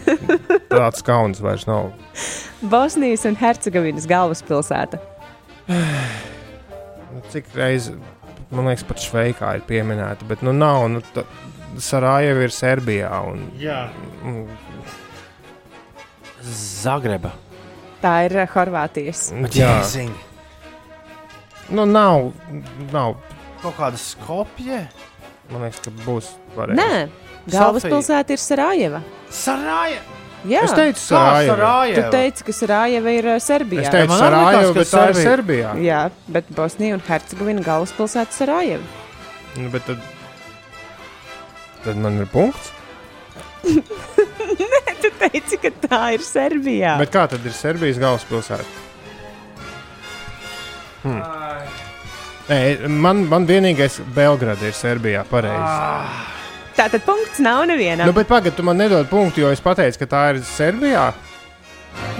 [0.73, 1.91] Tāds kauns vairs nav.
[2.65, 4.97] Bosnijas un Hercegovinas galvaspilsēta.
[5.69, 7.93] Nu, Cik reizes,
[8.51, 10.87] man liekas, pat Šveikā ir pieminēta, bet nu nav.
[10.89, 11.25] Nu, ta-
[11.79, 13.11] Sarajeva ir Serbijā.
[13.29, 13.89] Un, Jā.
[14.25, 14.47] un,
[16.41, 17.31] Zagreba.
[18.01, 19.25] Tā ir eh, Horvātijas.
[19.51, 20.11] jā, Jēziņ.
[21.75, 22.31] nu nav.
[22.93, 23.15] nav.
[23.61, 24.85] Kaut kāda skopje.
[25.51, 26.79] Man liekas, ka būs pareizi.
[26.79, 27.09] Nē,
[27.51, 29.01] galvaspilsēta ir Sarajeva.
[29.29, 29.99] Saraja.
[30.47, 31.95] Jā, Es teicu, Kā Sarajeva.
[31.99, 33.81] tu teici, ka Sarajeva ir eh, Serbijā.
[33.83, 35.17] Es teicu, Sarajeva, ka bet tā ir.
[35.19, 35.73] Serbijā.
[35.83, 38.83] Jā, bet Bosnija un Hercegovina galvaspilsēta Sarajeva.
[39.57, 39.99] Nu, bet tad,
[41.83, 42.71] tad man ir punkts.
[44.99, 46.97] Tu teici, ka tā ir Serbijā.
[46.99, 48.65] Bet kā tad ir Serbijas galvaspilsēta?
[51.03, 51.21] Hmm.
[52.49, 55.21] Nē, man, man vienīgais Belgrada ir Serbijā.
[55.29, 56.38] Pareizi.
[56.79, 58.07] Tātad punkts nav nevienam.
[58.07, 61.09] Nu, bet pagaidi, tu man nedod punktu, jo es pateicu, ka tā ir Serbijā.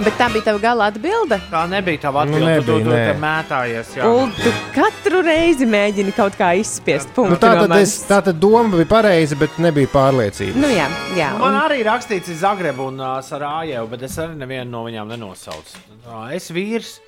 [0.00, 1.36] Bet tā bija tava gala atbilde.
[1.48, 2.40] Tā nebija tā Nu, atbilde.
[2.40, 3.92] Tu, nebija, tu, tu te mētājies.
[3.96, 4.08] Jā.
[4.10, 7.36] Un tu katru reizi mēģini kaut kā izspiest punktu.
[7.36, 7.94] Nu, tā, no tad es, manis.
[8.10, 10.60] tā tad doma bija pareiza, bet nebija pārliecība.
[10.60, 11.30] Nu, jā, jā.
[11.38, 15.84] Man Un, arī rakstīts Zagreba un uh, Sarajevo, bet es arī nevienu no viņām nenosaucu.
[16.04, 16.98] Tā, Es vīrs.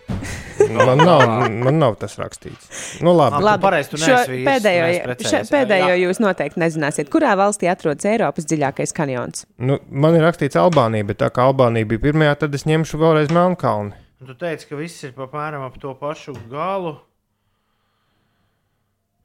[0.72, 2.68] Man nav, man nav tas rakstīts.
[3.04, 3.40] Nu, labi.
[3.44, 3.62] Labi.
[3.62, 5.98] pareizi, tu šo vīrs, pēdējo, šo pēdējo Jā.
[6.04, 7.10] jūs noteikti nezināsiet.
[7.12, 9.46] Kurā valstī atrodas Eiropas dziļākais kanjons?
[9.58, 13.34] Nu, man ir rakstīts Albānija, bet tā kā Albānija bija pirmajā, tad es ņemšu vēlreiz
[13.34, 13.96] Melnkalni.
[14.22, 16.94] Tu teici, ka viss ir apmēram ap to pašu galu.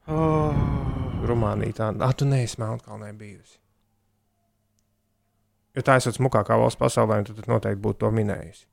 [0.08, 0.58] Oh.
[1.28, 3.58] Rumānija tā, ah, tu neesi Melnkalnē bijusi.
[5.76, 8.64] Jo tā esat smukākā valsts pasaulē, tad noteikti būtu to minējusi.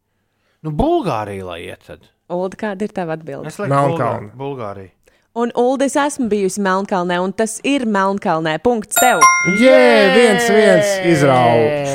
[0.65, 1.99] Nu, Bulgārija, lai iet tad.
[2.33, 3.45] Ulda, kāda ir tava atbilde?
[3.51, 4.31] Es lieku Melnkalne.
[4.33, 4.89] Bulgā- Bulgāriju.
[5.35, 8.55] Un Ulda, es esmu bijusi Melnkalnē, un tas ir Melnkalnē.
[8.63, 9.19] Punkts tev!
[9.59, 11.85] Jē, viens, viens izrauga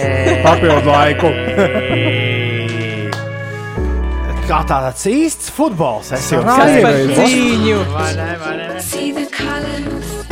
[0.44, 1.32] papildu laiku.
[4.50, 6.08] Kā tāds īsts futbols.
[6.16, 7.76] Es jau Kas par cīņu?
[7.94, 8.66] Vai ne, vai ne?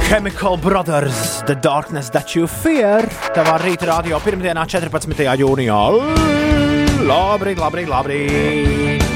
[0.08, 3.06] Chemical Brothers, The Darkness That You Fear.
[3.36, 5.22] Tavā rīta radio pirmdienā, 14.
[5.42, 5.80] jūnijā.
[7.06, 9.08] Labrīt, labrīt, labrīt.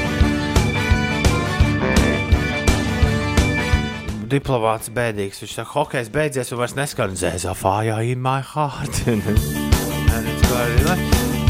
[4.33, 5.41] diplomāts bēdīgs.
[5.43, 9.03] Viņš saka, hokejs beidzies, un vairs neskan zēzā fājā in my heart.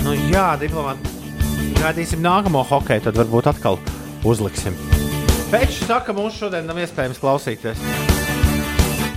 [0.04, 1.12] Nu, jā, diplomāts.
[1.78, 3.78] Gaidīsim nākamo hokeju, tad varbūt atkal
[4.28, 4.76] uzliksim.
[5.52, 7.84] Pēc saka, mums šodien nav iespējams klausīties.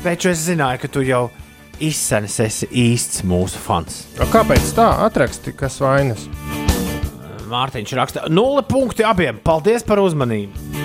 [0.04, 1.24] Pēc es zināju, ka tu jau
[1.82, 4.04] izsēnis esi īsts mūsu fans.
[4.18, 4.92] O, kāpēc tā?
[5.08, 6.28] Atraksti, kas vainas.
[7.47, 9.38] Mārtiņš raksta, nulle punkti abiem.
[9.44, 10.82] Paldies par uzmanību.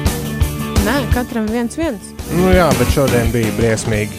[0.85, 2.11] Nē, katram viens viens.
[2.33, 4.17] Nu jā, bet šodien bija briesmīgi.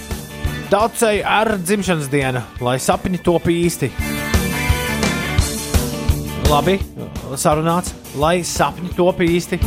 [0.72, 3.90] Daudzai ar dzimšanas dienu, lai sapņi top īsti.
[6.48, 6.78] Labi,
[7.40, 9.60] sarunāts, lai sapņi top īsti,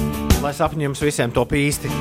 [0.43, 1.91] lai sapņi jums visiem top īsti.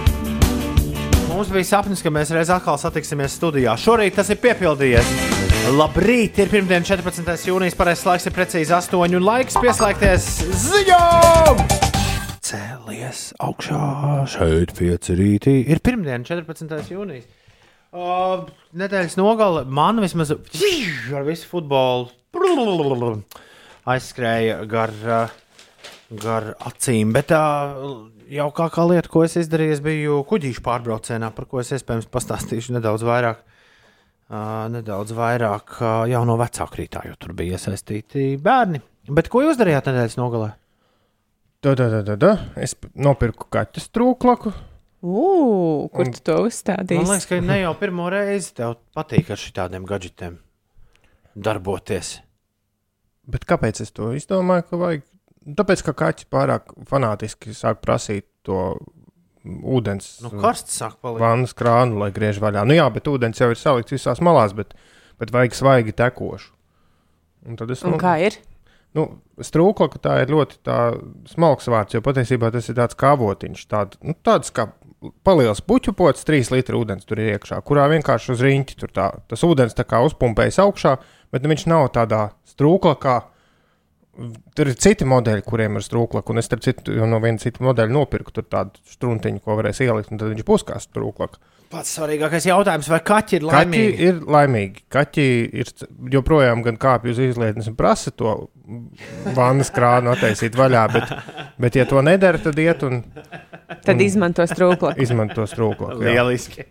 [1.30, 3.74] Mums bija sapnis, ka mēs reiz atkal satiksimies studijā.
[3.80, 5.43] Šorīt tas ir piepildījies.
[5.64, 7.46] Labrīt, ir pirmdiena, 14.
[7.48, 8.98] jūnijas, pareizais laiks ir precīzi 8.
[9.16, 10.26] un laiks pieslēgties
[10.60, 11.62] ziņām!
[12.44, 13.78] Cēlies augšā,
[14.28, 15.54] šeit pieci rītī.
[15.72, 16.92] Ir pirmdiena, 14.
[16.92, 17.24] jūnijas.
[17.96, 18.44] Uh,
[18.76, 23.14] nedēļas nogale man vismaz ar visu futbolu
[23.88, 25.32] aizskrēja gar, uh,
[26.20, 27.16] gar acīm.
[27.16, 27.40] Bet tā
[28.28, 33.08] jaukākā lieta, ko es izdarīju, es biju kuģīšu pārbraucienā, par ko es iespējams pastāstīšu nedaudz
[33.08, 33.40] vairāk.
[34.74, 35.78] Nedaudz vairāk
[36.10, 38.80] jau no vecāku rītā, jo tur bija iesaistīti bērni.
[39.14, 40.52] Bet ko jūs darījāt nedēļas nogalē?
[41.64, 42.32] Da, da, da, da, da.
[42.60, 44.52] Es nopirku kaķu strūklaku.
[45.04, 47.00] Ugh, kur tu to uzstādīsi?
[47.00, 50.38] Man liekas, ka ne jau pirmo reizi tev patīk ar šādiem gadgetiem
[51.36, 52.18] darboties.
[53.28, 54.66] Bet kāpēc es to izdomāju?
[54.70, 55.04] Ka vajag?
[55.60, 58.60] Tāpēc, ka kaķi pārāk fanātiski sāk prasīt to
[59.44, 61.20] ūdens Nu, karsts sāk palikt.
[61.20, 62.64] vannas krānu, lai griež vaļā.
[62.66, 64.72] Nu jā, bet ūdens jau ir salikts visās malās, bet,
[65.20, 66.50] bet vajag svaigi tekošu.
[67.44, 68.38] Un tad es Un kā ir?
[68.94, 70.78] Nu, strūklaka tā ir ļoti tā
[71.28, 73.64] smalks vārds, jo patiesībā tas ir tāds kā avotiņš.
[73.68, 74.68] Tād, nu, tāds kā
[75.26, 79.10] paliels puķu pots, 3 litru ūdens tur ir iekšā, kurā vienkārši uz riņķi tur tā,
[79.28, 80.94] tas ūdens tā kā uzpumpējas augšā,
[81.34, 83.18] bet nu, viņš nav tādā strūklakā.
[84.54, 87.64] Tur ir citi modeļi, kuriem ir strūklaka, un es starp citu jau no viena cita
[87.66, 91.40] modeļa nopirku tur tādu struntiņu, ko varēs ielikt, un tad viņš būs kā strūklaka.
[91.74, 94.06] Pats svarīgākais jautājums, vai kaķi ir Kaķi laimīgi?
[94.06, 94.82] ir laimīgi.
[94.94, 95.24] Kaķi
[95.64, 95.72] ir
[96.14, 98.36] joprojām gan kāpj uz izlietnes un prasa to
[99.34, 101.10] vannas krānu attaisīt vaļā, bet,
[101.58, 103.02] bet ja to nedara, tad iet un
[103.84, 105.00] Tad izmanto strūklaku.
[105.02, 105.98] izmanto strūklaku.
[106.04, 106.68] Lieliski.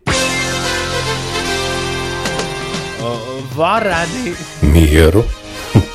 [3.57, 4.31] Varani.
[4.71, 5.23] Mieru,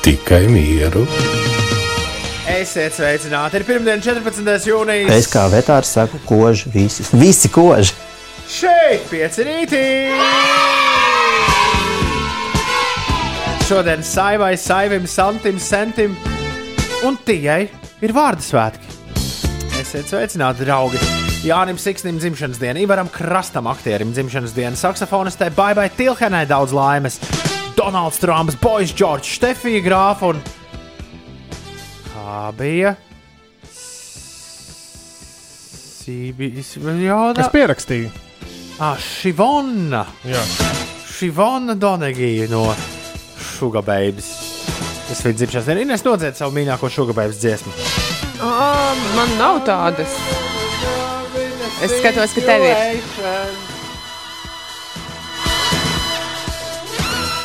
[0.09, 1.03] tikai mieru.
[2.49, 3.59] Esiet sveicināti.
[3.59, 4.65] Ir pirmdiena, 14.
[4.71, 5.11] jūnijas.
[5.13, 7.05] Es kā vetārs saku, koži visi.
[7.13, 7.93] Visi koži.
[8.49, 9.83] Šeit, pieci rītī!
[13.69, 16.17] Šodien saivai, saivim, santim, centim
[17.05, 17.67] un tijai
[18.01, 18.95] ir vārdu svētki.
[19.77, 21.03] Esiet sveicināti, draugi!
[21.45, 27.21] Jānim Siksnim dzimšanas diena, Ivaram Krastam aktierim dzimšanas diena, saksofonistē Baibai Tilhenai daudz laimes,
[27.79, 30.41] Donalds Trumps, Boys George, Stefija Grāfa un
[32.11, 32.91] kā bija?
[36.03, 38.09] Sībijas, jā, Es pierakstīju.
[38.83, 40.03] Ah, Šivona.
[40.27, 40.41] Jā.
[41.07, 42.65] Šivona Donegija no
[43.55, 44.27] Sugar Babies.
[45.07, 47.71] Es viņu dzimšanas dienā Ines nodzied savu mīļāko Sugar Babies dziesmu.
[48.43, 50.19] Oh, man nav tādas.
[51.79, 53.58] Es skatos, ka tev ir.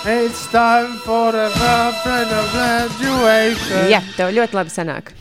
[0.07, 3.87] It's time for a friend of graduation.
[3.89, 5.15] Jā, tev ļoti labi sanāk.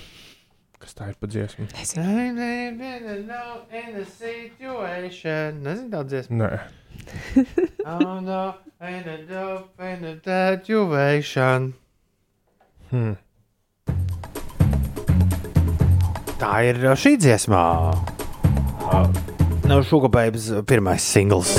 [0.76, 1.70] Kas tā ir pa dziesmu?
[4.20, 5.62] Situation.
[5.64, 6.36] Nezinu tādu dziesmu.
[6.44, 6.50] Nē.
[7.86, 11.72] Oh no, in a dope, in a graduation.
[12.92, 13.16] Hmm.
[16.44, 17.64] Tā ir uh, šī dziesmā.
[18.84, 19.08] Uh,
[19.64, 21.56] no Sugar Babies uh, pirmais singls.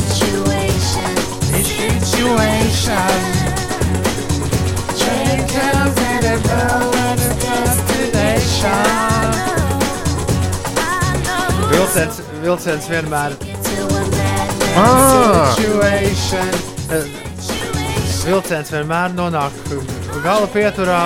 [11.75, 13.35] Vilciens, vilciens vienmēr
[14.75, 15.55] Ah!
[15.55, 16.49] Situation.
[18.25, 19.61] Vilciens vienmēr nonāk
[20.25, 21.03] gala pieturā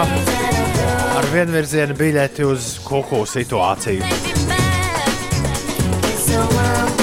[1.19, 4.07] ar vienvirziena biļeti uz kuku situāciju.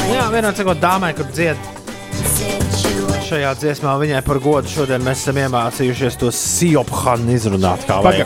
[0.09, 2.54] Jā, vienā cikot dāmai, kur dzied
[3.25, 8.25] šajā dziesmā, viņai par godu šodien mēs esam iemācījušies to siophanu izrunāt Paga,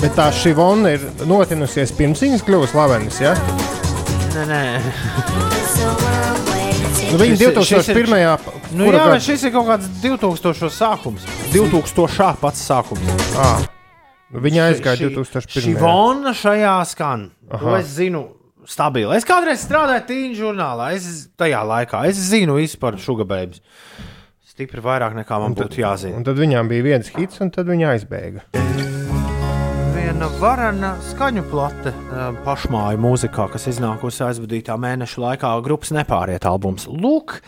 [0.00, 3.20] bet tā šī vona ir notinusies pirms viņas kļuva slavenas.
[3.20, 3.34] Ja?
[4.34, 4.62] Nē, nē.
[7.10, 8.38] Nu, viņa Šis ir- šis ir- 2001.
[8.72, 9.12] Nu, kura jā, gada?
[9.16, 11.24] bet šis ir kaut kāds 2000 sākums.
[11.52, 13.00] 2000 pats sākums.
[13.36, 13.64] Ah,
[14.30, 15.74] nu viņa aizgāja Šī- 2001.
[15.74, 17.30] Šī vona šajā skan.
[17.50, 17.78] To Aha.
[17.80, 18.28] es zinu
[18.64, 19.16] stabili.
[19.16, 22.06] Es kādreiz strādāju tīņu žurnālā, es tajā laikā.
[22.06, 23.58] Es zinu visu par šugabēbs.
[24.60, 26.18] Stipri vairāk nekā man būtu jāzina.
[26.18, 28.42] Un tad viņām bija viens hits, un tad viņi aizbēga.
[29.94, 36.84] Viena varena skaņu plate eh, pašmāju mūzikā, kas iznākusi aizvadītā mēneša laikā, grupas nepāriet albums.
[36.92, 37.38] Lūk,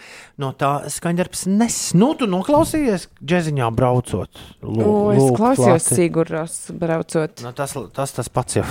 [0.41, 1.77] no tā skaņdarbs nes.
[2.01, 4.41] Nu, tu noklausījies džeziņā braucot.
[4.65, 5.99] Lūk, O, es lūk, klausījos plate.
[5.99, 7.45] Siguras braucot.
[7.45, 8.65] Nu, tas, tas tas pats jau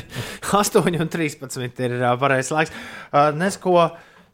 [0.62, 2.74] 8 un 13 ir ā, pareizais laiks.
[3.12, 3.76] Ā, Nesko,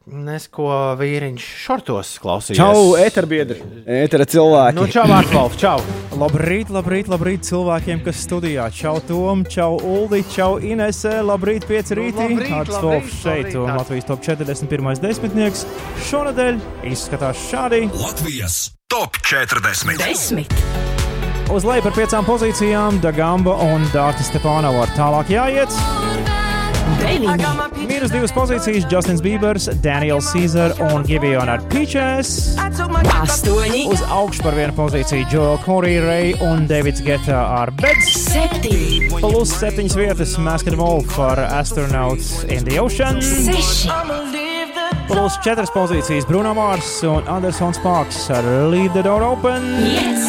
[0.09, 0.69] nesko
[0.99, 2.59] vīriņš šortos klausījās.
[2.59, 4.77] Čau, eterbiedri, etera cilvēki.
[4.79, 5.77] Nu, čau, Vārtvalf, čau.
[6.19, 8.69] Labrīt, labrīt, labrīt cilvēkiem, kas studijā.
[8.75, 11.19] Čau, Tom, čau, Uldi, čau, Inese.
[11.25, 12.31] Labrīt, pieci rītī.
[12.33, 13.77] labrīt, Tāds labrīt, Stofs šeit labrīt, un.
[13.79, 15.01] Latvijas top 41.
[15.05, 15.65] desmitnieks.
[16.09, 16.61] Šonadēļ
[16.91, 17.85] izskatās šādi.
[17.95, 18.59] Latvijas
[18.91, 20.01] top 40.
[20.01, 20.55] Desmit.
[21.53, 26.48] Uz leju par piecām pozīcijām Dagamba un Dārta Stepānova ar tālāk jāiet.
[26.99, 27.87] Deviņi.
[27.89, 31.07] Mīnus divas pozīcijas Justins Biebers, Daniels Caesar un
[31.49, 32.57] ar Peaches.
[32.59, 33.87] Astoņi.
[33.91, 38.12] Uz augšu par vienu pozīciju Joel Corey, Ray un Davids Geta ar Beds.
[38.29, 39.20] Septiņi.
[39.20, 43.23] Plus septiņas vietas Masked Wolf ar Astronauts in the Ocean.
[43.23, 43.91] Seši.
[45.09, 49.65] Plus četras pozīcijas Bruno Mars un Andersons Parks ar Leave the Door Open.
[49.89, 50.29] Yes.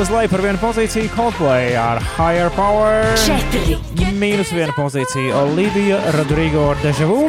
[0.00, 3.14] Uz leju par vienu pozīciju Coldplay ar Higher Power.
[3.24, 4.03] Četri.
[4.14, 7.26] Mīnus viena pozīcija Olivija Rodrigo ar Deja Vu.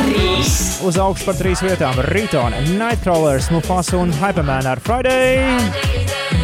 [0.00, 0.54] Trīs.
[0.82, 5.38] Uz augšu par trīs vietām Riton, Nightcrawlers, Mufasa un Hyperman ar Friday.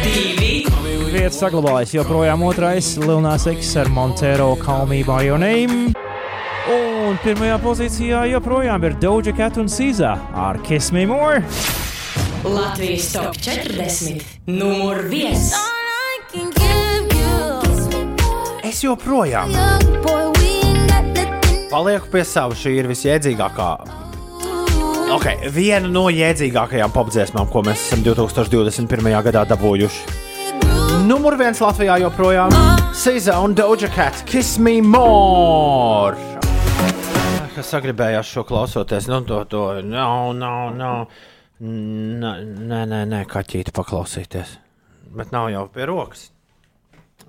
[0.03, 0.63] Divi.
[1.09, 5.91] Vietas saglabājas joprojām otrais Lilnās X ar Montero Call Me By Your Name.
[6.69, 11.41] Un pirmajā pozīcijā joprojām ir Doja Cat un Sīza ar Kiss Me More.
[12.45, 14.23] Latvijas top 40.
[14.47, 15.51] Numur viens.
[18.69, 19.49] Es joprojām
[21.69, 22.53] palieku pie sava.
[22.57, 23.69] Šī ir visjēdzīgākā.
[25.15, 29.09] Okay, viena no jēdzīgākajām popdziesmām, ko mēs esam 2021.
[29.25, 30.17] gadā dabūjuši.
[31.09, 32.53] Numur viens Latvijā joprojām
[32.93, 34.21] Sīza un Doja Cat.
[34.29, 36.17] Kiss me more!
[37.55, 39.09] Kas sagribējās šo klausoties?
[39.09, 40.95] Nu, to, to, no, no, no.
[41.59, 42.33] Nē,
[42.69, 44.59] nē, nē kaķīti paklausīties.
[45.17, 46.29] Bet nav jau pie rokas.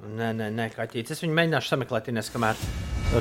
[0.01, 1.19] Nē, nē, nē kaķītis.
[1.19, 2.57] Es viņu mēģināšu sameklēt, Ines, kamēr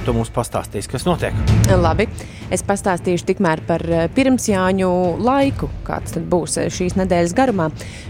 [0.05, 1.35] tu mums pastāstīsi, kas notiek.
[1.79, 2.05] Labi,
[2.53, 4.89] es pastāstīšu tikmēr par eh, pirmsjāņu
[5.25, 7.69] laiku, kāds tad būs eh, šīs nedēļas garumā.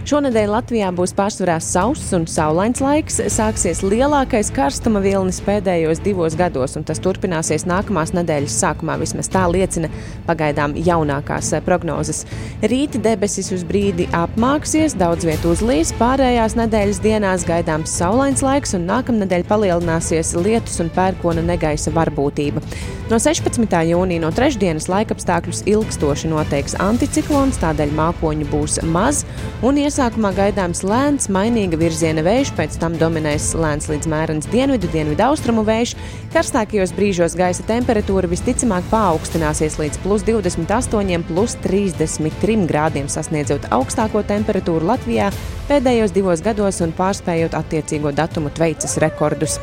[0.10, 3.20] Šonadēļ Latvijā būs pārsvarā sauss un saulains laiks.
[3.32, 8.98] Sāksies lielākais karstuma vilnis pēdējos divos gados, un tas turpināsies nākamās nedēļas sākumā.
[9.02, 9.92] Vismaz tā liecina
[10.28, 12.26] pagaidām jaunākās eh, prognozes.
[12.64, 18.88] Rīti debesis uz brīdi apmāksies, daudz vietu uzlīs, pārējās nedēļas dienās gaidāms saulains laiks, un
[18.90, 22.62] nākamnedēļ palielināsies lietus un pērkona negaisa varbūtība.
[23.10, 23.66] No 16.
[23.90, 29.24] jūnija no trešdienas laikapstākļus ilgstoši noteiks anticiklons, tādēļ mākoņu būs maz,
[29.66, 35.26] un iesākumā gaidāms lēns, mainīga virziena vējš, pēc tam dominēs lēns līdz mērens dienvidu, dienvidu
[35.26, 35.96] austrumu vējš.
[36.34, 44.86] Karstākajos brīžos gaisa temperatūra visticamāk paaugstināsies līdz plus 28, plus 33 grādiem, sasniedzot augstāko temperatūru
[44.92, 45.32] Latvijā
[45.70, 49.58] pēdējos divos gados un pārspējot attiecīgo datumu tveicas rekordus.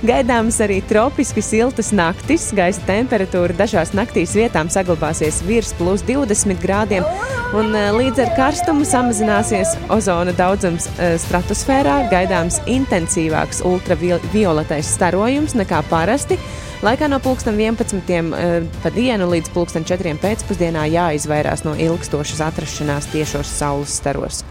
[0.02, 2.48] Gaidāmas arī tropiski siltas naktis.
[2.58, 7.06] Gaisa temperatūra dažās naktīs vietām saglabāsies virs plus 20 grādiem,
[7.54, 12.00] un eh, līdz ar karstumu samazināsies ozona daudzums eh, stratosfērā.
[12.10, 16.40] Gaidāms intensīvāks ultravioletais starojums nekā parasti.
[16.82, 18.02] Laikā no 11.
[18.10, 20.18] eh, pa dienu līdz 4.
[20.18, 24.42] pēcpusdienā jāizvairās no ilgstošas atrašanās tiešos saules staros.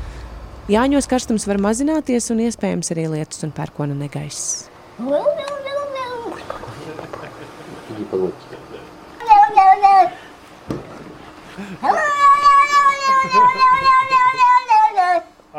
[0.70, 4.69] Jāņos karstums var mazināties un iespējams arī lietus un pērkona negaiss.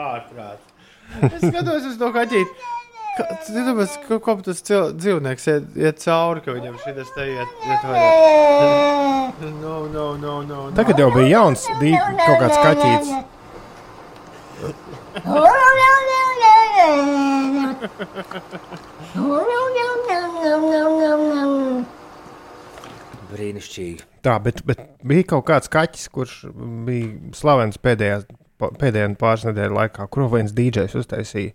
[0.02, 0.60] Ārprāt.
[1.28, 2.70] Es skatos uz to kaķīti.
[3.18, 7.26] Kā- Tu domā, ka ko tas cil- dzīvnieks iet, iet cauri, ka viņam šis te
[7.34, 8.06] iet, iet vaļā?
[9.60, 10.60] No, no, no, no.
[10.78, 11.92] Tagad jau bija jauns, dī,
[12.26, 13.12] kaut kāds kaķītis.
[23.32, 24.08] Brīnišķīgi.
[24.26, 26.34] Tā, bet, bet bija kaut kāds kaķis, kurš
[26.88, 28.18] bija slavens pēdējā,
[28.60, 31.54] pēdējā pāris nedēļu laikā, kuru viens dīdžers uztaisīja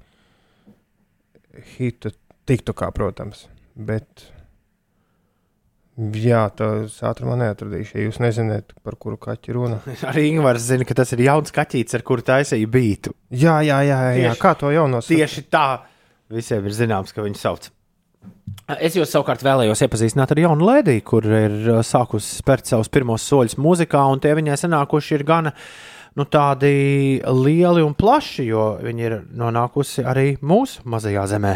[1.77, 2.13] hitu
[2.49, 3.45] TikTokā, protams.
[3.77, 4.25] Bet,
[6.17, 7.99] jā, tas ātrumā neatradīšu.
[7.99, 9.79] Ja jūs nezināt, par kuru kaķi runa.
[10.11, 13.13] Arī Ingūns zina, ka tas ir jauns kaķis, ar kuru taisīja bītu.
[13.37, 14.33] Jā, jā, jā, jā.
[14.33, 15.13] Tieši- kā to jau nosaukt?
[15.13, 15.67] Tieši tā
[16.33, 17.71] visiem ir zināms, ka viņu sauc.
[18.83, 23.27] Es jūs savukārt vēlējos iepazīstināt ar jaunu lēdiju, kur ir uh, sākusi spērt savus pirmos
[23.29, 25.53] soļus muzikā, un tie viņai sanākuši ir gana
[26.19, 26.73] nu, tādi
[27.23, 31.55] lieli un plaši, jo viņi ir nonākusi arī mūsu mazajā zemē.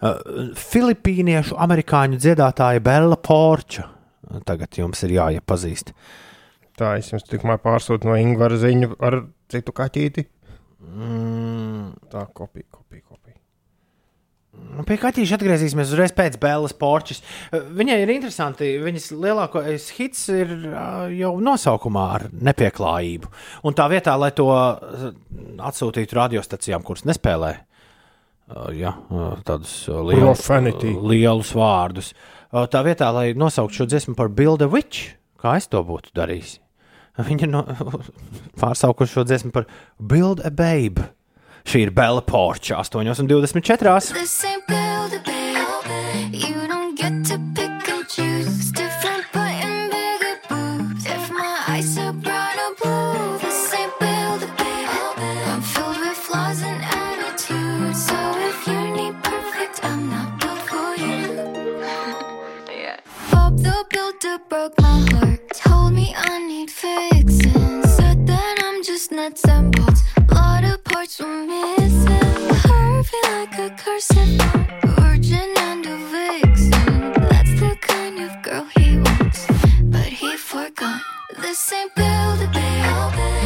[0.00, 3.90] Uh, Filipīniešu amerikāņu dziedātāja Bela Porča.
[4.46, 5.92] Tagad jums ir jāiepazīst.
[6.80, 9.18] Tā es jums tikmēr pārsūtu no Ingūra ziņu ar
[9.52, 10.24] citu kaķīti.
[10.88, 11.90] Mm.
[12.08, 13.19] Tā kopija, kopija, kopija.
[14.70, 17.18] Nu, Pie kaķīša atgriezīsimies uzreiz pēc Bēlas porčas.
[17.52, 23.32] Viņai ir interesanti, viņas lielākais hits ir ā, jau nosaukumā ar nepieklājību.
[23.66, 27.56] Un tā vietā, lai to atsūtītu radiostacijām, kuras nespēlē
[28.74, 28.94] ja,
[29.46, 30.46] tādus lielus,
[31.10, 32.12] lielus vārdus,
[32.50, 36.58] tā vietā, lai nosauktu šo dziesmu par Build a Witch, kā es to būtu darījis,
[37.20, 37.64] viņa ir no,
[38.62, 39.68] pārsaukuši šo dziesmu par
[39.98, 41.10] Build a Babe.
[41.64, 44.12] Šī ir Bela Porča 8,24.
[44.14, 46.34] This ain't build a babe.
[46.34, 48.72] You don't get to pick and choose.
[48.72, 51.06] Different button, bigger boobs.
[51.06, 54.88] If my eyes are brown or blue, this ain't build a babe.
[55.52, 58.06] I'm filled with flaws and attitudes.
[58.06, 58.18] So
[58.48, 61.22] if you need perfect, I'm not built for you.
[62.82, 62.96] Yeah.
[63.30, 65.40] Bob the Builder broke my heart.
[65.54, 67.82] Told me I need fixing.
[67.84, 69.74] Said that I'm just nuts and
[71.00, 72.06] parts were missing.
[72.66, 74.38] Curvy like a cursive.
[74.98, 77.12] Virgin and a vixen.
[77.30, 79.46] That's the kind of girl he wants.
[79.84, 81.00] But he forgot.
[81.40, 83.39] This ain't build a babe.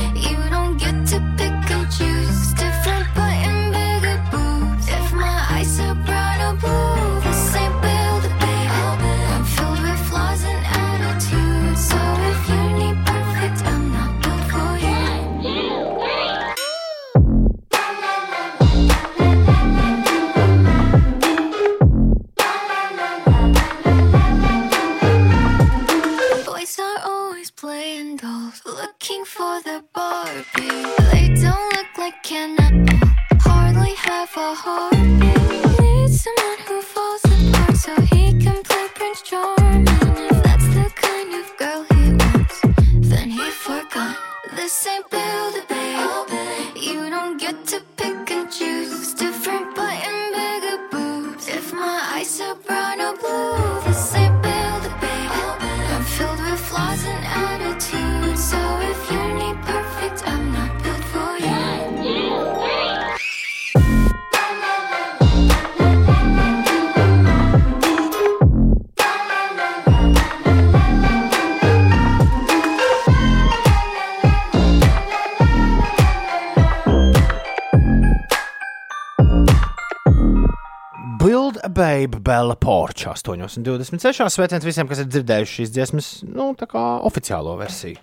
[83.12, 84.30] 8,26.
[84.32, 88.00] Sveiciens visiem, kas ir dzirdējuši šīs dziesmas, nu, tā kā oficiālo versiju.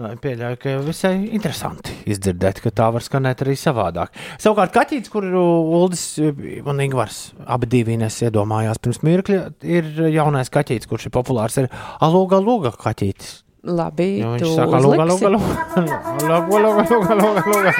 [0.00, 4.14] Pieļauju, ka visai interesanti izdzirdēt, ka tā var skanēt arī savādāk.
[4.40, 5.42] Savukārt, kaķis, kuru
[5.80, 7.18] Uldis un Ingūns
[7.50, 11.58] abi divi nes iedomājās pirms mirkļa, ir jaunais kaķis, kurš ir populārs.
[11.58, 11.68] Ir
[12.06, 13.42] Aluga Luga kaķis.
[13.66, 14.80] Labi, tu viņš saka.
[14.80, 17.74] Luga Luga Luga Luga Luga.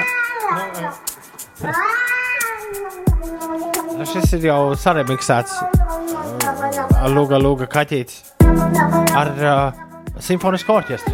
[4.11, 5.53] Šis ir jau saremiksēts
[7.01, 8.19] uh, Luga Luga kaķis
[9.17, 9.71] ar uh,
[10.21, 11.13] simfonisku orķestru.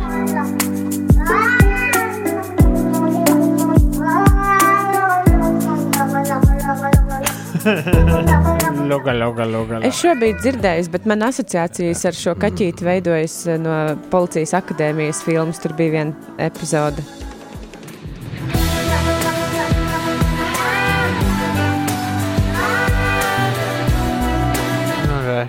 [8.87, 9.79] Luga, luga, luga.
[9.83, 13.77] Es šo biju dzirdējis, bet man asociācijas ar šo kaķīti veidojas eh, no
[14.11, 15.59] policijas akadēmijas filmas.
[15.63, 17.03] Tur bija viena epizode.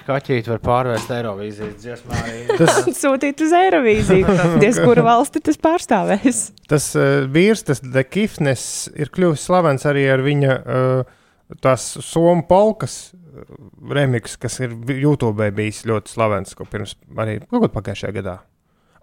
[0.09, 2.19] Kaķīti var pārvērst Eirovīzijas dziesmā.
[2.59, 4.37] Tas- Sūtīt uz Eirovīziju.
[4.63, 6.41] Diez kuru valsti tas pārstāvēs.
[6.71, 8.63] Tas uh, vīrs, tas Dekifnes,
[8.97, 11.17] ir kļuvis slavens arī ar viņa uh,
[11.65, 13.45] tās somu polkas uh,
[13.93, 18.39] remix, kas ir YouTube bijis ļoti slavens, ko pirms arī kaut kad pagājušajā gadā.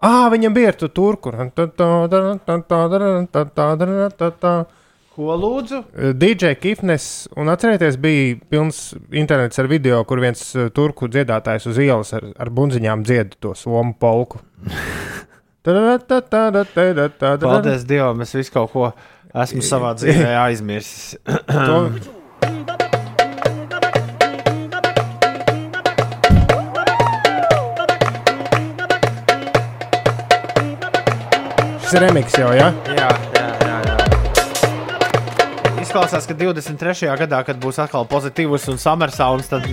[0.04, 1.30] Ah, viņam bija ar to turku.
[5.16, 5.78] Ko lūdzu?
[6.20, 7.04] DJ Kifnes,
[7.40, 8.80] un atcerieties, bija pilns
[9.16, 13.54] internets ar video, kur viens uh, turku dziedātājs uz ielas ar, ar bunziņām dzied to
[13.56, 14.42] somu polku.
[17.42, 18.90] Paldies Dievam, es visu kaut ko
[19.34, 21.16] esmu savā dzīvē aizmirsis.
[21.48, 22.96] To-
[31.80, 32.72] Šis remix jau, ja?
[32.98, 33.10] Jā.
[35.96, 37.06] Izklausās, ka 23.
[37.16, 39.64] gadā, kad būs atkal pozitīvs un summer sounds, tad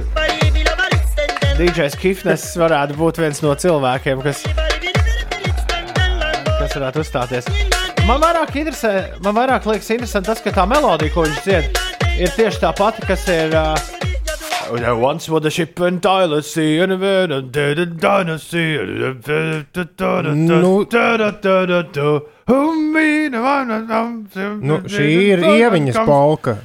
[1.58, 4.46] DJs Kifnes varētu būt viens no cilvēkiem, kas,
[6.62, 7.50] kas varētu uzstāties.
[8.08, 8.94] Man vairāk, interesē,
[9.26, 11.84] man vairāk liekas interesanti tas, ka tā melodija, ko viņš dzied,
[12.16, 13.52] ir tieši tā pati, kas ir.
[13.52, 14.03] Uh,
[14.78, 16.98] There once was a ship Tyler Sea, and a
[17.32, 18.78] and dead and dynasty.
[20.34, 20.86] Nu-
[24.62, 26.58] Nu, šī ir ieviņas polka.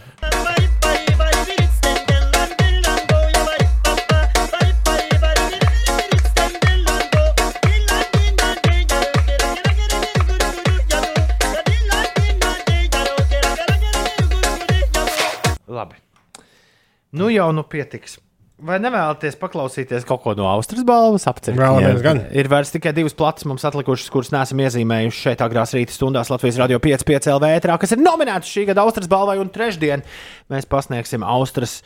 [17.16, 18.18] Nu jau nu pietiks.
[18.58, 21.28] Vai nevēlaties paklausīties kaut ko no Austrijas balvas?
[21.30, 22.24] Apceriet, Vēlamies gan.
[22.34, 26.58] Ir vairs tikai divas plates mums atlikušas, kuras neesam iezīmējuši šeit agrās rīta stundās Latvijas
[26.58, 30.02] radio 5,5 LV ētrā, kas ir nominētas šī gada Austrijas balvai, un trešdien
[30.50, 31.84] mēs pasniegsim Austrijas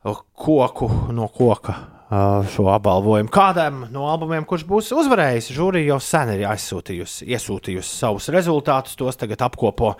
[0.00, 3.28] koku no koka uh, šo apbalvojumu.
[3.34, 9.20] Kādam no albumiem, kurš būs uzvarējis, žūrija jau sen ir aizsūtījusi, iesūtījusi savus rezultātus, tos
[9.20, 9.92] tagad apkopo.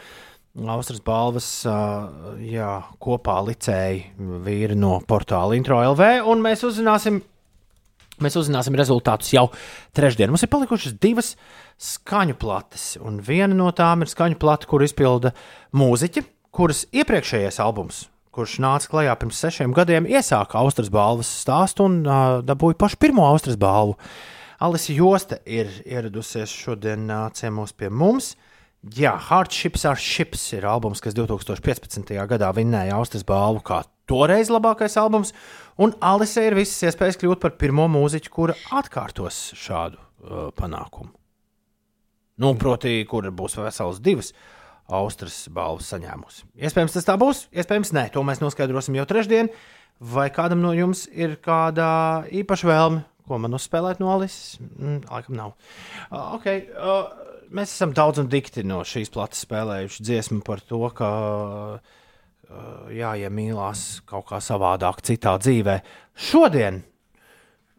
[0.58, 4.02] Austrijas balvas uh, jā, kopā licēji
[4.42, 7.20] vīri no portāla Intro LV, un mēs uzzināsim,
[8.18, 9.46] mēs uzzināsim rezultātus jau
[9.94, 10.32] trešdien.
[10.32, 11.36] Mums ir palikušas divas
[11.78, 15.30] skaņu plates, un viena no tām ir skaņu plate, kur izpilda
[15.70, 22.02] mūziķi, kuras iepriekšējais albums, kurš nāca klajā pirms sešiem gadiem, iesāka Austrijas balvas stāstu un
[22.02, 24.00] uh, dabūja pašu pirmo Austrijas balvu.
[24.60, 28.34] Alisa Josta ir ieradusies šodien uh, ciemos pie mums.
[28.80, 32.14] Jā, Hardships are Ships ir albums, kas 2015.
[32.30, 35.34] gadā vinnēja Austrijas balvu kā toreiz labākais albums,
[35.76, 41.12] un Alise ir visas iespējas kļūt par pirmo mūziķu, kura atkārtos šādu uh, panākumu.
[42.40, 44.32] Nu, proti, kur būs vesels divas
[44.88, 46.48] Austrijas balvas saņēmusi.
[46.64, 49.52] Iespējams, tas tā būs, iespējams, nē, to mēs noskaidrosim jau trešdien.
[50.00, 54.56] Vai kādam no jums ir kāda īpaša vēlme, ko man uzspēlēt no Alises?
[54.72, 55.52] Mm, laikam nav.
[56.08, 60.82] Uh, okay, uh, mēs esam daudz un dikti no šīs plates spēlējuši dziesmu par to,
[60.96, 61.10] ka
[61.78, 61.96] uh,
[62.94, 65.80] jāiemīlās kaut kā savādāk, citā dzīvē.
[66.30, 66.82] Šodien,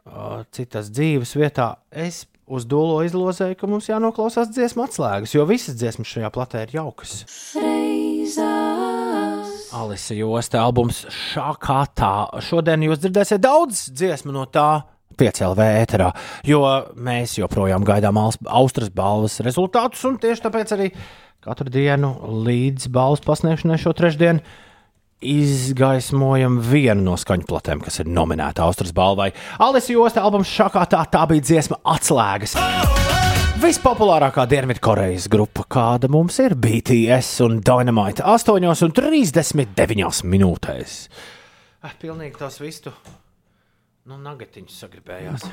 [0.05, 5.77] uh, citas dzīves vietā, es uz dolo izlozēju, ka mums jānoklausās dziesmu atslēgas, jo visas
[5.79, 7.21] dziesmas šajā platē ir jaukas.
[9.71, 12.15] Alisa Josta albums Šākā tā.
[12.43, 14.83] Šodien jūs dzirdēsiet daudz dziesmu no tā.
[15.19, 16.11] 5LV ēterā,
[16.47, 16.63] jo
[16.95, 20.91] mēs joprojām gaidām Austrijas balvas rezultātus, un tieši tāpēc arī
[21.41, 22.13] katru dienu
[22.45, 24.43] līdz balvas pasniegšanai šo trešdienu
[25.21, 29.29] izgaismojam vienu no skaņu platēm, kas ir nominēta Austrijas balvai.
[29.61, 32.57] Alisa Josta albums Šākā tā, tā bija dziesma atslēgas.
[33.61, 40.97] Vispopulārākā Dienvidkorejas grupa, kāda mums ir BTS un Dynamite 8,39 minūtēs.
[41.85, 42.89] Ah, pilnīgi tos vistu.
[44.09, 45.43] Nu, nagatiņus sagribējās.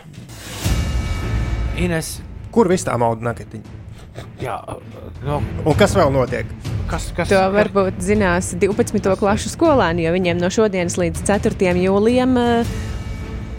[1.78, 2.14] Ines,
[2.54, 3.76] Kur viss tā mauda nagatiņa?
[4.42, 4.54] jā,
[5.22, 5.36] no,
[5.68, 6.48] Un kas vēl notiek?
[6.90, 9.12] kas, kas To varbūt zinās 12.
[9.20, 11.74] klasu skolēni, jo viņiem no šodienas līdz 4.
[11.84, 12.72] jūlijam eh,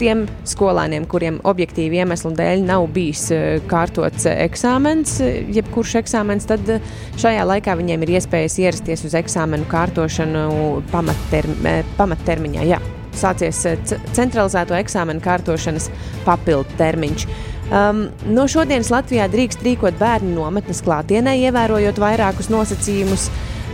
[0.02, 6.50] tiem skolēniem, kuriem objektīvi iemeslu dēļ nav bijis eh, kārtots eh, eksāmens, eh, jebkurš eksāmens,
[6.50, 6.82] tad eh,
[7.22, 10.48] šajā laikā viņiem ir iespējas ierasties uz eksāmenu kārtošanu
[10.90, 12.66] pamatterm, eh, pamattermiņā.
[12.74, 12.82] Jā.
[13.16, 13.78] Sācies eh,
[14.16, 15.90] centralizēto eksāmenu kārtošanas
[16.26, 17.26] papildu termiņš.
[17.70, 23.28] Um, no šodienas Latvijā drīkst rīkot bērnu nometnes klātienē, ievērojot vairākus nosacījumus.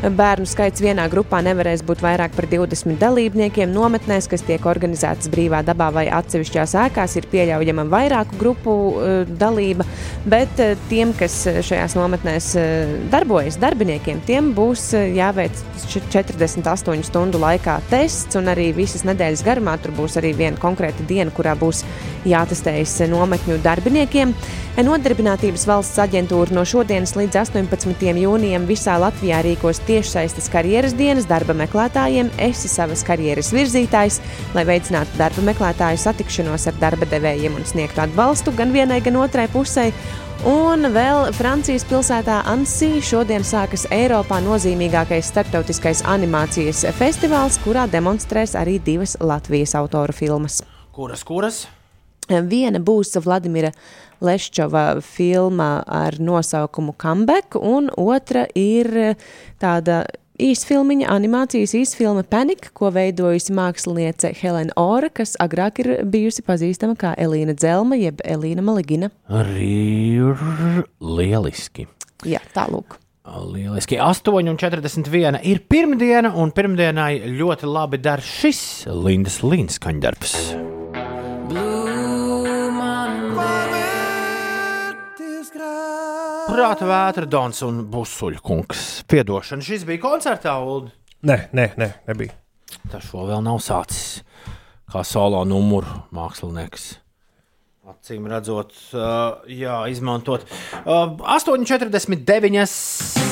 [0.05, 3.71] Bērnu skaits vienā grupā nevarēs būt vairāk par 20 dalībniekiem.
[3.73, 9.87] Nometnēs, kas tiek organizētas brīvā dabā vai atsevišķās ēkās, ir pieļaujama vairāku grupu uh, dalība,
[10.29, 12.51] bet uh, tiem, kas uh, šajās nometnēs
[13.13, 15.57] darbojas, darbiniekiem, tiem būs jāveic
[15.87, 21.09] š- 48 stundu laikā tests, un arī visas nedēļas garumā tur būs arī viena konkrēta
[21.09, 21.83] diena, kurā būs
[22.29, 24.37] jātestējas nometņu darbiniekiem.
[24.77, 28.03] Nodarbinātības valsts aģentūra no šodienas līdz 18.
[28.21, 32.33] jūnijam visā Latvijā rīkos tiešsaistes karjeras dienas darba meklētājiem.
[32.43, 34.21] Esi savas karjeras virzītājs,
[34.57, 39.47] lai veicinātu darba meklētāju satikšanos ar darba devējiem un sniegtu atbalstu gan vienai, gan otrai
[39.53, 39.91] pusē.
[40.47, 48.77] Un vēl Francijas pilsētā Ansī šodien sākas Eiropā nozīmīgākais starptautiskais animācijas festivāls, kurā demonstrēs arī
[48.79, 50.61] divas Latvijas autoru filmas.
[50.93, 51.67] kuras, kuras?
[52.27, 53.71] Viena būs Vladimira
[54.25, 59.17] Leščova filma ar nosaukumu Comeback, un otra ir
[59.61, 60.05] tāda
[60.43, 67.15] īsfilmiņa, animācijas īsfilma Panic, ko veidojusi māksliniece Helena Ora, kas agrāk ir bijusi pazīstama kā
[67.21, 69.11] Elīna Dzelma, jeb Elīna Maligina.
[69.29, 71.89] Arī ir lieliski.
[72.27, 73.01] Jā, tālūk.
[73.27, 73.99] Lieliski.
[73.99, 79.81] 8,41 ir pirmdiena, un pirmdienai ļoti labi der šis Lindas Līnas
[86.47, 88.83] Prāta vētra, Dons un Busuļkungs.
[89.11, 90.93] Piedošana, šis bija koncertā, Ulu.
[91.27, 92.37] Nē, nē, nē nebija.
[92.93, 94.21] Tas šo vēl nav sācis.
[94.87, 97.01] Kā solo numuru mākslinieks.
[97.91, 100.47] Acīm redzot, uh, jā, izmantot.
[100.87, 103.27] Uh, 8,49.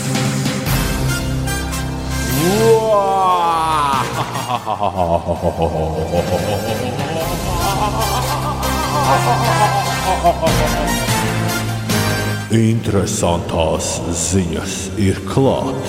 [12.54, 15.88] Interesantās ziņas ir klāt.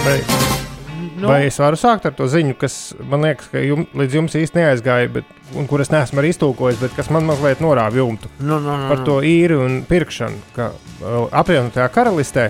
[0.00, 0.14] Vai,
[1.18, 1.26] nu.
[1.28, 2.76] vai es varu sākt ar to ziņu, kas
[3.10, 5.28] man liekas, ka jum, līdz jums īsti neaizgāja, bet,
[5.60, 9.04] un kuras neesmu arī iztūkojis, bet kas man mazliet norāva jumtu Nu, nu, nu, par
[9.04, 10.40] to īri un pirkšanu.
[10.56, 12.48] Ka uh, apvienotajā karalistē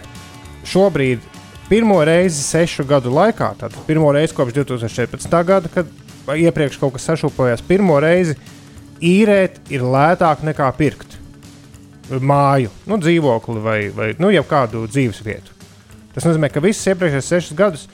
[0.70, 1.26] šobrīd
[1.66, 5.40] pirmo reizi sešu gadu laikā, tad pirmo reizi kopš 2014.
[5.48, 5.90] gada, kad
[6.38, 8.38] iepriekš kaut kas sašūpojās, pirmo reizi
[9.02, 11.19] īrēt ir lētāk nekā pirkt
[12.19, 15.55] māju, nu, dzīvokli vai, vai nu, kādu dzīves vietu.
[16.15, 17.87] Tas nozīmē, ka visus iepriekšējos sešus gadus,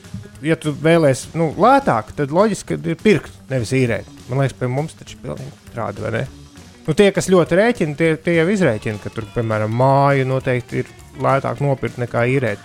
[0.45, 4.09] ja tu vēlēsies nu, lētāk, tad loģiski ir pirkt, nevis īrēt.
[4.31, 6.25] Man liekas, pie mums taču ir pilnīgi trādi, vai ne?
[6.87, 10.93] Nu, tie, kas ļoti rēķina, tie, tie jau izrēķina, ka tur, piemēram, māju noteikti ir
[11.23, 12.63] lētāk nopirkt nekā īrēt.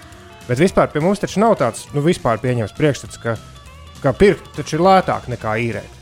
[0.48, 3.36] Bet vispār pie mums taču nav tāds, nu, vispār pieņems priekšstats, ka,
[4.04, 6.01] ka pirkt taču ir lētāk nekā īrēt.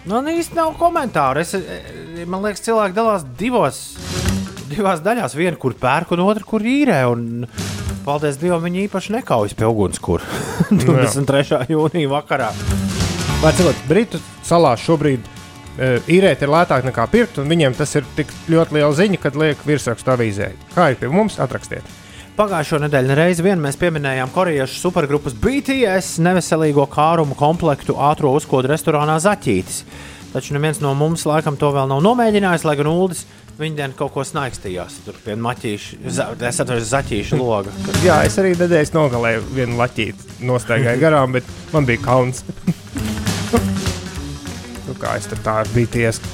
[0.00, 1.40] Taču, nu, Man īsti nav komentāru.
[1.40, 3.80] Es, e, man liekas, cilvēki dalās divos,
[4.70, 5.36] divās daļās.
[5.36, 7.02] Viena, kur pērk, un otra, kur īrē.
[7.12, 7.46] Un,
[8.04, 10.24] paldies Dievam, viņi īpaši nekaujas pie ugunskura
[10.70, 11.66] 23.
[11.68, 12.50] jūnija vakarā.
[13.40, 15.20] Cilvēki Britu salās šobrīd
[15.78, 19.36] e, īrēt ir lētāk nekā pirkt, un viņiem tas ir tik ļoti liela ziņa, kad
[19.40, 20.52] liek virsrakstu avīzē.
[20.74, 21.99] Kā ir pie mums, atrakstiet!
[22.40, 29.18] Pagājušo nedēļu reizi vien mēs pieminējām korejiešu supergrupas BTS neveselīgo kārumu komplektu ātrā uzkodu restorānā
[29.20, 29.82] Zaķītis.
[30.32, 33.26] Taču neviens no mums laikam to vēl nav nomēģinājis, lai gan Uldis
[33.60, 35.02] viņa dienā kaut ko snaigstījās.
[35.04, 37.76] Tur pie maķīša, es atceros zaķīša loga.
[38.06, 42.40] Jā, es arī nedēļas nogalēju vienu laķīti, nostaigāju garām, bet man bija kauns.
[44.88, 46.24] nu, kā es tur tā ar BTS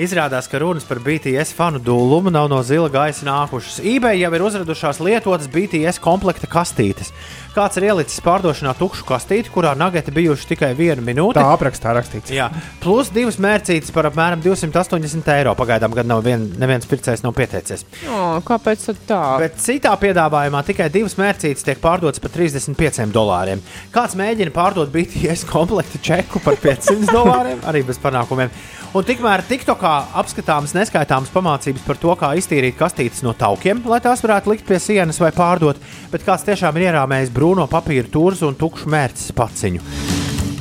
[0.00, 3.82] Izrādās, ka runas par BTS fanu dūlumu nav no zila gaisa nākušas.
[3.84, 7.10] eBay jau ir uzradušās lietotas BTS komplekta kastītes.
[7.52, 11.36] Kāds ir ielicis pārdošanā tukšu kastīti, kurā nageti bijuši tikai vienu minūti.
[11.36, 12.32] Tā aprakstā rakstīts.
[12.32, 12.46] Jā,
[12.80, 15.52] plus divas mērcītes par apmēram 280 eiro.
[15.58, 17.84] Pagaidām, kad nav vien, neviens pircējs nav pieteicies.
[18.08, 19.22] O, kāpēc tad tā?
[19.42, 23.60] Bet citā piedāvājumā tikai divas mērcītes tiek pārdotas par 35 dolāriem.
[23.92, 28.54] Kāds mēģina pārdot BTS komplekta čeku par 500 dolāriem, arī bez panākumiem.
[28.90, 34.18] Un tikmēr TikTokā apskatāmas neskaitāmas pamācības par to, kā iztīrīt kastītes no taukiem, lai tās
[34.24, 35.78] varētu likt pie sienas vai pārdot,
[36.10, 39.84] bet kāds tiešām ir ierāmējis brūno papīra turzu un tukšu mērķis paciņu.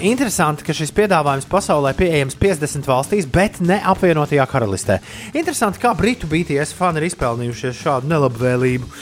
[0.06, 5.02] Interesanti, ka šis piedāvājums pasaulē pieejams 50 valstīs, bet ne apvienotajā karalistē.
[5.34, 8.94] Interesanti, kā britu BTS fani ir izpelnījušies šādu nelabvēlību.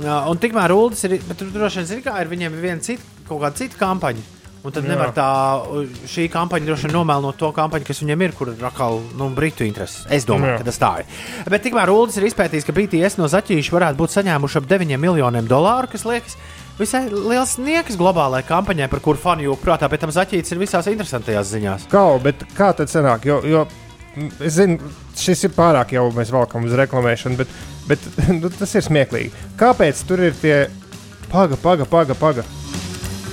[0.00, 3.04] Jā, Un tikmēr Ulas ir, bet tur droši vien zina, kā ir viņiem viena cita,
[3.28, 4.30] kaut kāda cita kampaņa.
[4.62, 5.26] Un tad nevar tā,
[6.06, 9.66] šī kampaņa droši vien nomēlnot to kampaņu, kas viņam ir, kur ir atkal nu, britu
[9.66, 10.04] intereses.
[10.06, 10.60] Es domāju, Jā.
[10.60, 11.16] ka tas tā ir.
[11.50, 15.50] Bet tikmēr Ulas ir izpētījis, ka BTS no zaķīša varētu būt saņēmuši ap 9 miljoniem
[15.50, 16.38] dolāru, kas liekas
[16.78, 20.88] visai liels sniegs globālajai kampaņai, par kuru fani jūg prātā, bet tam zaķītis ir visās
[20.94, 21.90] interesantajās ziņās.
[21.90, 23.26] Kā, bet kā tad sanāk?
[23.26, 23.66] Jo, jo
[24.38, 24.78] es zinu,
[25.18, 27.60] šis ir pārāk jau mēs valkam uz reklamēšanu, bet,
[27.90, 28.08] bet
[28.40, 29.34] nu, tas ir smieklīgi.
[29.58, 30.56] Kāpēc tur ir tie
[31.34, 32.46] paga, paga, paga, paga?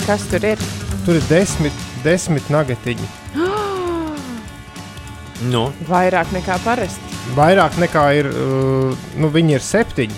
[0.07, 0.69] Kas tur ir?
[1.05, 3.13] Tur ir desmit, desmit nagetiņi.
[5.39, 5.69] Nu.
[5.87, 7.13] Vairāk nekā parasti.
[7.31, 10.17] Vairāk nekā ir, uh, nu, viņi ir septiņi.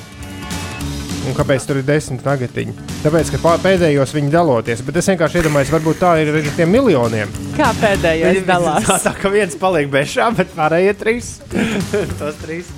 [1.29, 2.73] Un kāpēc tur ir desmit nagetiņi?
[3.03, 7.37] Tāpēc, ka pēdējos viņi daloties, bet es vienkārši iedomājos, varbūt tā ir ar tiem miljoniem.
[7.53, 8.89] Kā pēdējais dalās?
[8.89, 11.35] Tā, tā ka viens paliek bez šām, bet pārējie trīs.
[12.21, 12.73] tos trīs.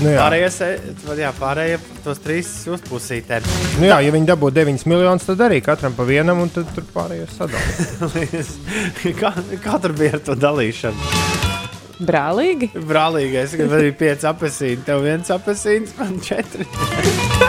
[0.00, 0.20] Nu, jā.
[0.22, 0.80] pārējie, se-
[1.20, 3.44] jā, pārējie tos trīs uzpūsītēm.
[3.80, 6.86] Nu, jā, ja viņi dabū 9 miljonus, tad arī katram pa vienam, un tad tur
[6.94, 8.54] pārējais sadalās.
[9.20, 11.48] kā, kā tur bija ar to dalīšanu?
[12.00, 12.70] Brālīgi?
[12.88, 16.64] Brālīgais, ka man bija pieci apelsīni, tev viens apelsīns, man četri.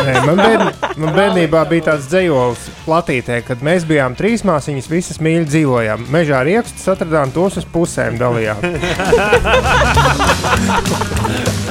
[0.02, 0.66] Nē, man, bērn,
[1.00, 6.04] man bērnībā bija tāds dzīslis platītē, kad mēs bijām trīs māsīņas, visas mīļi dzīvojām.
[6.12, 8.60] Mežā riekstus atradām tos uz pusēm dalījām.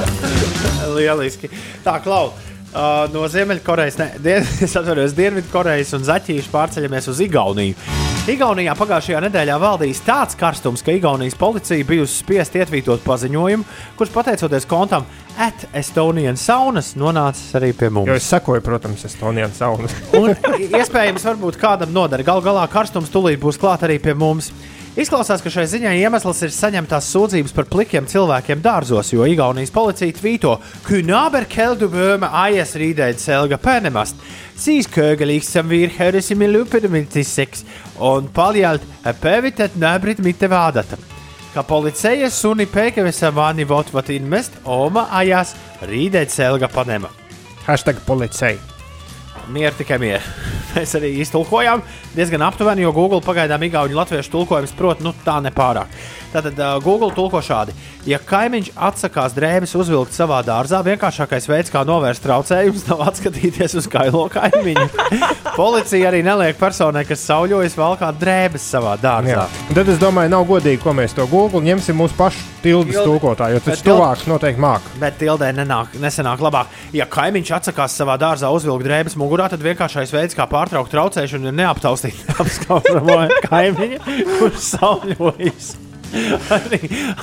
[0.97, 1.51] Lieliski.
[1.85, 2.31] Tā, Klau.
[2.71, 3.97] Uh, no Ziemeļkorejas,
[4.63, 7.75] es atceros, Dienvidkorejas un Zaķīšu pārceļamies uz Igauniju.
[8.31, 13.65] Igaunijā pagājušajā nedēļā valdījis tāds karstums, ka Igaunijas policija bijusi spiest ietvītot paziņojumu,
[13.99, 15.07] kurš pateicoties kontam
[15.41, 18.07] at Estonian saunas nonācis arī pie mums.
[18.07, 19.95] Jo es sekoju, protams, Estonijam saunas.
[20.15, 20.31] Un
[20.69, 22.23] iespējams, varbūt kādam noder.
[22.23, 24.51] Galu galā karstums tūlīt būs klāt arī pie mums.
[24.99, 30.11] Izklausās, ka šai ziņai iemesls ir saņemtās sūdzības par plikiem cilvēkiem dārzos, jo Igaunijas policija
[30.17, 34.19] tvīto, ka Nāber keldu böhme AS rīdēļ selga pēnemast.
[34.59, 37.63] Sīs kögelīgsam vīrhērisim ilupidamitiseks
[38.03, 38.83] un paljalt
[39.23, 40.99] pēvitet nābrit mitte vādata.
[41.53, 45.55] Ka policija suni pēkevesa vāni votvat invest, oma AS
[45.87, 47.15] rīdēļ selga panema.
[47.63, 48.70] Hashtag policija.
[49.49, 50.23] Mieru tikai mieru.
[50.75, 51.83] Mēs arī iztulkojām
[52.15, 55.91] diezgan aptuveni, jo Google pagaidām igauņu latviešu tulkojums prot, nu tā nepārāk.
[56.31, 57.73] Tātad uh, Google tulko šādi.
[58.07, 63.89] Ja kaimiņš atsakās drēbes uzvilkt savā dārzā, vienkāršākais veids, kā novērst traucējumus, nav atskatīties uz
[63.91, 64.87] kailo kaimiņu.
[65.59, 69.43] Policija arī neliek personai, kas sauļojas, valkāt drēbes savā dārzā.
[69.43, 69.75] Jā.
[69.75, 73.65] Tad es domāju, nav godīgi, ko mēs to Google ņemsim mūsu pašu tildes tulkotāju, jo
[73.65, 74.87] tas tuvāks noteikti māk.
[75.01, 76.71] Bet tildē nenāk, nesenāk labāk.
[76.95, 81.59] Ja kaimiņš atsakās savā dārzā uzvilkt drēbes mugurā, tad vienkāršais veids, kā pārtraukt traucēšanu, ir
[81.59, 84.03] neaptaustīt neapskaužamo kaimiņu,
[84.39, 85.73] kurš sauļojas.
[86.57, 86.79] Arī,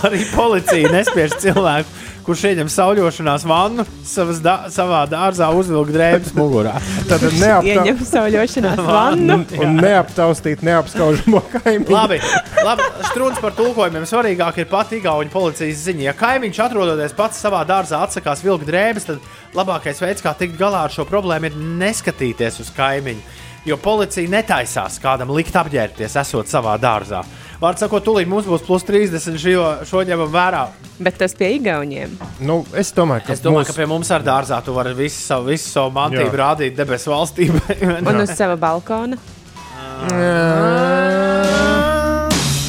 [0.07, 1.91] arī policija nespiež cilvēku,
[2.27, 6.75] kurš ieņem sauļošanās vannu savas da savā dārzā, uzvilkt drēbes mugurā.
[7.09, 9.39] Tad Ieņem sauļošanās vannu.
[9.61, 11.93] Un neaptaustīt neapskaužamo kaimiņu.
[11.93, 12.21] Labi,
[12.65, 14.07] labi strūns par tulkojumiem.
[14.09, 16.09] Svarīgāk ir pat Igaunijas policijas ziņa.
[16.11, 20.87] Ja kaimiņš atrodoties pats savā dārzā atsakās vilkt drēbes, tad labākais veids, kā tikt galā
[20.89, 23.25] ar šo problēmu, ir neskatīties uz kaimiņu.
[23.69, 27.21] Jo policija netaisās kādam likt apģērbties, esot savā dārzā.
[27.61, 30.63] Vārds sakot, tūlīt mums būs plus 30, šo, šo ņemam vērā.
[31.03, 32.15] Bet tas pie Igauniem.
[32.41, 35.51] Nu, es domāju, ka, Es domāju, ka pie mums ar dārzā tu vari visu savu,
[35.51, 36.39] visu savu mantību Jā.
[36.41, 37.77] rādīt debesu valstībai.
[38.09, 39.19] Un uz sava balkona.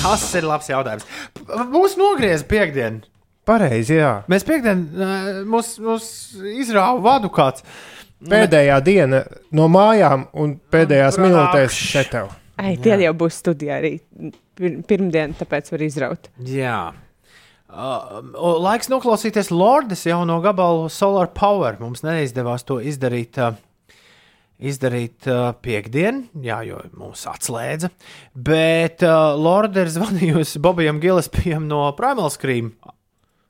[0.04, 1.08] Tas ir labs jautājums.
[1.70, 3.06] Mūs nogrieza piekdiena.
[3.48, 4.12] Pareizi, jā.
[4.30, 6.10] Mēs piekdienā mūs, mūs
[6.60, 7.64] izrāva vadu kāds.
[8.28, 9.22] Pēdējā diena
[9.56, 11.24] no mājām un pēdējās Rakš.
[11.24, 12.34] minūtēs šeit tev.
[12.60, 13.94] Ai, tie jau būs studijā arī
[14.60, 16.28] pir pirmdien, tāpēc var izraut.
[16.44, 16.80] Jā.
[17.70, 18.20] Uh,
[18.66, 21.78] laiks noklausīties Lordes jauno gabalu Solar Power.
[21.80, 23.40] Mums neizdevās to izdarīt.
[23.40, 23.56] Uh,
[24.60, 27.88] Izdarīt uh, piekdienu, jā, jo mūs atslēdza.
[28.36, 32.74] Bet uh, Lorde ir zvanījusi Bobijam Gillespijam no Primal Scream.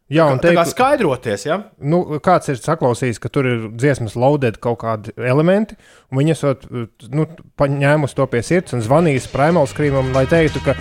[0.10, 1.60] Jā, un Tā kā teikt, skaidroties, ja?
[1.86, 5.78] nu, kāds ir saklausījis, ka tur ir dziesmas loaded kaut kādi elementi,
[6.10, 6.66] un viņi esot
[7.14, 7.28] nu,
[7.62, 10.74] paņēmusi to pie sirds un zvanījis Primal Screamam, lai teiktu, ka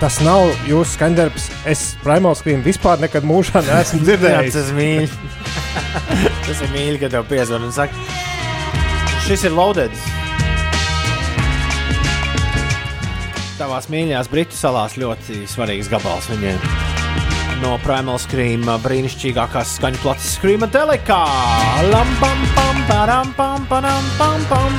[0.00, 1.50] tas nav jūsu skandarbs.
[1.68, 4.56] Es Primal Scream vispār nekad mūžā neesmu Jā, dzirdējis.
[4.56, 5.10] tas ir mīļi.
[6.48, 8.06] tas ir mīļi, kad tev piezvan un saka,
[9.28, 9.92] šis ir loaded.
[13.58, 16.97] Tavās mīļākajās Britu salās ļoti svarīgs gabals viņiem.
[17.58, 21.18] No Primal Scream brīnišķīgākās skaņu plates Scream Delikā.
[21.90, 22.44] Lam, pam,
[22.86, 24.76] param, pam, param, pam, pam.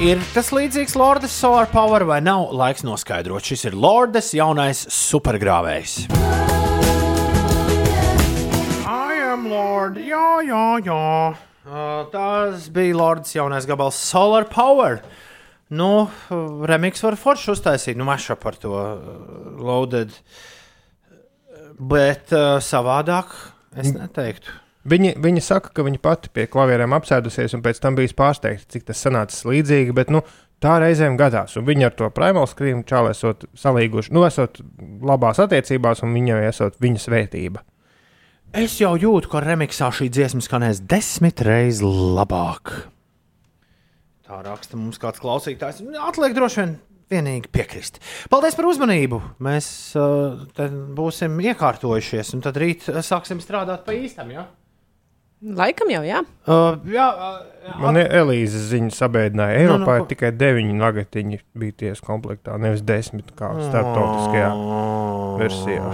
[0.00, 2.48] Ir tas līdzīgs Lordes Solar Power vai nav?
[2.56, 3.44] Laiks noskaidrot.
[3.44, 6.08] Šis ir Lordes jaunais supergrāvējs.
[8.88, 10.00] I am Lord.
[10.00, 11.06] Jā, jā, jā.
[11.68, 15.02] Uh, tas bija Lords jaunais gabals Solar Power.
[15.68, 16.08] Nu,
[16.64, 18.94] Remiks var forši uztaisīt, nu, maša par to uh,
[19.60, 20.14] loaded.
[21.78, 23.34] Bet uh, savādāk
[23.78, 24.54] es neteiktu.
[24.88, 28.86] Viņi, viņi saka, ka viņi pati pie klavierēm apsēdusies un pēc tam bija pārsteigta, cik
[28.88, 29.94] tas sanācis līdzīgi.
[29.96, 30.22] Bet, nu,
[30.62, 31.56] tā reizēm gadās.
[31.58, 34.62] Un viņi ar to primāru skrīmu čāli esot salīguši, nu, esot
[35.04, 37.64] labās attiecībās, un viņai esot viņa svētība.
[38.56, 41.84] Es jau jūtu, ka remiksā šī dziesma skanēs desmit reizes
[42.16, 42.72] labāk.
[44.28, 45.82] Tā raksta mums kāds klausītājs.
[46.04, 46.72] Atliek droši vien
[47.12, 47.98] vienīgi piekrist.
[48.32, 49.20] Paldies par uzmanību.
[49.44, 49.68] Mēs
[49.98, 50.38] uh,
[50.98, 54.32] būsim iekārtojušies, un tad rīt uh, sāksim strādāt pa īstam.
[54.34, 54.46] Ja?
[55.38, 56.24] Laikam jau, jā.
[56.50, 59.60] Uh, jā, uh, Man ir Elīzes ziņa sabiedrināja.
[59.60, 64.50] Nu, nu, Eiropā ko- tikai deviņi nagatiņi bija tiesu komplektā, nevis desmit kā starptautiskajā
[65.38, 65.84] versijā.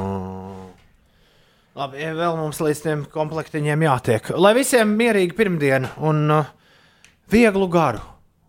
[1.74, 4.32] Labi, ja vēl mums līdz tiem komplektiņiem jātiek.
[4.38, 6.50] Lai visiem mierīgi pirmdiena un uh,
[7.34, 8.00] vieglu garu.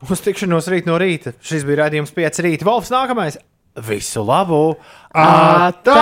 [0.06, 1.34] Uz tikšanos rīt no rīta.
[1.42, 2.68] Šis bija raidījums 5 rīta.
[2.68, 3.40] Volfs nākamais.
[3.86, 4.76] Visu labu!
[5.12, 6.00] Atā!